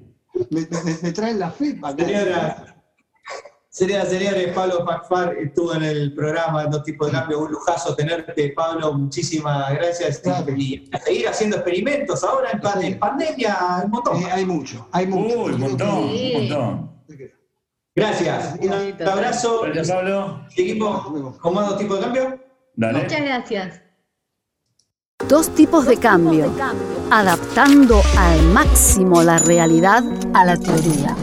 Me, 0.52 0.68
me, 1.02 1.12
traen 1.12 1.40
la 1.40 1.52
FIPA. 1.52 1.96
Sería, 3.72 4.04
señores, 4.06 4.52
Pablo 4.54 4.84
Facfar 4.86 5.38
estuvo 5.38 5.76
en 5.76 5.84
el 5.84 6.14
programa 6.14 6.66
Dos 6.66 6.84
Tipos 6.84 7.08
de 7.08 7.14
Cambio. 7.18 7.40
Un 7.40 7.52
lujazo 7.52 7.96
tenerte, 7.96 8.52
Pablo. 8.56 8.94
Muchísimas 8.94 9.74
gracias. 9.74 10.22
Y 10.58 10.90
a 10.92 11.00
seguir 11.00 11.28
haciendo 11.28 11.58
experimentos 11.58 12.24
ahora 12.24 12.50
en, 12.52 13.00
pandemia, 13.00 13.84
un 13.86 13.92
montón. 13.92 14.24
hay 14.32 14.46
mucho, 14.46 14.88
hay 14.92 15.08
mucho. 15.08 15.46
un 15.46 15.60
montón, 15.60 16.04
un 16.04 16.34
montón. 16.34 16.90
Gracias. 18.00 18.56
Un 18.62 19.08
abrazo. 19.08 19.62
Gracias, 19.64 19.92
Pablo. 19.92 20.46
Seguimos 20.50 21.38
con 21.40 21.54
más 21.54 21.70
Dos 21.70 21.78
Tipos 21.78 22.00
de 22.00 22.06
Cambio. 22.06 22.40
Dale. 22.76 23.04
Muchas 23.04 23.22
gracias. 23.22 23.82
Dos 25.28 25.50
tipos 25.50 25.86
de 25.86 25.98
cambio, 25.98 26.50
adaptando 27.12 28.02
al 28.18 28.42
máximo 28.54 29.22
la 29.22 29.38
realidad 29.38 30.02
a 30.34 30.46
la 30.46 30.56
teoría. 30.56 31.14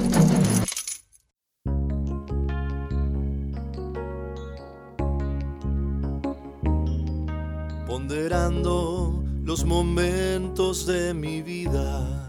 Ponderando 7.86 9.24
los 9.42 9.64
momentos 9.64 10.86
de 10.86 11.14
mi 11.14 11.40
vida, 11.40 12.26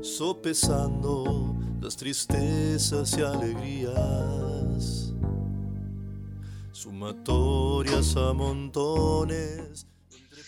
sopesando 0.00 1.59
las 1.80 1.96
tristezas 1.96 3.16
y 3.16 3.22
alegrías 3.22 5.14
sumatorias 6.72 8.16
a 8.16 8.32
montones. 8.34 9.86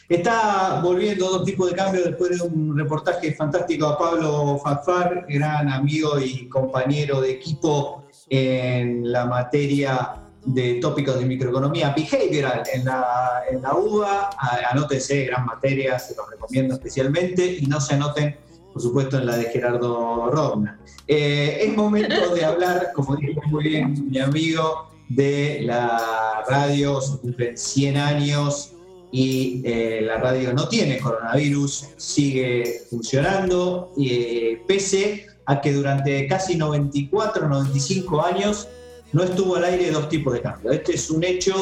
Está 0.08 0.80
volviendo 0.82 1.30
dos 1.30 1.44
tipos 1.44 1.70
de 1.70 1.76
cambio 1.76 2.04
después 2.04 2.38
de 2.38 2.46
un 2.46 2.76
reportaje 2.76 3.32
fantástico 3.32 3.86
a 3.86 3.98
Pablo 3.98 4.60
Fafar, 4.62 5.26
gran 5.28 5.68
amigo 5.68 6.20
y 6.20 6.48
compañero 6.48 7.22
de 7.22 7.30
equipo 7.30 8.04
en 8.28 9.10
la 9.10 9.24
materia 9.24 10.22
de 10.44 10.74
tópicos 10.80 11.18
de 11.18 11.24
microeconomía 11.24 11.94
behavioral 11.96 12.62
en 12.74 12.84
la, 12.84 13.42
en 13.50 13.62
la 13.62 13.74
UBA. 13.74 14.30
Anótense, 14.70 15.24
gran 15.24 15.46
materia, 15.46 15.98
se 15.98 16.14
los 16.14 16.28
recomiendo 16.30 16.74
especialmente 16.74 17.58
y 17.58 17.66
no 17.66 17.80
se 17.80 17.94
anoten, 17.94 18.36
por 18.72 18.82
supuesto, 18.82 19.18
en 19.18 19.26
la 19.26 19.36
de 19.36 19.44
Gerardo 19.44 20.30
Rogna. 20.30 20.78
Eh, 21.06 21.60
es 21.62 21.76
momento 21.76 22.34
de 22.34 22.44
hablar, 22.44 22.90
como 22.94 23.16
dijo 23.16 23.40
muy 23.48 23.64
bien 23.64 24.08
mi 24.10 24.18
amigo, 24.18 24.88
de 25.08 25.60
la 25.62 26.44
radio, 26.48 27.00
se 27.00 27.18
cumplen 27.18 27.56
100 27.56 27.96
años 27.96 28.72
y 29.10 29.60
eh, 29.64 30.00
la 30.02 30.16
radio 30.16 30.54
no 30.54 30.68
tiene 30.68 30.98
coronavirus, 30.98 31.88
sigue 31.96 32.82
funcionando, 32.88 33.92
eh, 34.00 34.62
pese 34.66 35.26
a 35.44 35.60
que 35.60 35.72
durante 35.72 36.26
casi 36.26 36.56
94, 36.56 37.48
95 37.48 38.24
años 38.24 38.68
no 39.12 39.22
estuvo 39.22 39.56
al 39.56 39.64
aire 39.64 39.90
dos 39.90 40.08
tipos 40.08 40.32
de 40.32 40.40
cambio. 40.40 40.70
Este 40.70 40.94
es 40.94 41.10
un 41.10 41.22
hecho 41.24 41.54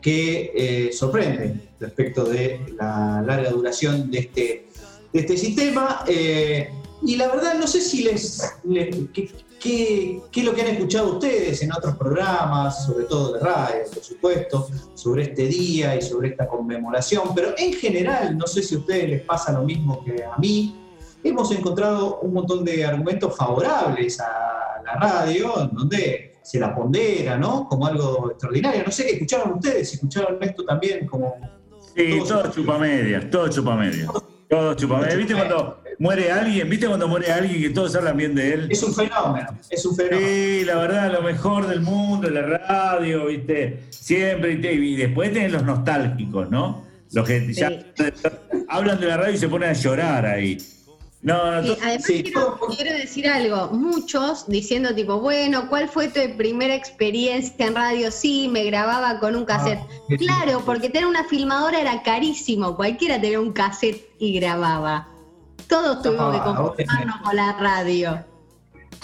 que 0.00 0.52
eh, 0.54 0.92
sorprende 0.92 1.68
respecto 1.78 2.24
de 2.24 2.60
la 2.76 3.22
larga 3.24 3.50
duración 3.50 4.10
de 4.10 4.18
este, 4.18 4.65
de 5.16 5.22
este 5.22 5.36
sistema. 5.36 6.04
y 7.02 7.16
la 7.16 7.28
verdad 7.28 7.54
no 7.58 7.66
sé 7.66 7.80
si 7.80 8.02
les, 8.02 8.42
¿Qué, 9.60 10.22
es 10.34 10.44
lo 10.44 10.54
que 10.54 10.62
han 10.62 10.68
escuchado 10.68 11.14
ustedes 11.14 11.62
en 11.62 11.72
otros 11.72 11.96
programas, 11.96 12.86
sobre 12.86 13.06
todo 13.06 13.32
de 13.32 13.40
radio, 13.40 13.84
por 13.92 14.02
supuesto, 14.02 14.68
sobre 14.94 15.24
este 15.24 15.46
día 15.46 15.96
y 15.96 16.02
sobre 16.02 16.28
esta 16.28 16.46
conmemoración? 16.46 17.34
Pero 17.34 17.54
en 17.56 17.72
general, 17.72 18.36
no 18.36 18.46
sé 18.46 18.62
si 18.62 18.74
a 18.74 18.78
ustedes 18.78 19.08
les 19.08 19.22
pasa 19.22 19.52
lo 19.52 19.62
mismo 19.62 20.04
que 20.04 20.22
a 20.22 20.36
mí, 20.38 20.76
hemos 21.24 21.50
encontrado 21.52 22.20
un 22.20 22.34
montón 22.34 22.64
de 22.64 22.84
argumentos 22.84 23.34
favorables 23.34 24.20
a 24.20 24.82
la 24.84 24.94
radio, 25.00 25.62
en 25.62 25.74
donde 25.74 26.38
se 26.42 26.60
la 26.60 26.74
pondera, 26.74 27.36
¿no? 27.36 27.66
Como 27.66 27.86
algo 27.86 28.30
extraordinario. 28.30 28.84
No 28.84 28.92
sé 28.92 29.06
qué 29.06 29.12
escucharon 29.14 29.54
ustedes, 29.54 29.88
si 29.88 29.94
escucharon 29.96 30.40
esto 30.42 30.64
también 30.64 31.06
como... 31.06 31.34
Sí, 31.96 32.20
todo 32.28 32.52
chupamedias, 32.52 33.30
todo 33.30 33.48
chupamedias. 33.48 34.08
Todo 34.48 34.74
chupamedias. 34.74 35.16
¿Viste 35.16 35.34
cuando 35.34 35.82
muere 35.98 36.30
alguien, 36.30 36.68
¿viste 36.68 36.86
cuando 36.86 37.08
muere 37.08 37.32
alguien 37.32 37.60
que 37.60 37.70
todos 37.70 37.94
hablan 37.96 38.16
bien 38.16 38.34
de 38.34 38.54
él? 38.54 38.68
Es 38.70 38.82
un 38.82 38.94
fenómeno, 38.94 39.58
es 39.68 39.84
un 39.84 39.96
fenómeno. 39.96 40.26
Sí, 40.26 40.64
la 40.64 40.76
verdad, 40.76 41.12
lo 41.12 41.22
mejor 41.22 41.66
del 41.66 41.80
mundo, 41.80 42.30
la 42.30 42.42
radio, 42.42 43.26
¿viste? 43.26 43.84
Siempre, 43.90 44.52
y 44.52 44.96
después 44.96 45.32
tienen 45.32 45.52
los 45.52 45.64
nostálgicos, 45.64 46.50
¿no? 46.50 46.84
Los 47.12 47.26
que 47.26 47.52
ya 47.52 47.70
hablan 48.68 49.00
de 49.00 49.06
la 49.06 49.16
radio 49.16 49.34
y 49.34 49.38
se 49.38 49.48
ponen 49.48 49.70
a 49.70 49.72
llorar 49.72 50.26
ahí. 50.26 50.58
No, 51.22 51.34
además 51.42 52.04
quiero, 52.06 52.92
decir 52.92 53.26
algo, 53.28 53.68
muchos 53.72 54.46
diciendo 54.46 54.94
tipo, 54.94 55.18
bueno, 55.18 55.68
¿cuál 55.68 55.88
fue 55.88 56.08
tu 56.08 56.20
primera 56.36 56.74
experiencia 56.74 57.66
en 57.66 57.74
radio? 57.74 58.10
Sí, 58.10 58.48
me 58.48 58.64
grababa 58.64 59.18
con 59.18 59.34
un 59.34 59.42
ah, 59.44 59.46
cassette. 59.46 59.80
claro, 60.18 60.62
porque 60.64 60.88
tener 60.88 61.06
una 61.06 61.24
filmadora 61.24 61.80
era 61.80 62.02
carísimo, 62.02 62.76
cualquiera 62.76 63.20
tenía 63.20 63.40
un 63.40 63.52
cassette 63.52 64.08
y 64.18 64.38
grababa. 64.38 65.08
Todos 65.68 66.02
tuvimos 66.02 66.36
que 66.36 66.42
conformarnos 66.42 67.16
con 67.22 67.36
la 67.36 67.52
radio. 67.54 68.24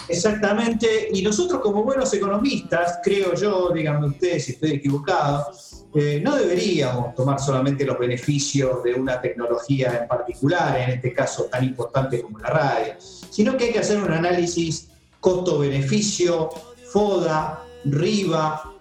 Exactamente, 0.07 1.09
y 1.13 1.21
nosotros 1.21 1.61
como 1.61 1.83
buenos 1.83 2.13
economistas, 2.13 2.99
creo 3.03 3.33
yo, 3.35 3.71
díganme 3.73 4.07
ustedes 4.07 4.45
si 4.45 4.51
estoy 4.53 4.71
equivocado, 4.71 5.47
eh, 5.95 6.19
no 6.23 6.35
deberíamos 6.35 7.13
tomar 7.15 7.39
solamente 7.39 7.85
los 7.85 7.97
beneficios 7.99 8.83
de 8.83 8.95
una 8.95 9.21
tecnología 9.21 9.99
en 10.01 10.07
particular, 10.07 10.77
en 10.79 10.89
este 10.95 11.13
caso 11.13 11.45
tan 11.45 11.63
importante 11.63 12.21
como 12.21 12.39
la 12.39 12.49
radio, 12.49 12.93
sino 12.99 13.55
que 13.55 13.65
hay 13.65 13.73
que 13.73 13.79
hacer 13.79 14.01
un 14.01 14.11
análisis 14.11 14.89
costo-beneficio, 15.19 16.49
FODA, 16.91 17.63
RIVA, 17.85 18.73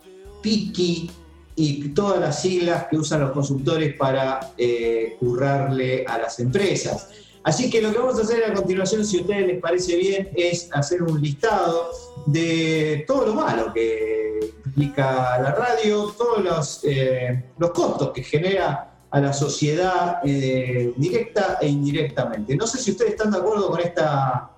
PIKI 0.42 1.11
y 1.55 1.88
todas 1.90 2.18
las 2.18 2.42
siglas 2.42 2.86
que 2.90 2.96
usan 2.96 3.20
los 3.20 3.32
consultores 3.32 3.94
para 3.96 4.53
eh, 4.57 5.16
currarle 5.20 6.05
a 6.07 6.18
las 6.18 6.40
empresas. 6.40 7.09
Así 7.45 7.70
que 7.70 7.82
lo 7.82 7.90
que 7.90 7.99
vamos 7.99 8.18
a 8.18 8.22
hacer 8.22 8.45
a 8.45 8.53
continuación, 8.53 9.05
si 9.05 9.18
a 9.18 9.20
ustedes 9.22 9.47
les 9.47 9.61
parece 9.61 9.97
bien, 9.97 10.30
es 10.34 10.68
hacer 10.72 11.03
un 11.03 11.20
listado 11.20 11.90
de 12.26 13.05
todo 13.07 13.26
lo 13.26 13.34
malo 13.34 13.72
que 13.72 14.53
implica 14.64 15.40
la 15.40 15.53
radio, 15.53 16.14
todos 16.16 16.45
los, 16.45 16.84
eh, 16.84 17.45
los 17.59 17.70
costos 17.70 18.12
que 18.12 18.22
genera 18.22 18.93
a 19.12 19.20
la 19.20 19.32
sociedad 19.32 20.18
eh, 20.24 20.93
directa 20.97 21.59
e 21.61 21.68
indirectamente. 21.68 22.57
No 22.57 22.66
sé 22.66 22.78
si 22.78 22.93
ustedes 22.93 23.12
están 23.12 23.30
de 23.30 23.38
acuerdo 23.38 23.70
con 23.70 23.80
esta 23.80 24.51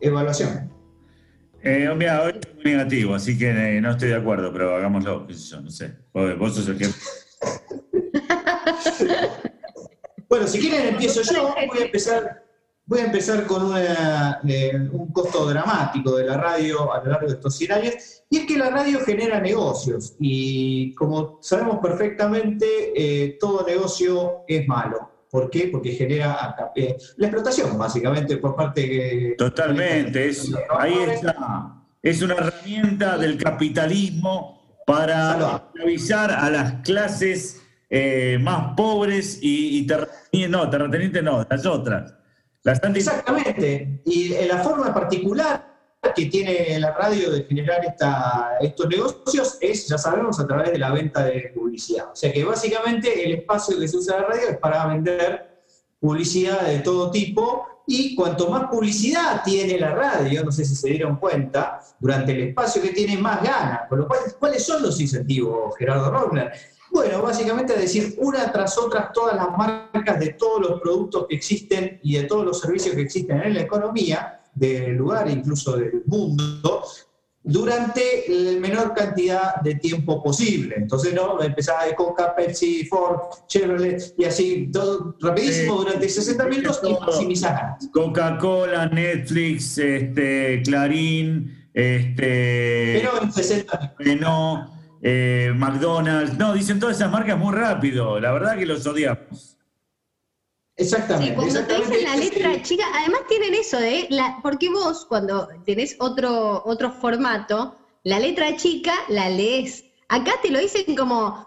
evaluación. 0.00 0.70
Eh, 1.60 1.92
mira, 1.96 2.22
hoy 2.22 2.34
es 2.40 2.54
muy 2.54 2.64
negativo, 2.64 3.14
así 3.14 3.36
que 3.36 3.50
eh, 3.50 3.80
no 3.80 3.90
estoy 3.90 4.10
de 4.10 4.16
acuerdo, 4.16 4.52
pero 4.52 4.76
hagámoslo, 4.76 5.26
yo, 5.26 5.60
no 5.60 5.70
sé. 5.70 5.92
Vos, 6.12 6.54
sos 6.54 6.68
el 6.68 6.78
que... 6.78 6.86
Bueno, 10.28 10.46
si 10.46 10.58
quieren 10.58 10.88
empiezo 10.88 11.22
yo, 11.22 11.54
voy 11.68 11.82
a 11.82 11.84
empezar, 11.84 12.44
voy 12.86 13.00
a 13.00 13.04
empezar 13.04 13.46
con 13.46 13.72
eh, 13.76 14.88
un 14.92 15.12
costo 15.12 15.46
dramático 15.46 16.16
de 16.16 16.24
la 16.24 16.36
radio 16.36 16.92
a 16.92 17.02
lo 17.02 17.10
largo 17.10 17.28
de 17.28 17.34
estos 17.34 17.56
100 17.56 17.72
años, 17.72 17.94
y 18.30 18.38
es 18.38 18.46
que 18.46 18.58
la 18.58 18.70
radio 18.70 19.00
genera 19.00 19.40
negocios, 19.40 20.16
y 20.18 20.94
como 20.94 21.38
sabemos 21.42 21.78
perfectamente, 21.82 22.66
eh, 22.96 23.36
todo 23.40 23.66
negocio 23.66 24.44
es 24.48 24.66
malo. 24.66 25.10
¿Por 25.30 25.50
qué? 25.50 25.66
Porque 25.66 25.90
genera 25.90 26.54
eh, 26.76 26.96
la 27.16 27.26
explotación, 27.26 27.76
básicamente, 27.76 28.36
por 28.36 28.54
parte 28.54 28.82
de... 28.82 29.34
Totalmente, 29.36 30.28
es, 30.28 30.52
ahí 30.78 30.94
está. 31.10 31.74
Es 32.00 32.22
una 32.22 32.34
herramienta 32.34 33.18
del 33.18 33.36
capitalismo 33.36 34.80
para 34.86 35.70
avisar 35.82 36.30
a 36.30 36.50
las 36.50 36.74
clases 36.82 37.63
eh, 37.96 38.38
más 38.40 38.74
pobres 38.74 39.38
y, 39.40 39.86
terratenientes, 39.86 40.50
no, 40.50 40.68
terratenientes 40.68 41.22
no, 41.22 41.46
las 41.48 41.64
otras. 41.64 42.12
Exactamente. 42.64 44.02
Y 44.04 44.30
la 44.46 44.58
forma 44.64 44.92
particular 44.92 45.64
que 46.16 46.26
tiene 46.26 46.76
la 46.80 46.90
radio 46.90 47.30
de 47.30 47.44
generar 47.44 47.82
estos 48.60 48.88
negocios 48.88 49.58
es, 49.60 49.86
ya 49.86 49.96
sabemos, 49.96 50.40
a 50.40 50.46
través 50.46 50.72
de 50.72 50.78
la 50.78 50.90
venta 50.90 51.24
de 51.24 51.52
publicidad. 51.54 52.10
O 52.10 52.16
sea 52.16 52.32
que 52.32 52.42
básicamente 52.44 53.24
el 53.26 53.34
espacio 53.34 53.78
que 53.78 53.86
se 53.86 53.96
usa 53.96 54.22
la 54.22 54.26
radio 54.26 54.48
es 54.48 54.58
para 54.58 54.86
vender 54.86 55.62
publicidad 56.00 56.62
de 56.66 56.80
todo 56.80 57.12
tipo 57.12 57.64
y 57.86 58.16
cuanto 58.16 58.48
más 58.48 58.64
publicidad 58.70 59.42
tiene 59.44 59.78
la 59.78 59.94
radio, 59.94 60.42
no 60.42 60.50
sé 60.50 60.64
si 60.64 60.74
se 60.74 60.88
dieron 60.88 61.16
cuenta, 61.16 61.80
durante 62.00 62.32
el 62.32 62.48
espacio 62.48 62.82
que 62.82 62.90
tiene 62.90 63.18
más 63.18 63.40
gana. 63.40 63.86
Con 63.88 64.00
lo 64.00 64.08
cual, 64.08 64.20
¿cuáles 64.38 64.64
son 64.64 64.82
los 64.82 65.00
incentivos, 65.00 65.76
Gerardo 65.78 66.10
Rogner? 66.10 66.52
Bueno, 66.94 67.22
básicamente 67.22 67.76
decir 67.76 68.14
una 68.18 68.52
tras 68.52 68.78
otra 68.78 69.10
todas 69.12 69.34
las 69.34 69.50
marcas 69.58 70.20
de 70.20 70.34
todos 70.34 70.60
los 70.60 70.80
productos 70.80 71.26
que 71.28 71.34
existen 71.34 71.98
y 72.04 72.14
de 72.14 72.22
todos 72.22 72.44
los 72.44 72.60
servicios 72.60 72.94
que 72.94 73.02
existen 73.02 73.42
en 73.42 73.54
la 73.54 73.62
economía 73.62 74.42
del 74.54 74.92
lugar, 74.92 75.28
incluso 75.28 75.76
del 75.76 76.04
mundo, 76.06 76.84
durante 77.42 78.26
la 78.28 78.60
menor 78.60 78.94
cantidad 78.94 79.56
de 79.56 79.74
tiempo 79.74 80.22
posible. 80.22 80.76
Entonces, 80.78 81.12
¿no? 81.12 81.42
Empezaba 81.42 81.84
de 81.84 81.96
Coca, 81.96 82.32
Pepsi, 82.32 82.84
Ford, 82.84 83.22
Chevrolet 83.48 84.14
y 84.16 84.24
así, 84.26 84.70
todo 84.72 85.16
rapidísimo 85.20 85.74
durante 85.78 86.08
60 86.08 86.44
minutos 86.44 86.80
y 86.84 86.92
maximizar. 86.92 87.76
Coca-Cola, 87.92 88.86
Netflix, 88.86 89.78
este, 89.78 90.62
Clarín, 90.62 91.68
este, 91.74 93.00
Pero 93.00 93.20
en 93.20 93.32
60 93.32 93.78
minutos. 93.78 93.96
Renault, 93.98 94.73
eh, 95.04 95.52
McDonald's. 95.54 96.36
No, 96.38 96.54
dicen 96.54 96.80
todas 96.80 96.96
esas 96.96 97.10
marcas 97.12 97.38
muy 97.38 97.54
rápido. 97.54 98.18
La 98.18 98.32
verdad 98.32 98.56
que 98.56 98.66
los 98.66 98.86
odiamos. 98.86 99.56
Exactamente. 100.76 101.30
Sí, 101.30 101.36
cuando 101.36 101.60
te 101.66 101.76
dicen 101.76 102.04
la 102.04 102.16
letra 102.16 102.62
chica, 102.62 102.84
además 102.94 103.20
tienen 103.28 103.54
eso 103.54 103.78
de, 103.78 104.06
la, 104.10 104.38
porque 104.42 104.68
vos 104.70 105.06
cuando 105.06 105.48
tenés 105.64 105.94
otro, 106.00 106.62
otro 106.64 106.90
formato, 106.90 107.76
la 108.02 108.18
letra 108.18 108.56
chica 108.56 108.92
la 109.08 109.28
lees. 109.28 109.84
Acá 110.08 110.32
te 110.42 110.50
lo 110.50 110.58
dicen 110.58 110.96
como, 110.96 111.46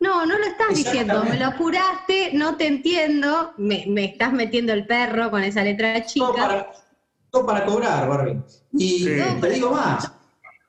no, 0.00 0.24
no 0.26 0.38
lo 0.38 0.44
estás 0.44 0.76
diciendo, 0.76 1.24
me 1.24 1.38
lo 1.38 1.46
apuraste, 1.46 2.30
no 2.32 2.56
te 2.56 2.66
entiendo, 2.66 3.52
me, 3.58 3.84
me 3.88 4.04
estás 4.06 4.32
metiendo 4.32 4.72
el 4.72 4.86
perro 4.86 5.30
con 5.30 5.42
esa 5.42 5.62
letra 5.62 5.94
todo 5.94 6.06
chica. 6.06 6.32
para, 6.32 6.72
todo 7.30 7.46
para 7.46 7.64
cobrar, 7.64 8.08
Barbie. 8.08 8.40
Y 8.72 8.98
Sí. 9.04 9.20
te 9.40 9.50
digo 9.50 9.72
más, 9.72 10.10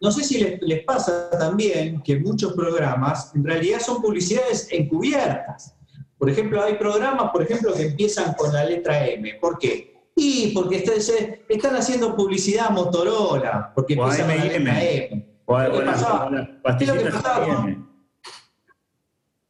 no 0.01 0.11
sé 0.11 0.23
si 0.23 0.39
les, 0.39 0.61
les 0.61 0.83
pasa 0.83 1.29
también 1.31 2.01
que 2.01 2.19
muchos 2.19 2.53
programas 2.53 3.31
en 3.35 3.43
realidad 3.45 3.79
son 3.79 4.01
publicidades 4.01 4.67
encubiertas. 4.71 5.75
Por 6.17 6.29
ejemplo, 6.29 6.63
hay 6.63 6.75
programas, 6.75 7.31
por 7.31 7.41
ejemplo, 7.43 7.73
que 7.73 7.83
empiezan 7.87 8.33
con 8.33 8.51
la 8.53 8.63
letra 8.65 9.07
M. 9.07 9.35
¿Por 9.39 9.57
qué? 9.57 10.03
Y 10.15 10.51
porque 10.53 10.79
se- 10.99 11.45
están 11.47 11.75
haciendo 11.75 12.15
publicidad 12.15 12.67
a 12.67 12.69
Motorola, 12.71 13.71
porque 13.73 13.95
O 13.97 14.03
empiezan 14.03 14.27
con 14.27 14.37
la 14.37 14.43
letra 14.45 14.83
M. 14.83 15.41
O, 15.45 15.59
Lo 15.59 15.71
que 15.79 15.85
pasaba- 15.85 16.29
¿qué 16.77 16.83
es 16.83 16.89
lo 16.89 16.95
que 17.03 17.09
pasaba 17.11 17.45
con-. 17.45 17.91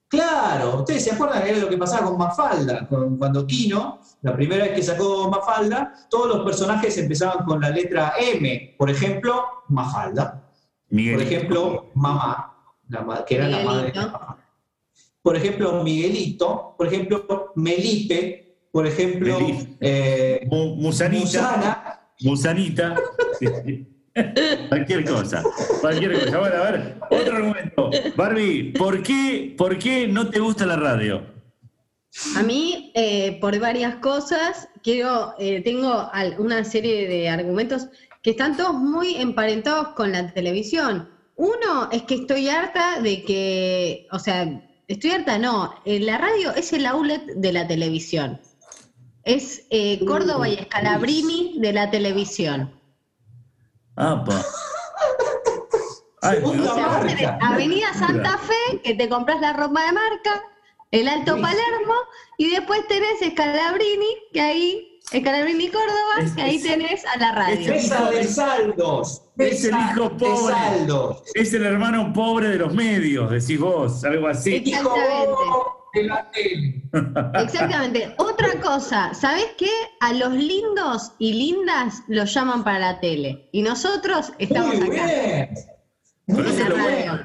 Claro, 0.08 0.80
ustedes 0.80 1.04
se 1.06 1.12
acuerdan 1.12 1.48
era 1.48 1.58
lo 1.60 1.70
que 1.70 1.78
pasaba 1.78 2.08
con 2.08 2.18
Mafalda, 2.18 2.86
con- 2.90 3.18
cuando 3.18 3.48
Kino, 3.48 4.00
la 4.22 4.36
primera 4.36 4.66
vez 4.66 4.74
que 4.74 4.84
sacó 4.84 5.30
Mafalda, 5.30 5.94
todos 6.10 6.28
los 6.36 6.44
personajes 6.46 6.98
empezaban 6.98 7.46
con 7.46 7.62
la 7.62 7.70
letra 7.70 8.14
M. 8.20 8.76
Por 8.78 8.90
ejemplo, 8.90 9.46
Mafalda. 9.70 10.41
Miguel. 10.92 11.16
Por 11.16 11.24
ejemplo, 11.24 11.92
mamá, 11.96 12.54
la 12.90 13.26
que 13.26 13.36
era 13.36 13.48
la 13.48 13.64
madre 13.64 13.92
de 13.92 14.00
mamá. 14.00 14.38
Por 15.24 15.36
ejemplo, 15.36 15.84
Miguelito. 15.84 16.76
Por 16.78 16.88
ejemplo, 16.88 17.52
Melipe. 17.56 18.38
Por 18.72 18.88
ejemplo, 18.88 19.38
eh, 19.82 20.48
Mu- 20.50 20.76
Musanita. 20.76 21.24
Musana. 21.26 22.00
Musanita. 22.22 22.96
Sí, 23.40 23.46
sí. 23.66 23.88
cualquier 24.70 25.06
cosa. 25.06 25.44
Cualquier 25.82 26.14
cosa. 26.26 26.40
Bueno, 26.40 26.56
a 26.56 26.72
ver, 26.72 26.98
otro 27.10 27.36
argumento. 27.36 27.90
Barbie, 28.16 28.72
¿por 28.74 29.04
qué, 29.04 29.54
¿por 29.58 29.78
qué 29.78 30.08
no 30.08 30.30
te 30.30 30.40
gusta 30.40 30.66
la 30.66 30.76
radio? 30.78 31.26
A 32.38 32.44
mí, 32.44 32.92
eh, 32.96 33.38
por 33.40 33.58
varias 33.60 33.96
cosas, 33.96 34.68
quiero, 34.84 35.34
eh, 35.40 35.62
tengo 35.62 36.10
una 36.40 36.64
serie 36.66 37.08
de 37.08 37.30
argumentos 37.30 37.88
que 38.22 38.32
están 38.32 38.56
todos 38.56 38.74
muy 38.74 39.16
emparentados 39.16 39.90
con 39.90 40.12
la 40.12 40.32
televisión. 40.34 41.10
Uno 41.36 41.90
es 41.92 42.04
que 42.04 42.16
estoy 42.16 42.50
harta 42.50 43.02
de 43.02 43.24
que, 43.24 44.08
o 44.12 44.20
sea, 44.20 44.62
estoy 44.88 45.12
harta, 45.12 45.38
no, 45.40 45.74
eh, 45.86 46.00
la 46.00 46.18
radio 46.18 46.52
es 46.52 46.72
el 46.74 46.86
outlet 46.86 47.26
de 47.36 47.54
la 47.54 47.68
televisión. 47.68 48.40
Es 49.24 49.66
eh, 49.70 50.04
Córdoba 50.06 50.50
y 50.50 50.58
Scalabrini 50.58 51.60
de 51.60 51.74
la 51.74 51.90
televisión. 51.90 52.72
Apa. 53.96 54.44
Ay, 56.22 56.38
Segunda 56.38 56.72
O 56.72 56.76
sea, 56.76 56.88
vos 56.88 56.98
marca. 56.98 57.16
tenés 57.16 57.32
Avenida 57.42 57.94
Santa 57.94 58.38
Fe, 58.38 58.80
que 58.84 58.94
te 58.94 59.10
compras 59.10 59.42
la 59.42 59.54
ropa 59.54 59.86
de 59.86 59.92
marca, 59.92 60.44
el 60.92 61.08
Alto. 61.08 61.40
Palermo, 61.42 61.96
y 62.38 62.52
después 62.52 62.88
tenés 62.88 63.20
Scalabrini, 63.32 64.18
que 64.34 64.42
ahí, 64.42 64.91
Scalabrini 65.16 65.68
Córdoba, 65.70 66.22
Es- 66.22 66.32
que 66.32 66.42
ahí 66.42 66.56
es- 66.56 66.64
tenés 66.64 67.04
a 67.06 67.18
la 67.20 67.32
radio. 67.34 67.60
es- 67.74 67.84
Mesa 67.92 68.10
de 68.12 68.24
saldos. 68.24 69.22
Es 69.38 69.66
el 69.66 69.76
hijo 69.76 70.10
de 70.10 70.10
pobre. 70.26 70.54
saldos. 70.54 71.24
Es 71.34 71.54
el 71.54 71.64
hermano 71.66 72.14
pobre 72.14 72.50
de 72.50 72.58
los 72.58 72.74
medios, 72.74 73.30
decís 73.30 73.60
vos, 73.60 74.04
algo 74.06 74.28
así. 74.28 74.56
Hijo 74.56 74.80
Exactamente. 74.96 75.36
de 75.94 76.04
la 76.04 76.32
tele. 76.32 76.82
Exactamente. 77.44 78.14
Otra 78.18 78.60
cosa, 78.62 79.14
¿sabés 79.14 79.48
qué? 79.58 79.70
A 80.00 80.14
los 80.14 80.32
lindos 80.34 81.12
y 81.20 81.34
lindas 81.34 82.04
los 82.08 82.34
llaman 82.34 82.64
para 82.64 82.80
la 82.80 83.00
tele. 83.00 83.50
Y 83.52 83.62
nosotros 83.62 84.32
estamos 84.40 84.76
Muy 84.76 84.88
acá. 84.98 85.06
bien. 85.08 85.50
Pero 86.28 86.40
Muy 86.44 86.52
eso 86.52 86.64
es 86.64 86.70
lo 86.70 86.78
la 86.78 86.88
bien. 86.88 87.08
bueno, 87.10 87.24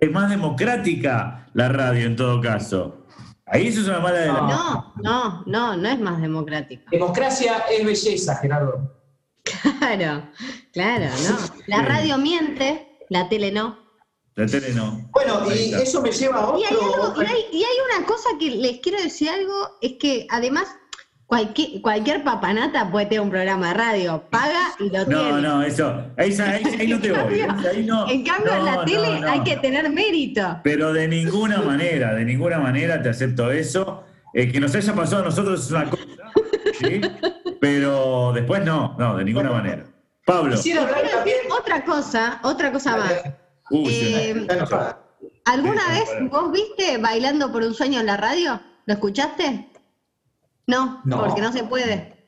Es 0.00 0.10
más 0.10 0.28
democrática 0.28 1.46
la 1.54 1.68
radio 1.70 2.06
en 2.06 2.16
todo 2.16 2.40
caso. 2.42 3.03
Ahí 3.46 3.68
eso 3.68 3.80
es 3.82 3.88
una 3.88 4.00
mala 4.00 4.18
de 4.20 4.26
la... 4.26 4.32
No, 4.32 4.94
no, 5.02 5.42
no, 5.46 5.76
no 5.76 5.88
es 5.88 6.00
más 6.00 6.20
democrático. 6.20 6.84
Democracia 6.90 7.64
es 7.70 7.84
belleza, 7.84 8.36
Gerardo. 8.36 8.90
Claro, 9.78 10.30
claro, 10.72 11.04
no. 11.28 11.38
La 11.66 11.82
radio 11.82 12.16
miente, 12.16 12.98
la 13.10 13.28
tele 13.28 13.52
no. 13.52 13.78
La 14.36 14.46
tele 14.46 14.72
no. 14.72 15.08
Bueno, 15.12 15.42
y 15.54 15.74
eso 15.74 16.00
me 16.00 16.10
lleva 16.10 16.40
a 16.40 16.46
otro. 16.48 16.58
Y 16.58 16.64
hay, 16.64 16.74
algo- 16.74 17.22
y, 17.22 17.26
hay, 17.26 17.44
y 17.52 17.58
hay 17.64 17.76
una 17.98 18.06
cosa 18.06 18.30
que 18.40 18.50
les 18.50 18.80
quiero 18.80 19.00
decir 19.02 19.28
algo, 19.28 19.76
es 19.82 19.92
que 20.00 20.26
además 20.30 20.66
cualquier, 21.26 21.80
cualquier 21.80 22.22
papanata 22.24 22.90
puede 22.90 23.06
tener 23.06 23.20
un 23.22 23.30
programa 23.30 23.68
de 23.68 23.74
radio, 23.74 24.24
paga 24.30 24.74
y 24.78 24.90
lo 24.90 24.98
No, 25.04 25.04
tiene. 25.06 25.42
no, 25.42 25.62
eso. 25.62 26.04
Ahí, 26.16 26.32
ahí, 26.40 26.62
ahí 26.80 26.86
no 26.88 27.00
te 27.00 27.12
voy. 27.12 27.40
Ahí 27.40 27.84
no, 27.84 28.08
en 28.08 28.24
cambio, 28.24 28.52
en 28.52 28.58
no, 28.60 28.64
la 28.64 28.74
no, 28.76 28.84
tele 28.84 29.20
no. 29.20 29.30
hay 29.30 29.40
que 29.42 29.56
tener 29.56 29.90
mérito. 29.90 30.60
Pero 30.62 30.92
de 30.92 31.08
ninguna 31.08 31.60
manera, 31.62 32.14
de 32.14 32.24
ninguna 32.24 32.58
manera 32.58 33.00
te 33.02 33.08
acepto 33.08 33.50
eso. 33.50 34.04
Eh, 34.36 34.50
que 34.50 34.58
nos 34.58 34.74
haya 34.74 34.92
pasado 34.94 35.22
a 35.22 35.24
nosotros 35.26 35.64
es 35.64 35.70
una 35.70 35.88
cosa, 35.88 36.02
¿sí? 36.80 37.00
Pero 37.60 38.32
después 38.34 38.64
no, 38.64 38.96
no, 38.98 39.16
de 39.16 39.24
ninguna 39.24 39.50
manera. 39.50 39.84
Pablo. 40.26 40.56
Otra 41.60 41.84
cosa, 41.84 42.40
otra 42.42 42.72
cosa 42.72 42.96
más. 42.96 43.12
Uy, 43.70 43.86
Eh. 43.94 44.46
¿Alguna 45.44 45.82
Sí, 45.82 46.00
vez 46.20 46.30
vos 46.30 46.50
viste 46.52 46.98
Bailando 46.98 47.52
por 47.52 47.62
un 47.62 47.74
sueño 47.74 48.00
en 48.00 48.06
la 48.06 48.16
radio? 48.16 48.60
¿Lo 48.86 48.94
escuchaste? 48.94 49.68
No, 50.66 51.00
No. 51.04 51.20
porque 51.24 51.40
no 51.42 51.52
se 51.52 51.64
puede. 51.64 52.26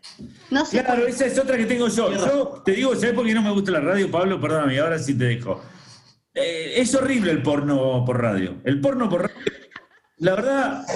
No 0.50 0.64
se 0.64 0.82
Claro, 0.82 1.00
puede. 1.02 1.10
esa 1.10 1.26
es 1.26 1.38
otra 1.38 1.56
que 1.56 1.66
tengo 1.66 1.88
yo. 1.88 2.12
Yo 2.12 2.62
te 2.64 2.72
digo, 2.72 2.94
¿sabes 2.94 3.12
por 3.14 3.26
qué 3.26 3.34
no 3.34 3.42
me 3.42 3.50
gusta 3.50 3.70
la 3.72 3.80
radio, 3.80 4.10
Pablo? 4.10 4.40
Perdóname, 4.40 4.78
ahora 4.78 4.98
sí 4.98 5.16
te 5.16 5.24
dejo. 5.24 5.60
Eh, 6.34 6.74
es 6.76 6.94
horrible 6.94 7.32
el 7.32 7.42
porno 7.42 8.04
por 8.04 8.20
radio. 8.20 8.56
El 8.64 8.80
porno 8.80 9.08
por 9.08 9.22
radio, 9.22 9.34
la 10.18 10.34
verdad, 10.34 10.86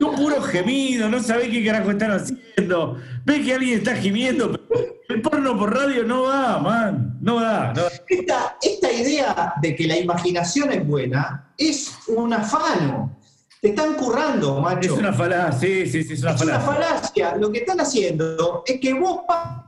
un 0.00 0.14
puro 0.14 0.40
gemido, 0.42 1.08
no 1.08 1.22
sabés 1.22 1.48
qué 1.48 1.64
carajo 1.64 1.90
están 1.90 2.12
haciendo. 2.12 2.98
Ves 3.24 3.44
que 3.44 3.54
alguien 3.54 3.78
está 3.78 3.96
gimiendo, 3.96 4.52
pero 4.52 4.84
el 5.08 5.22
porno 5.22 5.58
por 5.58 5.74
radio 5.74 6.04
no 6.04 6.22
va, 6.24 6.58
man. 6.58 7.16
No 7.22 7.40
da. 7.40 7.72
No 7.74 7.82
da. 7.84 7.90
Esta, 8.08 8.56
esta 8.62 8.92
idea 8.92 9.54
de 9.62 9.74
que 9.74 9.86
la 9.86 9.96
imaginación 9.98 10.70
es 10.72 10.86
buena 10.86 11.50
es 11.58 11.96
un 12.08 12.32
afano. 12.34 13.15
Te 13.60 13.68
están 13.68 13.94
currando, 13.94 14.60
macho. 14.60 14.92
Es 14.92 14.98
una 14.98 15.12
falacia, 15.12 15.52
sí, 15.58 15.86
sí, 15.86 16.02
sí, 16.04 16.12
es 16.14 16.22
una 16.22 16.32
Es 16.32 16.42
una 16.42 16.60
falacia. 16.60 16.90
falacia. 16.90 17.36
Lo 17.36 17.50
que 17.50 17.58
están 17.58 17.80
haciendo 17.80 18.62
es 18.66 18.78
que 18.80 18.92
vos 18.94 19.20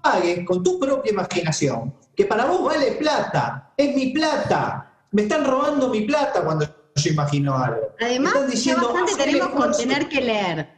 pagues 0.02 0.44
con 0.46 0.62
tu 0.62 0.78
propia 0.78 1.10
imaginación, 1.12 1.94
que 2.14 2.24
para 2.26 2.44
vos 2.44 2.64
vale 2.64 2.92
plata, 2.92 3.72
es 3.76 3.94
mi 3.96 4.10
plata. 4.12 4.92
Me 5.12 5.22
están 5.22 5.44
robando 5.44 5.88
mi 5.88 6.02
plata 6.02 6.44
cuando 6.44 6.66
yo 6.96 7.10
imagino 7.10 7.56
algo. 7.56 7.94
Además, 8.00 8.34
ya 8.34 8.46
diciendo, 8.46 8.92
bastante 8.92 9.12
"Haz 9.12 9.18
el 9.18 9.24
tenemos 9.24 9.48
con 9.48 9.70
esfuerzo". 9.70 9.80
tener 9.80 10.08
que 10.08 10.20
leer, 10.20 10.68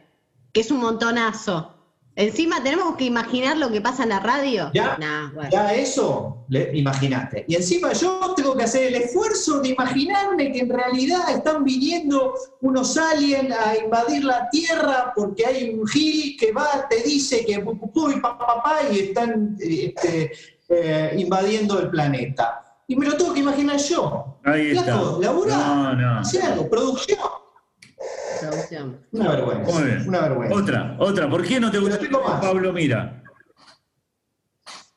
que 0.53 0.61
es 0.61 0.71
un 0.71 0.79
montonazo. 0.79 1.75
Encima 2.15 2.61
tenemos 2.61 2.97
que 2.97 3.05
imaginar 3.05 3.57
lo 3.57 3.71
que 3.71 3.79
pasa 3.79 4.03
en 4.03 4.09
la 4.09 4.19
radio. 4.19 4.69
Ya, 4.73 4.97
Nah, 4.99 5.31
bueno. 5.33 5.49
Ya 5.49 5.73
eso, 5.73 6.45
le, 6.49 6.77
imaginaste. 6.77 7.45
Y 7.47 7.55
encima 7.55 7.93
yo 7.93 8.33
tengo 8.35 8.55
que 8.55 8.63
hacer 8.63 8.87
el 8.87 8.95
esfuerzo 8.95 9.61
de 9.61 9.69
imaginarme 9.69 10.51
que 10.51 10.59
en 10.59 10.69
realidad 10.69 11.29
están 11.29 11.63
viniendo 11.63 12.33
unos 12.59 12.97
aliens 12.97 13.55
a 13.55 13.77
invadir 13.77 14.25
la 14.25 14.49
Tierra 14.49 15.13
porque 15.15 15.45
hay 15.45 15.69
un 15.69 15.87
gil 15.87 16.35
que 16.37 16.51
va, 16.51 16.85
te 16.89 17.01
dice 17.01 17.45
que 17.45 17.59
pu, 17.59 17.79
pu, 17.79 17.91
pu, 17.91 18.11
y 18.11 18.19
pa, 18.19 18.37
pa, 18.37 18.61
pa, 18.61 18.79
y 18.91 18.99
están 18.99 19.55
este, 19.59 20.33
eh, 20.67 21.15
invadiendo 21.17 21.79
el 21.79 21.89
planeta. 21.89 22.61
Y 22.87 22.95
me 22.97 23.05
lo 23.05 23.15
tengo 23.15 23.33
que 23.33 23.39
imaginar 23.39 23.77
yo. 23.77 24.37
Ahí 24.43 24.71
está. 24.71 24.83
Flaco, 24.83 25.19
laburá, 25.21 25.57
No, 25.57 25.95
no. 25.95 26.21
algo, 26.43 26.69
producción. 26.69 27.40
Una 29.11 29.31
vergüenza. 29.31 29.71
Muy 29.71 29.83
bien. 29.83 30.07
Una 30.07 30.21
vergüenza. 30.21 30.55
Otra, 30.55 30.95
otra. 30.99 31.29
¿Por 31.29 31.45
qué 31.45 31.59
no 31.59 31.71
te 31.71 31.79
gusta 31.79 31.97
Pero 31.99 32.11
tengo 32.11 32.27
más. 32.27 32.41
Pablo 32.41 32.73
Mira? 32.73 33.23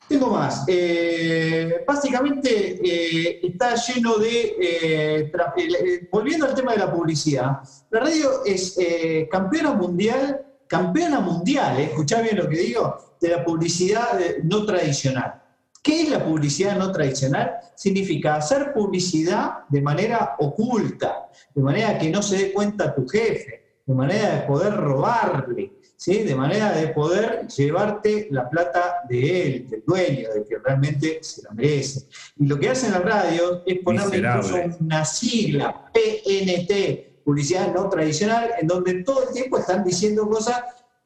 Tengo 0.09 0.31
más. 0.31 0.65
Eh, 0.69 1.83
básicamente 1.87 2.81
eh, 2.85 3.41
está 3.43 3.75
lleno 3.75 4.17
de... 4.19 4.41
eh, 4.61 5.19
eh, 5.21 5.31
eh, 5.57 6.09
volviendo 6.13 6.47
al 6.47 6.55
tema 6.55 6.73
de 6.73 6.79
la 6.79 6.93
publicidad, 6.93 7.61
la 7.91 8.01
radio 8.01 8.45
es 8.45 8.77
eh, 8.79 9.29
campeona 9.31 9.73
mundial, 9.73 10.45
campeona 10.69 11.21
mundial, 11.21 11.79
eh, 11.79 11.85
escuchá 11.85 12.21
bien 12.21 12.37
lo 12.37 12.49
que 12.49 12.59
digo, 12.59 13.17
de 13.21 13.29
la 13.29 13.45
publicidad 13.45 14.21
eh, 14.21 14.41
no 14.45 14.67
tradicional. 14.67 15.41
¿Qué 15.85 16.01
es 16.01 16.09
la 16.09 16.25
publicidad 16.25 16.79
no 16.79 16.91
tradicional? 16.91 17.59
Significa 17.75 18.37
hacer 18.37 18.73
publicidad 18.73 19.69
de 19.69 19.83
manera 19.83 20.35
oculta, 20.39 21.29
de 21.55 21.63
manera 21.63 21.99
que 21.99 22.09
no 22.09 22.23
se 22.23 22.39
dé 22.39 22.53
cuenta 22.55 22.95
tu 22.95 23.07
jefe, 23.07 23.83
de 23.85 23.95
manera 23.95 24.35
de 24.35 24.47
poder 24.47 24.75
robarle, 24.75 25.75
¿sí? 25.95 26.23
de 26.23 26.35
manera 26.35 26.73
de 26.73 26.89
poder 26.89 27.47
llevarte 27.49 28.29
la 28.31 28.49
plata 28.49 29.03
de 29.11 29.43
él, 29.43 29.69
del 29.69 29.83
dueño, 29.87 30.33
de 30.33 30.45
que 30.47 30.57
realmente 30.57 31.19
se 31.21 31.43
la 31.43 31.51
merece. 31.51 32.07
Y 32.39 32.47
lo 32.47 32.59
que 32.59 32.71
hacen 32.71 32.93
las 32.93 33.05
radios 33.05 33.61
es 33.67 33.81
ponerle 33.81 34.17
incluso 34.17 34.57
una 34.81 35.05
sigla, 35.05 35.85
PNT, 35.93 37.23
publicidad 37.27 37.75
no 37.75 37.91
tradicional, 37.91 38.53
en 38.59 38.67
donde 38.67 39.05
todo 39.05 39.29
el 39.29 39.35
tiempo 39.35 39.59
están 39.59 39.85
diciendo 39.85 40.27
cosas 40.31 40.63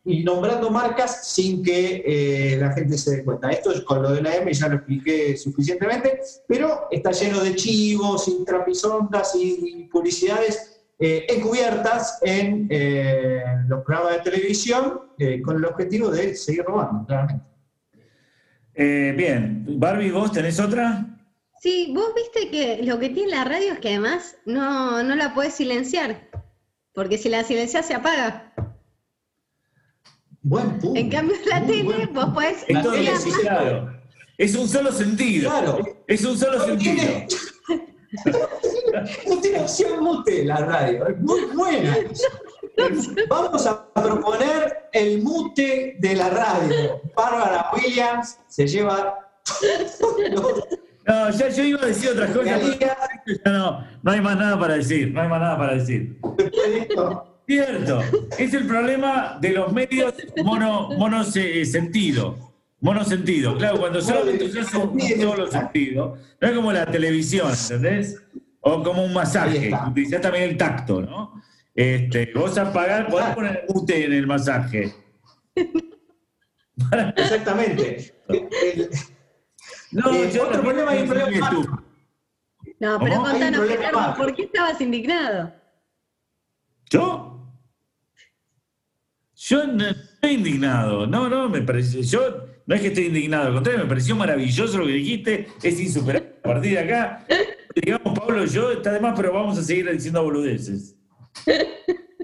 y 0.08 0.24
nombrando 0.24 0.70
marcas 0.70 1.28
sin 1.28 1.62
que 1.62 2.02
eh, 2.06 2.56
la 2.56 2.72
gente 2.72 2.96
se 2.96 3.16
dé 3.16 3.24
cuenta. 3.24 3.50
Esto 3.50 3.72
es 3.72 3.82
con 3.82 4.02
lo 4.02 4.12
de 4.12 4.22
la 4.22 4.36
M, 4.36 4.50
ya 4.50 4.68
lo 4.68 4.76
expliqué 4.76 5.36
suficientemente, 5.36 6.20
pero 6.46 6.88
está 6.90 7.10
lleno 7.12 7.40
de 7.40 7.54
chivos 7.54 8.26
y 8.26 8.42
trapisondas 8.42 9.34
y, 9.34 9.86
publicidades 9.92 10.80
eh, 10.98 11.26
encubiertas 11.28 12.20
en 12.22 12.68
eh, 12.70 13.42
los 13.68 13.84
programas 13.84 14.14
de 14.16 14.30
televisión 14.30 15.00
con 15.44 15.56
el 15.56 15.64
objetivo 15.66 16.10
de 16.10 16.34
seguir 16.34 16.64
robando, 16.64 17.04
claramente. 17.06 17.44
bien, 18.74 19.66
Barbie, 19.78 20.10
¿vos 20.10 20.32
tenés 20.32 20.58
otra? 20.58 21.04
Sí, 21.60 21.92
vos 21.94 22.14
viste 22.14 22.50
que 22.50 22.82
lo 22.82 22.98
que 22.98 23.10
tiene 23.10 23.32
la 23.32 23.44
radio 23.44 23.74
es 23.74 23.78
que 23.80 23.88
además 23.88 24.36
no, 24.46 25.02
no 25.02 25.16
la 25.16 25.34
puedes 25.34 25.54
silenciar, 25.54 26.30
porque 26.94 27.18
si 27.18 27.28
la 27.28 27.44
silencias 27.44 27.84
se 27.86 27.94
apaga. 27.94 28.47
Buen 30.48 30.78
punto. 30.78 30.98
En 30.98 31.10
cambio, 31.10 31.36
la 31.46 31.66
tele, 31.66 32.06
vos 32.06 32.30
podés. 32.30 32.64
claro. 33.42 33.92
Es 34.38 34.54
un 34.54 34.66
solo 34.66 34.90
sentido. 34.92 35.50
Claro. 35.50 35.78
Es 36.06 36.24
un 36.24 36.38
solo 36.38 36.64
sentido. 36.64 37.02
no 39.28 39.40
tiene 39.40 39.60
opción 39.60 40.02
mute 40.02 40.44
la 40.44 40.56
radio. 40.56 41.08
Es 41.08 41.18
muy 41.18 41.40
buena. 41.54 41.96
Vamos 43.28 43.66
a 43.66 43.92
proponer 43.92 44.88
el 44.92 45.22
mute 45.22 45.96
de 45.98 46.14
la 46.14 46.30
radio. 46.30 47.02
Bárbara 47.14 47.70
Williams 47.74 48.38
se 48.48 48.66
lleva. 48.66 49.18
No, 51.06 51.30
ya 51.30 51.48
yo 51.48 51.62
iba 51.64 51.82
a 51.82 51.86
decir 51.86 52.10
otras 52.10 52.30
cosas. 52.30 52.60
No, 53.44 53.84
no 54.02 54.12
hay 54.12 54.20
más 54.20 54.36
nada 54.36 54.58
para 54.58 54.74
decir. 54.74 55.12
No 55.12 55.20
hay 55.20 55.28
más 55.28 55.40
nada 55.40 55.58
para 55.58 55.74
decir. 55.74 56.18
Cierto, 57.48 58.02
es 58.38 58.52
el 58.52 58.66
problema 58.66 59.38
de 59.40 59.52
los 59.52 59.72
medios 59.72 60.12
mono, 60.44 60.90
mono 60.90 61.24
sentido. 61.24 62.36
Monosentido, 62.80 63.56
claro, 63.56 63.80
cuando 63.80 64.02
solamente 64.02 64.44
usas 64.44 64.72
un 64.74 65.00
solo 65.00 65.50
sentido, 65.50 66.18
no 66.40 66.48
es 66.48 66.54
como 66.54 66.72
la 66.72 66.84
televisión, 66.86 67.50
¿entendés? 67.50 68.22
O 68.60 68.82
como 68.82 69.02
un 69.02 69.14
masaje, 69.14 69.72
utilizás 69.88 70.20
también 70.20 70.44
el 70.44 70.56
tacto, 70.58 71.00
¿no? 71.00 71.42
Este, 71.74 72.30
vos 72.34 72.56
apagás, 72.58 73.10
podés 73.10 73.34
poner 73.34 73.64
el 73.66 73.74
mute 73.74 74.04
en 74.04 74.12
el 74.12 74.26
masaje. 74.26 74.94
Exactamente. 77.16 78.14
no, 79.90 80.12
eh, 80.12 80.30
yo 80.32 80.46
otro 80.46 80.60
problema 80.60 80.90
hay 80.90 81.02
un 81.02 81.08
problema. 81.08 81.84
No, 82.78 83.00
pero 83.00 83.22
contanos, 83.22 84.16
¿por 84.18 84.34
qué 84.34 84.42
estabas 84.42 84.80
indignado? 84.82 85.52
¿Yo? 86.90 87.37
Yo 89.40 89.68
no 89.68 89.86
estoy 89.86 90.32
indignado, 90.32 91.06
no, 91.06 91.28
no, 91.28 91.48
me 91.48 91.62
parece, 91.62 92.02
yo 92.02 92.20
no 92.66 92.74
es 92.74 92.80
que 92.80 92.88
esté 92.88 93.02
indignado, 93.02 93.46
al 93.46 93.54
contrario, 93.54 93.84
me 93.84 93.88
pareció 93.88 94.16
maravilloso 94.16 94.78
lo 94.78 94.86
que 94.86 94.92
dijiste, 94.92 95.46
es 95.62 95.78
insuperable. 95.78 96.34
A 96.42 96.48
partir 96.48 96.72
de 96.72 96.78
acá, 96.80 97.24
digamos, 97.72 98.18
Pablo, 98.18 98.44
yo 98.46 98.72
está 98.72 98.92
de 98.92 98.98
más, 98.98 99.14
pero 99.16 99.32
vamos 99.32 99.56
a 99.56 99.62
seguir 99.62 99.88
diciendo 99.92 100.24
boludeces. 100.24 100.96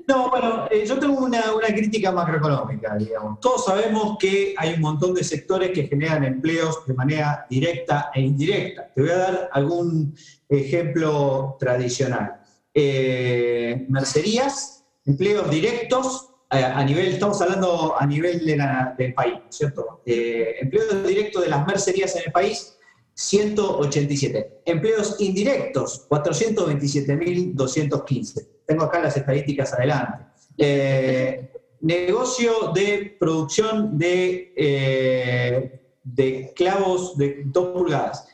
No, 0.07 0.29
bueno, 0.29 0.67
eh, 0.71 0.85
yo 0.87 0.99
tengo 0.99 1.25
una, 1.25 1.41
crítica 1.69 2.13
macroeconómica, 2.13 2.95
digamos. 2.97 3.41
Todos 3.41 3.65
sabemos 3.65 4.19
que 4.19 4.55
hay 4.59 4.75
un 4.75 4.83
montón 4.83 5.15
de 5.15 5.25
sectores 5.25 5.71
que 5.71 5.87
generan 5.87 6.25
empleos 6.25 6.85
de 6.87 6.93
manera 6.93 7.47
directa 7.49 8.11
e 8.13 8.21
indirecta. 8.21 8.93
Te 8.95 9.01
voy 9.01 9.11
a 9.11 9.17
dar 9.17 9.51
algún 9.51 10.15
ejemplo 10.47 11.57
tradicional. 11.59 12.43
Eh, 12.75 13.87
mercerías, 13.89 14.85
empleos 15.07 15.49
directos 15.51 16.34
a 16.51 16.85
nivel, 16.85 17.07
estamos 17.09 17.41
hablando 17.41 17.99
a 17.99 18.07
nivel 18.07 18.45
del 18.45 19.15
país, 19.15 19.39
¿cierto? 19.49 20.03
Eh, 20.07 20.57
empleos 20.61 21.05
directos 21.07 21.43
de 21.43 21.49
las 21.49 21.67
mercerías 21.67 22.15
en 22.17 22.25
el 22.27 22.33
país, 22.33 22.77
187. 23.15 24.61
Empleos 24.65 25.21
indirectos, 25.21 26.09
427.215. 26.09 28.49
Tengo 28.67 28.85
acá 28.85 29.01
las 29.01 29.17
estadísticas 29.17 29.73
adelante. 29.73 30.25
Eh, 30.59 31.51
negocio 31.81 32.73
de 32.75 33.17
producción 33.19 33.97
de, 33.99 34.53
eh, 34.57 35.81
de 36.03 36.53
clavos 36.55 37.17
de 37.17 37.45
2 37.47 37.69
pulgadas. 37.69 38.27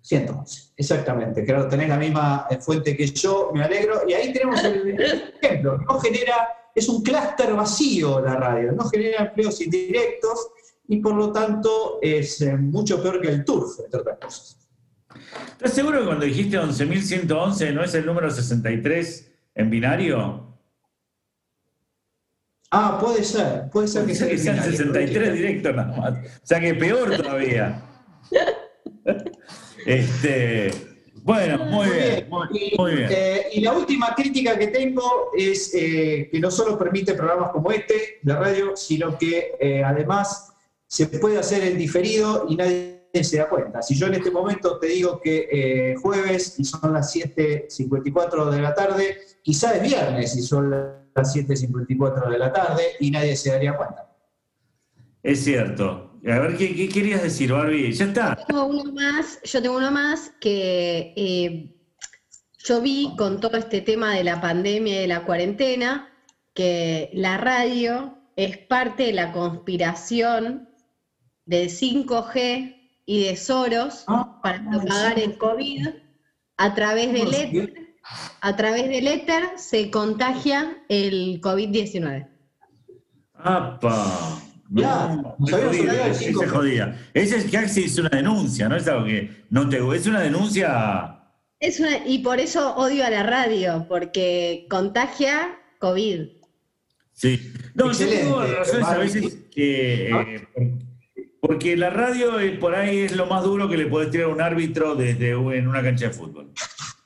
111. 0.00 0.72
Exactamente, 0.78 1.44
claro, 1.44 1.68
tenés 1.68 1.90
la 1.90 1.98
misma 1.98 2.48
fuente 2.60 2.96
que 2.96 3.06
yo, 3.06 3.50
me 3.52 3.64
alegro. 3.64 4.00
Y 4.08 4.14
ahí 4.14 4.32
tenemos 4.32 4.64
el 4.64 4.98
ejemplo, 5.42 5.76
no 5.78 5.98
genera 5.98 6.56
es 6.76 6.88
un 6.90 7.02
clúster 7.02 7.54
vacío 7.54 8.20
la 8.20 8.36
radio, 8.36 8.72
no 8.72 8.84
genera 8.84 9.24
empleos 9.24 9.60
indirectos 9.62 10.48
y 10.86 10.98
por 10.98 11.14
lo 11.14 11.32
tanto 11.32 11.98
es 12.02 12.42
eh, 12.42 12.54
mucho 12.54 13.02
peor 13.02 13.20
que 13.20 13.28
el 13.28 13.44
turf, 13.44 13.80
entre 13.82 14.00
otras 14.00 14.18
cosas. 14.18 14.68
¿Estás 15.52 15.72
seguro 15.72 16.00
que 16.00 16.04
cuando 16.04 16.26
dijiste 16.26 16.58
11.111 16.58 17.72
no 17.72 17.82
es 17.82 17.94
el 17.94 18.04
número 18.04 18.30
63 18.30 19.32
en 19.54 19.70
binario? 19.70 20.58
Ah, 22.70 22.98
puede 23.00 23.24
ser, 23.24 23.70
puede 23.70 23.88
ser 23.88 24.04
que, 24.04 24.14
sea 24.14 24.28
que 24.28 24.36
sean 24.36 24.62
63 24.62 25.32
directos 25.32 25.74
nada 25.74 25.96
más. 25.96 26.10
O 26.42 26.46
sea 26.46 26.60
que 26.60 26.74
peor 26.74 27.16
todavía. 27.16 27.82
este, 29.86 30.70
bueno, 31.26 31.64
muy, 31.64 31.88
bien, 31.88 32.28
muy, 32.78 32.94
bien. 32.94 33.08
Eh, 33.10 33.46
y 33.54 33.60
la 33.60 33.72
última 33.72 34.14
crítica 34.14 34.56
que 34.56 34.68
tengo 34.68 35.32
es 35.36 35.74
eh, 35.74 36.28
que 36.30 36.38
no 36.38 36.52
solo 36.52 36.78
permite 36.78 37.14
programas 37.14 37.50
como 37.50 37.72
este 37.72 38.20
de 38.22 38.32
radio, 38.32 38.76
sino 38.76 39.18
que 39.18 39.56
eh, 39.58 39.82
además 39.82 40.52
se 40.86 41.08
puede 41.08 41.36
hacer 41.36 41.64
en 41.64 41.76
diferido 41.76 42.46
y 42.48 42.54
nadie 42.54 43.02
se 43.20 43.38
da 43.38 43.48
cuenta. 43.48 43.82
Si 43.82 43.96
yo 43.96 44.06
en 44.06 44.14
este 44.14 44.30
momento 44.30 44.78
te 44.78 44.86
digo 44.86 45.20
que 45.20 45.96
jueves 46.00 46.60
y 46.60 46.64
son 46.64 46.92
las 46.92 47.12
7.54 47.12 48.50
de 48.50 48.60
la 48.60 48.72
tarde, 48.72 49.18
quizá 49.42 49.74
es 49.74 49.82
viernes 49.82 50.36
y 50.36 50.42
son 50.42 50.70
las 50.70 51.34
7.54 51.34 52.30
de 52.30 52.38
la 52.38 52.52
tarde 52.52 52.82
y 53.00 53.10
nadie 53.10 53.34
se 53.34 53.50
daría 53.50 53.76
cuenta. 53.76 54.08
Es 55.24 55.42
cierto. 55.42 56.05
A 56.26 56.40
ver, 56.40 56.56
¿qué, 56.56 56.88
querías 56.88 57.22
decir, 57.22 57.52
Barbie? 57.52 57.92
Ya 57.92 58.06
está. 58.06 58.36
Tengo 58.46 58.66
uno 58.66 58.92
más, 58.92 59.40
yo 59.44 59.62
tengo 59.62 59.76
uno 59.76 59.92
más 59.92 60.32
que 60.40 61.14
eh, 61.16 61.76
yo 62.66 62.80
vi 62.80 63.14
con 63.16 63.38
todo 63.38 63.56
este 63.56 63.80
tema 63.80 64.12
de 64.12 64.24
la 64.24 64.40
pandemia 64.40 64.96
y 64.96 65.00
de 65.02 65.06
la 65.06 65.24
cuarentena, 65.24 66.12
que 66.52 67.10
la 67.12 67.38
radio 67.38 68.18
es 68.34 68.58
parte 68.58 69.04
de 69.04 69.12
la 69.12 69.30
conspiración 69.30 70.68
de 71.44 71.66
5G 71.66 72.90
y 73.06 73.24
de 73.24 73.36
Soros 73.36 74.02
ah, 74.08 74.40
para 74.42 74.68
propagar 74.68 75.20
el 75.20 75.38
COVID 75.38 75.86
a 76.56 76.74
través 76.74 77.12
del 77.12 77.32
éter. 77.32 77.86
A 78.40 78.56
través 78.56 78.88
del 78.88 79.06
éter 79.06 79.44
se 79.56 79.90
contagia 79.92 80.76
el 80.88 81.40
COVID-19. 81.40 82.28
¡Apa! 83.34 84.45
Ya, 84.70 85.16
no, 85.38 85.46
se 85.46 86.46
jodía. 86.46 86.98
Ese 87.14 87.36
es 87.36 87.50
casi 87.50 87.84
es 87.84 87.98
una 87.98 88.08
denuncia, 88.08 88.68
no 88.68 88.76
es 88.76 88.86
algo 88.88 89.06
que 89.06 89.30
no 89.50 89.68
te 89.68 89.78
es 89.94 90.06
una 90.06 90.20
denuncia. 90.20 91.20
Es 91.60 91.80
una, 91.80 92.06
y 92.06 92.18
por 92.18 92.40
eso 92.40 92.74
odio 92.76 93.04
a 93.06 93.10
la 93.10 93.22
radio, 93.22 93.86
porque 93.88 94.66
contagia 94.68 95.58
COVID. 95.78 96.28
Sí. 97.12 97.52
No, 97.74 97.92
yo 97.92 98.08
tengo 98.08 98.42
razones 98.44 98.86
a 98.86 98.98
veces 98.98 99.38
que, 99.50 100.10
eh, 100.10 100.76
Porque 101.40 101.76
la 101.76 101.90
radio 101.90 102.38
eh, 102.38 102.52
por 102.52 102.74
ahí 102.74 102.98
es 102.98 103.16
lo 103.16 103.26
más 103.26 103.42
duro 103.44 103.68
que 103.68 103.76
le 103.76 103.86
puede 103.86 104.10
tirar 104.10 104.26
a 104.26 104.32
un 104.32 104.40
árbitro 104.40 104.94
desde 104.94 105.30
en 105.30 105.68
una 105.68 105.82
cancha 105.82 106.08
de 106.08 106.12
fútbol. 106.12 106.52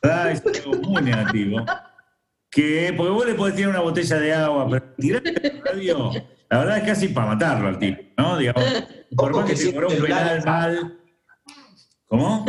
¿Verdad? 0.02 0.32
Es 0.32 0.42
algo 0.64 0.80
muy 0.82 1.02
negativo. 1.02 1.64
Que, 2.50 2.92
porque 2.96 3.12
vos 3.12 3.26
le 3.26 3.34
podés 3.34 3.54
tirar 3.54 3.70
una 3.70 3.80
botella 3.80 4.16
de 4.18 4.34
agua, 4.34 4.68
pero 4.68 4.94
tirar 4.96 5.22
la 5.24 5.62
radio, 5.64 6.10
la 6.50 6.58
verdad 6.58 6.78
es 6.78 6.84
casi 6.84 7.08
para 7.08 7.28
matarlo 7.28 7.68
al 7.68 7.78
tipo, 7.78 8.02
¿no? 8.16 8.36
Digamos, 8.36 8.64
por 9.16 9.34
más 9.34 9.48
que 9.48 9.54
te 9.54 9.72
cobró 9.72 9.88
un 9.88 9.96
penal 9.98 10.44
mal. 10.44 11.00
¿Cómo? 12.06 12.44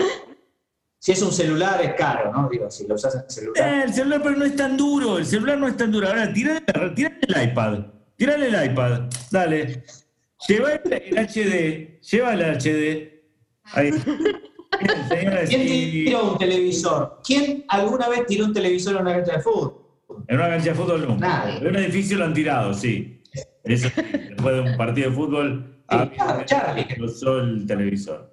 Si 0.98 1.12
es 1.12 1.22
un 1.22 1.32
celular 1.32 1.82
es 1.84 1.94
caro, 1.94 2.32
¿no? 2.32 2.50
Digo, 2.50 2.70
si 2.70 2.88
lo 2.88 2.96
usas 2.96 3.16
en 3.16 3.30
celular. 3.30 3.68
Eh, 3.68 3.84
el 3.86 3.94
celular, 3.94 4.22
pero 4.24 4.36
no 4.36 4.46
es 4.46 4.56
tan 4.56 4.76
duro, 4.76 5.18
el 5.20 5.26
celular 5.26 5.58
no 5.58 5.68
es 5.68 5.78
tan 5.78 5.92
duro. 5.92 6.08
Ahora, 6.08 6.32
tirale, 6.34 6.62
tirale 6.96 7.20
el 7.22 7.44
iPad, 7.50 7.80
tirale 8.16 8.48
el 8.48 8.72
iPad, 8.72 9.02
dale. 9.30 9.84
Lleva 10.48 10.74
el, 10.74 10.94
el 10.94 11.28
HD, 11.28 12.02
lleva 12.02 12.34
el 12.34 12.42
HD. 12.42 13.22
Ahí. 13.74 13.92
¿Quién 15.48 15.66
tiró 15.66 16.32
un 16.34 16.38
televisor? 16.38 17.20
¿Quién 17.24 17.66
alguna 17.68 18.10
vez 18.10 18.26
tiró 18.26 18.46
un 18.46 18.54
televisor 18.54 18.96
en 18.96 19.02
una 19.02 19.14
cancha 19.14 19.38
de 19.38 19.42
fútbol? 19.42 19.81
En 20.28 20.36
una 20.38 20.50
cancha 20.50 20.70
de 20.70 20.76
fútbol 20.76 21.08
nunca. 21.08 21.28
Nadie. 21.28 21.58
En 21.60 21.68
un 21.68 21.76
edificio 21.78 22.18
lo 22.18 22.26
han 22.26 22.34
tirado, 22.34 22.74
sí. 22.74 23.22
Eso 23.64 23.88
sí, 23.90 24.02
después 24.30 24.56
de 24.56 24.62
un 24.62 24.78
partido 24.78 25.10
de 25.10 25.16
fútbol, 25.16 25.84
ah, 25.88 26.10
claro, 26.14 26.44
Charlie. 26.46 26.86
lo 26.98 27.06
usó 27.06 27.40
el 27.40 27.66
televisor. 27.68 28.32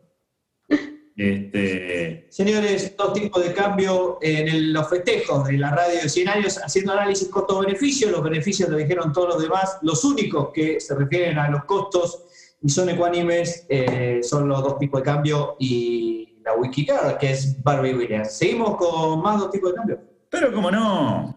Este, 1.17 2.29
Señores, 2.31 2.95
dos 2.97 3.13
tipos 3.13 3.43
de 3.45 3.53
cambio 3.53 4.19
en 4.23 4.47
el- 4.49 4.73
los 4.73 4.89
festejos 4.89 5.49
de 5.49 5.59
la 5.59 5.71
radio 5.75 6.01
de 6.03 6.09
100 6.09 6.29
años, 6.29 6.59
haciendo 6.65 6.93
análisis 6.93 7.29
costo-beneficio. 7.29 8.11
Los 8.11 8.23
beneficios 8.23 8.69
lo 8.69 8.77
dijeron 8.77 9.13
todos 9.13 9.31
los 9.35 9.43
demás. 9.43 9.79
Los 9.83 10.05
únicos 10.05 10.51
que 10.55 10.79
se 10.81 10.95
refieren 10.95 11.39
a 11.39 11.51
los 11.51 11.65
costos 11.65 12.23
y 12.63 12.69
son 12.69 12.89
ecuánimes 12.89 13.67
eh, 13.69 14.21
son 14.23 14.49
los 14.49 14.63
dos 14.63 14.79
tipos 14.79 15.01
de 15.01 15.05
cambio 15.05 15.57
y 15.59 16.39
la 16.45 16.55
Wikicard, 16.55 17.19
que 17.19 17.33
es 17.33 17.61
Barbie 17.65 17.95
Williams. 17.95 18.33
Seguimos 18.39 18.77
con 18.77 19.21
más 19.21 19.41
dos 19.41 19.51
tipos 19.51 19.71
de 19.73 19.77
cambio. 19.77 20.01
pero 20.31 20.53
como 20.53 20.71
no, 20.71 21.37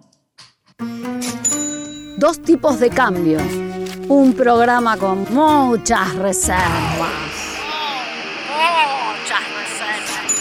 Dos 2.18 2.42
tipos 2.42 2.80
de 2.80 2.90
cambio. 2.90 3.40
Un 4.08 4.34
programa 4.34 4.98
con 4.98 5.26
muchas 5.34 6.16
reservas. 6.16 7.10
Muchas 9.20 9.42
reservas. 9.60 10.32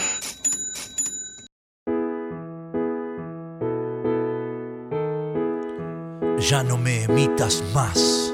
Ya 6.38 6.62
no 6.62 6.78
me 6.78 7.04
emitas 7.04 7.62
más. 7.74 8.32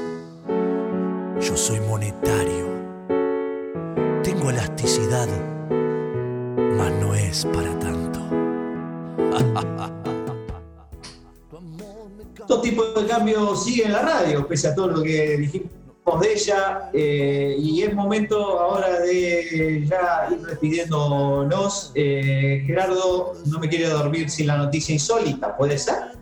Yo 1.40 1.56
soy 1.56 1.80
monetario. 1.80 2.66
Tengo 4.22 4.50
elasticidad, 4.50 5.28
mas 6.76 6.92
no 7.00 7.14
es 7.14 7.44
para 7.46 7.78
tanto. 7.78 8.20
Dos 12.48 12.62
tipos 12.62 12.94
de 12.94 13.06
cambio 13.06 13.56
siguen 13.56 13.86
en 13.88 13.92
la 13.92 14.02
radio, 14.02 14.46
pese 14.46 14.68
a 14.68 14.74
todo 14.74 14.88
lo 14.88 15.02
que 15.02 15.36
dijimos 15.36 15.70
de 16.20 16.32
ella. 16.32 16.90
eh, 16.92 17.56
y 17.58 17.82
es 17.82 17.92
momento 17.92 18.60
ahora 18.60 19.00
de 19.00 19.84
ya 19.88 20.28
ir 20.30 20.46
despidiéndonos. 20.46 21.90
Eh, 21.94 22.62
Gerardo, 22.66 23.34
no 23.46 23.58
me 23.58 23.68
quiero 23.68 23.90
dormir 23.90 24.30
sin 24.30 24.46
la 24.46 24.56
noticia 24.56 24.92
insólita, 24.92 25.56
¿puede 25.56 25.76
ser? 25.78 26.16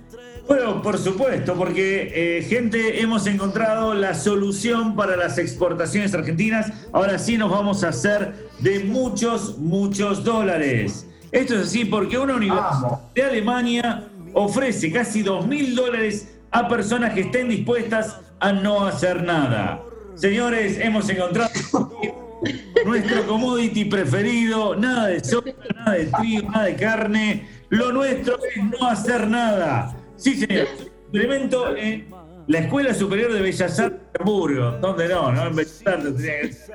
Bueno, 0.47 0.83
por 0.83 0.99
supuesto, 0.99 1.55
porque 1.55 2.11
eh, 2.15 2.43
gente, 2.43 3.01
hemos 3.01 3.27
encontrado 3.27 3.95
la 3.95 4.15
solución 4.15 4.95
para 4.95 5.17
las 5.17 5.39
exportaciones 5.39 6.13
argentinas. 6.15 6.71
Ahora 6.93 7.19
sí 7.19 7.39
nos 7.39 7.51
vamos 7.51 7.83
a 7.83 7.89
hacer 7.89 8.51
de 8.59 8.81
muchos, 8.81 9.57
muchos 9.59 10.23
dólares. 10.23 11.07
Esto 11.33 11.55
es 11.57 11.63
así 11.69 11.85
porque 11.87 12.19
una 12.19 12.37
universidad 12.37 12.81
Vamos. 12.83 13.01
de 13.15 13.23
Alemania 13.23 14.09
ofrece 14.35 14.93
casi 14.93 15.23
dos 15.23 15.47
mil 15.47 15.75
dólares 15.75 16.37
a 16.51 16.69
personas 16.69 17.15
que 17.15 17.23
estén 17.23 17.49
dispuestas 17.49 18.21
a 18.41 18.53
no 18.53 18.87
hacer 18.87 19.23
nada. 19.23 19.83
Señores, 20.15 20.79
hemos 20.79 21.09
encontrado 21.09 21.51
nuestro 22.85 23.27
commodity 23.27 23.87
preferido, 23.87 24.77
nada 24.77 25.09
de 25.09 25.25
soja, 25.25 25.51
nada 25.75 25.93
de 25.93 26.07
trigo, 26.07 26.51
nada 26.51 26.65
de 26.67 26.77
carne. 26.77 27.49
Lo 27.71 27.93
nuestro 27.93 28.37
es 28.37 28.65
no 28.65 28.87
hacer 28.87 29.27
nada. 29.27 29.97
Sí, 30.17 30.37
señor. 30.37 30.69
Experimento 31.13 31.77
en 31.77 32.09
la 32.47 32.59
Escuela 32.59 32.95
Superior 32.95 33.33
de 33.33 33.41
Bellas 33.41 33.79
Artes 33.79 34.01
de 34.13 34.21
Hamburgo. 34.21 34.73
¿Dónde 34.81 35.09
no? 35.09 35.33
No, 35.33 35.47
en 35.47 35.57
Bellas 35.57 35.83
Artes 35.87 36.71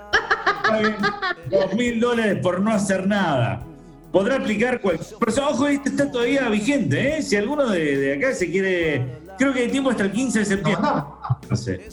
Dos 1.50 1.74
mil 1.74 2.00
dólares 2.00 2.40
por 2.42 2.60
no 2.60 2.72
hacer 2.72 3.08
nada. 3.08 3.64
Podrá 4.12 4.36
aplicar 4.38 4.82
cualquier 4.82 5.18
persona. 5.20 5.50
Ojo, 5.50 5.68
este 5.68 5.90
está 5.90 6.12
todavía 6.12 6.50
vigente, 6.50 7.18
¿eh? 7.18 7.22
Si 7.22 7.36
alguno 7.36 7.68
de, 7.70 7.98
de 7.98 8.14
acá 8.16 8.34
se 8.34 8.50
quiere. 8.50 9.06
Creo 9.38 9.54
que 9.54 9.60
hay 9.62 9.70
tiempo 9.70 9.90
hasta 9.92 10.04
el 10.04 10.12
15 10.12 10.40
de 10.40 10.46
septiembre. 10.46 10.90
No 11.50 11.56
sé. 11.56 11.88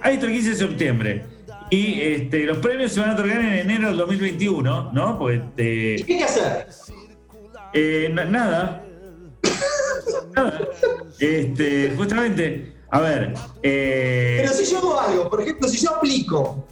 Hay 0.00 0.14
hasta 0.14 0.26
el 0.26 0.32
15 0.32 0.50
de 0.50 0.56
septiembre. 0.56 1.24
Y 1.70 2.00
este, 2.02 2.44
los 2.44 2.58
premios 2.58 2.92
se 2.92 3.00
van 3.00 3.10
a 3.10 3.14
otorgar 3.14 3.40
en 3.40 3.52
enero 3.54 3.88
del 3.88 3.96
2021, 3.96 4.92
¿no? 4.92 5.18
Pues 5.18 5.40
¿Y 5.56 5.94
este, 5.96 6.04
qué 6.04 6.12
hay 6.12 6.18
que 6.18 6.24
hacer? 6.24 6.66
eh, 7.72 8.10
na- 8.12 8.26
nada. 8.26 8.84
nada. 10.36 10.60
Este, 11.18 11.94
justamente, 11.96 12.74
a 12.90 13.00
ver. 13.00 13.32
eh, 13.62 14.40
Pero 14.42 14.52
si 14.52 14.70
yo 14.70 14.78
hago 14.78 15.00
algo, 15.00 15.30
por 15.30 15.40
ejemplo, 15.40 15.66
si 15.68 15.78
yo 15.78 15.94
aplico, 15.96 16.68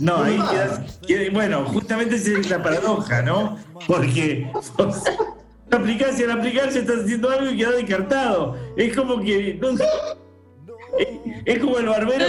no, 0.00 0.22
ahí 0.22 0.36
quedas- 0.50 0.98
queda- 1.06 1.30
bueno, 1.32 1.64
justamente 1.66 2.16
esa 2.16 2.38
es 2.38 2.50
la 2.50 2.62
paradoja, 2.62 3.22
¿no? 3.22 3.58
Porque 3.86 4.50
o 4.54 4.62
sea, 4.92 5.16
al 5.70 5.78
aplicar, 5.82 6.10
y 6.18 6.22
al 6.22 6.30
aplicar 6.32 6.70
ya 6.70 6.80
estás 6.80 7.00
haciendo 7.04 7.30
algo 7.30 7.50
y 7.50 7.56
queda 7.56 7.72
descartado. 7.72 8.56
Es 8.76 8.96
como 8.96 9.20
que. 9.20 9.58
es, 11.44 11.58
como 11.58 11.78
el 11.78 11.86
barbero 11.86 12.24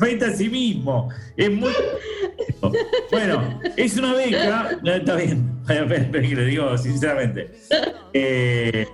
que 0.00 0.24
a 0.24 0.30
sí 0.32 0.48
mismo. 0.48 1.08
Es 1.36 1.50
muy. 1.50 1.72
Bueno, 3.10 3.60
es 3.76 3.96
una 3.96 4.14
beca. 4.14 4.78
Está 4.84 5.16
bien. 5.16 5.50
Que 5.66 6.20
le 6.20 6.44
digo 6.46 6.76
sinceramente. 6.78 7.52
Eh, 8.12 8.86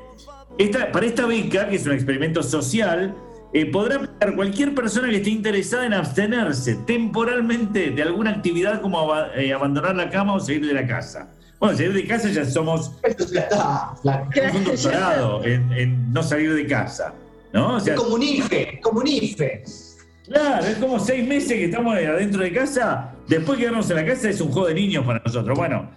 esta- 0.58 0.90
para 0.92 1.06
esta 1.06 1.26
beca, 1.26 1.68
que 1.68 1.76
es 1.76 1.86
un 1.86 1.92
experimento 1.92 2.42
social, 2.42 3.14
eh, 3.52 3.66
podrá 3.66 3.96
aplicar 3.96 4.34
cualquier 4.36 4.74
persona 4.74 5.08
que 5.08 5.16
esté 5.16 5.30
interesada 5.30 5.86
en 5.86 5.94
abstenerse 5.94 6.76
temporalmente 6.86 7.90
de 7.90 8.02
alguna 8.02 8.30
actividad 8.30 8.80
como 8.80 9.12
eh, 9.34 9.52
abandonar 9.52 9.96
la 9.96 10.08
cama 10.08 10.34
o 10.34 10.40
salir 10.40 10.66
de 10.66 10.74
la 10.74 10.86
casa. 10.86 11.32
Bueno, 11.58 11.76
salir 11.76 11.92
de 11.92 12.06
casa 12.06 12.30
ya 12.30 12.44
somos 12.44 12.92
esto 13.02 13.26
ya 13.32 13.40
está, 13.40 13.94
un 14.54 14.64
doctorado 14.64 15.44
en, 15.44 15.72
en 15.72 16.12
no 16.12 16.22
salir 16.22 16.54
de 16.54 16.66
casa. 16.66 17.12
¿No? 17.52 17.76
O 17.76 17.80
sea, 17.80 17.94
Es 17.94 18.00
como 18.00 18.14
un 18.14 18.22
IFE, 18.22 18.74
es 18.74 18.80
como 18.80 19.00
un 19.00 19.06
IFE. 19.06 19.64
Claro, 20.26 20.64
es 20.64 20.76
como 20.76 21.00
seis 21.00 21.26
meses 21.26 21.48
que 21.54 21.64
estamos 21.64 21.96
adentro 21.96 22.42
de 22.42 22.52
casa. 22.52 23.12
Después 23.26 23.58
que 23.58 23.64
quedarnos 23.64 23.90
en 23.90 23.96
la 23.96 24.06
casa 24.06 24.30
es 24.30 24.40
un 24.40 24.52
juego 24.52 24.68
de 24.68 24.74
niños 24.74 25.04
para 25.04 25.20
nosotros. 25.24 25.58
Bueno, 25.58 25.90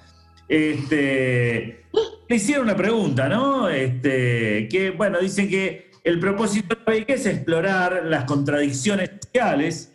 este, 0.47 1.85
le 2.27 2.35
hicieron 2.35 2.65
una 2.65 2.75
pregunta, 2.75 3.29
¿no? 3.29 3.69
Este, 3.69 4.67
que, 4.69 4.91
bueno, 4.97 5.19
dicen 5.19 5.47
que 5.47 5.91
el 6.03 6.19
propósito 6.19 6.75
de 6.75 6.81
la 6.85 6.99
beca 6.99 7.13
es 7.13 7.25
explorar 7.25 8.03
las 8.05 8.25
contradicciones 8.25 9.11
sociales, 9.21 9.93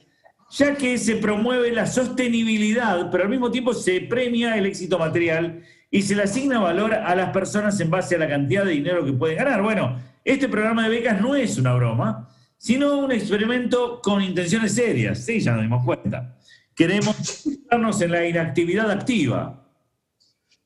ya 0.51 0.75
que 0.75 0.97
se 0.97 1.17
promueve 1.17 1.71
la 1.73 1.87
sostenibilidad, 1.87 3.11
pero 3.11 3.25
al 3.25 3.31
mismo 3.31 3.51
tiempo 3.51 3.75
se 3.75 4.01
premia 4.01 4.57
el 4.57 4.67
éxito 4.67 4.99
material 4.99 5.63
y 5.91 6.03
se 6.03 6.17
le 6.17 6.23
asigna 6.23 6.61
valor 6.61 6.95
a 6.95 7.15
las 7.15 7.31
personas 7.31 7.79
en 7.81 7.91
base 7.91 8.15
a 8.15 8.19
la 8.19 8.29
cantidad 8.29 8.65
de 8.65 8.73
dinero 8.73 9.05
que 9.05 9.13
pueden 9.13 9.37
ganar. 9.37 9.63
Bueno, 9.63 9.99
este 10.25 10.49
programa 10.49 10.85
de 10.85 10.91
becas 10.91 11.21
no 11.21 11.35
es 11.35 11.59
una 11.59 11.75
broma, 11.75 12.29
sino 12.57 12.99
un 12.99 13.13
experimento 13.13 14.01
con 14.03 14.23
intenciones 14.23 14.75
serias. 14.75 15.25
Sí, 15.25 15.41
ya 15.41 15.53
nos 15.53 15.63
dimos 15.63 15.85
cuenta. 15.85 16.39
Queremos 16.75 17.17
centrarnos 17.17 18.01
en 18.01 18.13
la 18.13 18.27
inactividad 18.27 18.91
activa. 18.91 19.69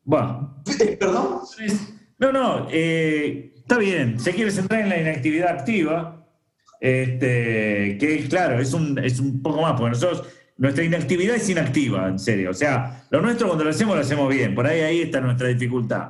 Bueno, 0.05 0.63
¿Perdón? 0.99 1.41
no, 2.19 2.33
no, 2.33 2.69
eh, 2.71 3.52
está 3.63 3.79
bien, 3.79 4.21
se 4.21 4.33
quiere 4.33 4.51
centrar 4.51 4.81
en 4.83 4.89
la 4.91 5.01
inactividad 5.01 5.49
activa, 5.49 6.27
este, 6.81 7.97
que 7.99 8.27
claro, 8.29 8.61
es 8.61 8.73
un, 8.75 8.99
es 8.99 9.21
un 9.21 9.41
poco 9.43 9.63
más, 9.63 9.73
porque 9.73 9.91
nosotros, 9.91 10.27
nuestra 10.59 10.85
inactividad 10.85 11.37
es 11.37 11.49
inactiva, 11.49 12.09
en 12.09 12.19
serio. 12.19 12.51
O 12.51 12.55
sea, 12.55 13.05
lo 13.11 13.21
nuestro 13.23 13.47
cuando 13.47 13.65
lo 13.65 13.71
hacemos, 13.71 13.95
lo 13.97 14.03
hacemos 14.03 14.29
bien. 14.33 14.55
Por 14.55 14.67
ahí, 14.67 14.81
ahí 14.81 15.01
está 15.03 15.21
nuestra 15.21 15.49
dificultad. 15.49 16.09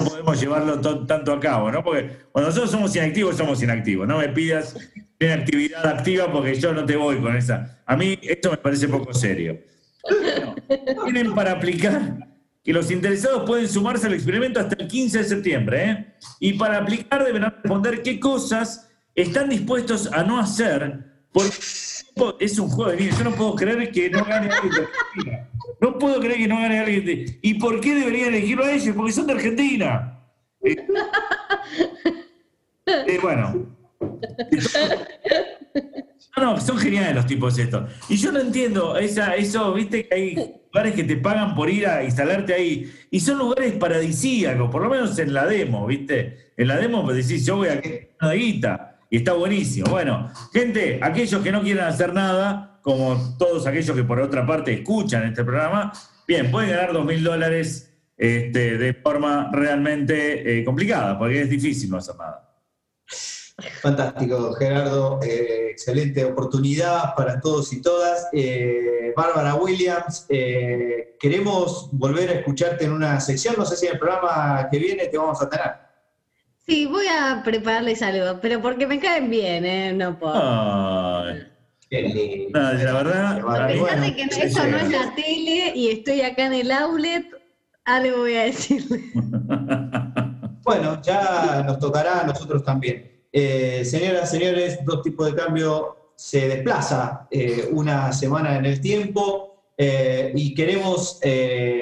No 0.00 0.06
podemos 0.06 0.40
llevarlo 0.40 0.80
to- 0.80 1.06
tanto 1.06 1.32
a 1.32 1.38
cabo, 1.38 1.70
¿no? 1.70 1.84
Porque 1.84 2.08
cuando 2.32 2.48
nosotros 2.48 2.70
somos 2.70 2.94
inactivos, 2.96 3.36
somos 3.36 3.62
inactivos. 3.62 4.08
No 4.08 4.18
me 4.18 4.28
pidas 4.28 4.76
inactividad 5.20 5.86
activa 5.86 6.32
porque 6.32 6.54
yo 6.54 6.72
no 6.72 6.84
te 6.84 6.96
voy 6.96 7.18
con 7.18 7.36
esa. 7.36 7.78
A 7.84 7.96
mí 7.96 8.18
esto 8.22 8.50
me 8.50 8.56
parece 8.56 8.88
poco 8.88 9.12
serio. 9.12 9.60
Bueno, 10.08 10.54
tienen 11.04 11.34
para 11.34 11.52
aplicar 11.52 12.16
que 12.62 12.72
los 12.72 12.90
interesados 12.90 13.44
pueden 13.46 13.68
sumarse 13.68 14.06
al 14.06 14.14
experimento 14.14 14.60
hasta 14.60 14.76
el 14.76 14.88
15 14.88 15.18
de 15.18 15.24
septiembre. 15.24 15.90
¿eh? 15.90 16.14
Y 16.40 16.52
para 16.54 16.78
aplicar 16.78 17.24
deberán 17.24 17.52
responder 17.52 18.02
qué 18.02 18.20
cosas 18.20 18.90
están 19.14 19.48
dispuestos 19.48 20.10
a 20.12 20.22
no 20.22 20.38
hacer 20.38 21.04
por 21.32 21.44
es 22.38 22.58
un 22.58 22.68
juego 22.68 22.90
de 22.90 22.98
niños. 22.98 23.18
Yo 23.18 23.24
no 23.24 23.32
puedo 23.32 23.54
creer 23.54 23.90
que 23.90 24.10
no 24.10 24.24
gane 24.24 24.50
alguien 24.50 24.74
de 24.74 24.80
Argentina. 24.80 25.48
No 25.80 25.98
puedo 25.98 26.20
creer 26.20 26.38
que 26.38 26.48
no 26.48 26.56
gane 26.56 26.78
alguien 26.78 27.04
de. 27.04 27.38
¿Y 27.42 27.54
por 27.54 27.80
qué 27.80 27.94
deberían 27.94 28.28
elegirlo 28.28 28.64
a 28.64 28.72
ellos? 28.72 28.94
Porque 28.96 29.12
son 29.12 29.26
de 29.26 29.32
Argentina. 29.34 30.18
Eh, 30.62 30.76
eh, 32.86 33.18
bueno. 33.22 33.76
No, 36.36 36.44
no, 36.44 36.60
son 36.60 36.78
geniales 36.78 37.14
los 37.14 37.26
tipos 37.26 37.58
estos. 37.58 37.90
Y 38.08 38.16
yo 38.16 38.30
no 38.30 38.40
entiendo 38.40 38.96
esa, 38.96 39.34
eso, 39.34 39.72
viste 39.74 40.06
que 40.06 40.14
hay 40.14 40.34
lugares 40.72 40.94
que 40.94 41.04
te 41.04 41.16
pagan 41.16 41.54
por 41.54 41.68
ir 41.68 41.86
a 41.86 42.04
instalarte 42.04 42.54
ahí. 42.54 42.92
Y 43.10 43.20
son 43.20 43.38
lugares 43.38 43.72
paradisíacos, 43.74 44.70
por 44.70 44.82
lo 44.82 44.90
menos 44.90 45.18
en 45.18 45.34
la 45.34 45.46
demo, 45.46 45.86
viste. 45.86 46.52
En 46.56 46.68
la 46.68 46.76
demo 46.76 47.04
pues 47.04 47.16
decís, 47.16 47.44
yo 47.44 47.56
voy 47.56 47.68
a 47.68 47.80
una 48.20 48.32
guita. 48.32 48.98
Y 49.10 49.16
está 49.16 49.32
buenísimo. 49.32 49.90
Bueno, 49.90 50.30
gente, 50.52 51.00
aquellos 51.02 51.42
que 51.42 51.50
no 51.50 51.62
quieran 51.62 51.88
hacer 51.88 52.14
nada, 52.14 52.78
como 52.80 53.36
todos 53.38 53.66
aquellos 53.66 53.96
que 53.96 54.04
por 54.04 54.20
otra 54.20 54.46
parte 54.46 54.72
escuchan 54.72 55.24
este 55.24 55.42
programa, 55.42 55.92
bien, 56.28 56.50
pueden 56.50 56.70
ganar 56.70 56.92
dos 56.92 57.04
mil 57.04 57.24
dólares 57.24 57.92
este, 58.16 58.78
de 58.78 58.94
forma 58.94 59.50
realmente 59.52 60.58
eh, 60.60 60.64
complicada, 60.64 61.18
porque 61.18 61.42
es 61.42 61.50
difícil 61.50 61.90
no 61.90 61.96
hacer 61.96 62.14
nada. 62.16 62.49
Fantástico, 63.80 64.52
Gerardo. 64.54 65.20
Eh, 65.22 65.68
excelente 65.70 66.24
oportunidad 66.24 67.14
para 67.16 67.40
todos 67.40 67.72
y 67.72 67.80
todas. 67.80 68.28
Eh, 68.32 69.12
Bárbara 69.16 69.54
Williams, 69.54 70.26
eh, 70.28 71.16
queremos 71.18 71.88
volver 71.92 72.30
a 72.30 72.32
escucharte 72.34 72.84
en 72.84 72.92
una 72.92 73.20
sección. 73.20 73.54
No 73.58 73.64
sé 73.64 73.76
si 73.76 73.86
en 73.86 73.94
el 73.94 73.98
programa 73.98 74.68
que 74.70 74.78
viene 74.78 75.06
te 75.06 75.18
vamos 75.18 75.40
a 75.42 75.48
tener. 75.48 75.72
Sí, 76.66 76.86
voy 76.86 77.06
a 77.06 77.42
prepararles 77.44 78.02
algo, 78.02 78.38
pero 78.40 78.60
porque 78.60 78.86
me 78.86 79.00
caen 79.00 79.30
bien, 79.30 79.64
¿eh? 79.64 79.92
No 79.92 80.18
puedo. 80.18 80.34
Ay. 80.34 81.46
la 82.52 82.92
verdad. 82.92 83.38
A 83.38 83.66
pesar 83.66 84.00
de 84.00 84.14
que 84.14 84.22
eso 84.22 84.66
no 84.66 84.76
es 84.76 84.90
la 84.90 85.14
tele 85.14 85.72
y 85.74 85.88
estoy 85.88 86.20
acá 86.22 86.46
en 86.46 86.54
el 86.54 86.70
outlet, 86.70 87.26
algo 87.84 88.18
voy 88.18 88.36
a 88.36 88.44
decirle. 88.44 89.00
bueno, 90.62 91.00
ya 91.02 91.64
nos 91.66 91.78
tocará 91.78 92.20
a 92.20 92.26
nosotros 92.26 92.62
también. 92.62 93.19
Eh, 93.32 93.84
señoras, 93.84 94.30
señores, 94.30 94.84
dos 94.84 95.02
tipos 95.02 95.26
de 95.26 95.34
cambio. 95.34 95.96
Se 96.16 96.48
desplaza 96.48 97.26
eh, 97.30 97.68
una 97.72 98.12
semana 98.12 98.56
en 98.56 98.66
el 98.66 98.80
tiempo 98.80 99.72
eh, 99.76 100.32
y 100.34 100.54
queremos 100.54 101.18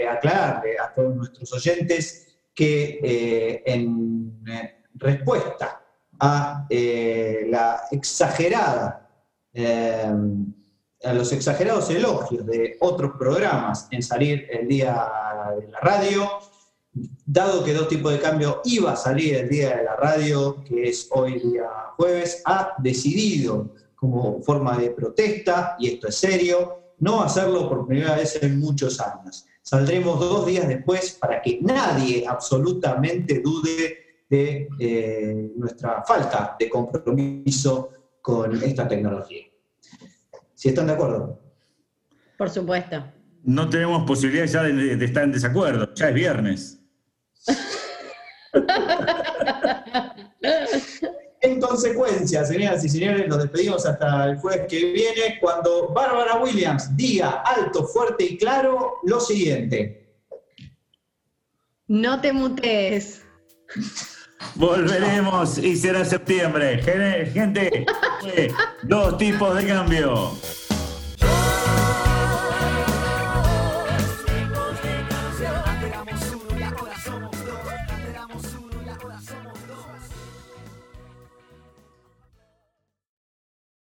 aclararle 0.09 0.79
a 0.79 0.95
todos 0.95 1.17
nuestros 1.17 1.53
oyentes 1.53 2.39
que 2.55 3.63
en 3.67 4.45
respuesta 4.95 5.83
a 6.21 6.67
la 6.71 7.81
exagerada, 7.91 9.11
a 11.05 11.13
los 11.13 11.33
exagerados 11.33 11.91
elogios 11.91 12.47
de 12.47 12.77
otros 12.81 13.13
programas 13.19 13.89
en 13.91 14.03
salir 14.03 14.47
el 14.51 14.69
día 14.69 15.09
de 15.59 15.69
la 15.69 15.81
radio, 15.81 16.29
dado 17.31 17.63
que 17.63 17.75
dos 17.75 17.89
tipos 17.89 18.11
de 18.11 18.21
cambio 18.21 18.63
iba 18.65 18.93
a 18.93 18.97
salir 18.97 19.35
el 19.35 19.51
día 19.51 19.77
de 19.77 19.85
la 19.85 19.97
radio, 19.97 20.65
que 20.65 20.89
es 20.89 21.09
hoy 21.11 21.39
día 21.39 21.69
jueves, 21.97 22.41
ha 22.47 22.73
decidido 22.79 23.75
como 23.95 24.41
forma 24.43 24.79
de 24.79 24.91
protesta, 24.91 25.77
y 25.79 25.89
esto 25.89 26.09
es 26.09 26.15
serio, 26.15 26.95
no 27.01 27.21
hacerlo 27.21 27.69
por 27.69 27.87
primera 27.87 28.17
vez 28.17 28.43
en 28.43 28.59
muchos 28.59 28.99
años. 29.01 29.45
Saldremos 29.61 30.19
dos 30.19 30.47
días 30.47 30.67
después 30.67 31.19
para 31.21 31.43
que 31.43 31.59
nadie 31.61 32.25
absolutamente 32.27 33.41
dude 33.41 33.99
de 34.31 34.69
eh, 34.79 35.51
nuestra 35.55 36.03
falta 36.05 36.57
de 36.59 36.71
compromiso 36.71 37.91
con 38.23 38.63
esta 38.63 38.89
tecnología. 38.89 39.45
¿Si 40.55 40.71
están 40.71 40.87
de 40.87 40.93
acuerdo? 40.95 41.39
Por 42.39 42.49
supuesto. 42.49 43.05
No 43.45 43.69
tenemos 43.69 44.05
posibilidad 44.05 44.47
ya 44.47 44.63
de 44.63 45.05
estar 45.05 45.25
en 45.25 45.33
desacuerdo, 45.33 45.93
ya 45.95 46.09
es 46.09 46.15
viernes. 46.15 46.78
En 51.41 51.61
consecuencia, 51.61 52.45
señoras 52.45 52.85
y 52.85 52.89
señores, 52.89 53.29
nos 53.29 53.39
despedimos 53.43 53.87
hasta 53.87 54.27
el 54.27 54.39
jueves 54.39 54.67
que 54.69 54.93
viene 54.93 55.39
cuando 55.41 55.89
Bárbara 55.89 56.37
Williams 56.37 56.97
diga 56.97 57.43
alto, 57.45 57.87
fuerte 57.87 58.25
y 58.25 58.39
claro 58.39 58.95
lo 59.05 59.21
siguiente. 59.21 60.17
No 61.87 62.21
te 62.21 62.33
mutes. 62.33 63.23
Volveremos 64.57 65.59
y 65.59 65.77
será 65.77 66.05
septiembre. 66.05 66.83
Gente, 67.33 67.87
dos 68.83 69.17
tipos 69.17 69.57
de 69.57 69.67
cambio. 69.67 70.33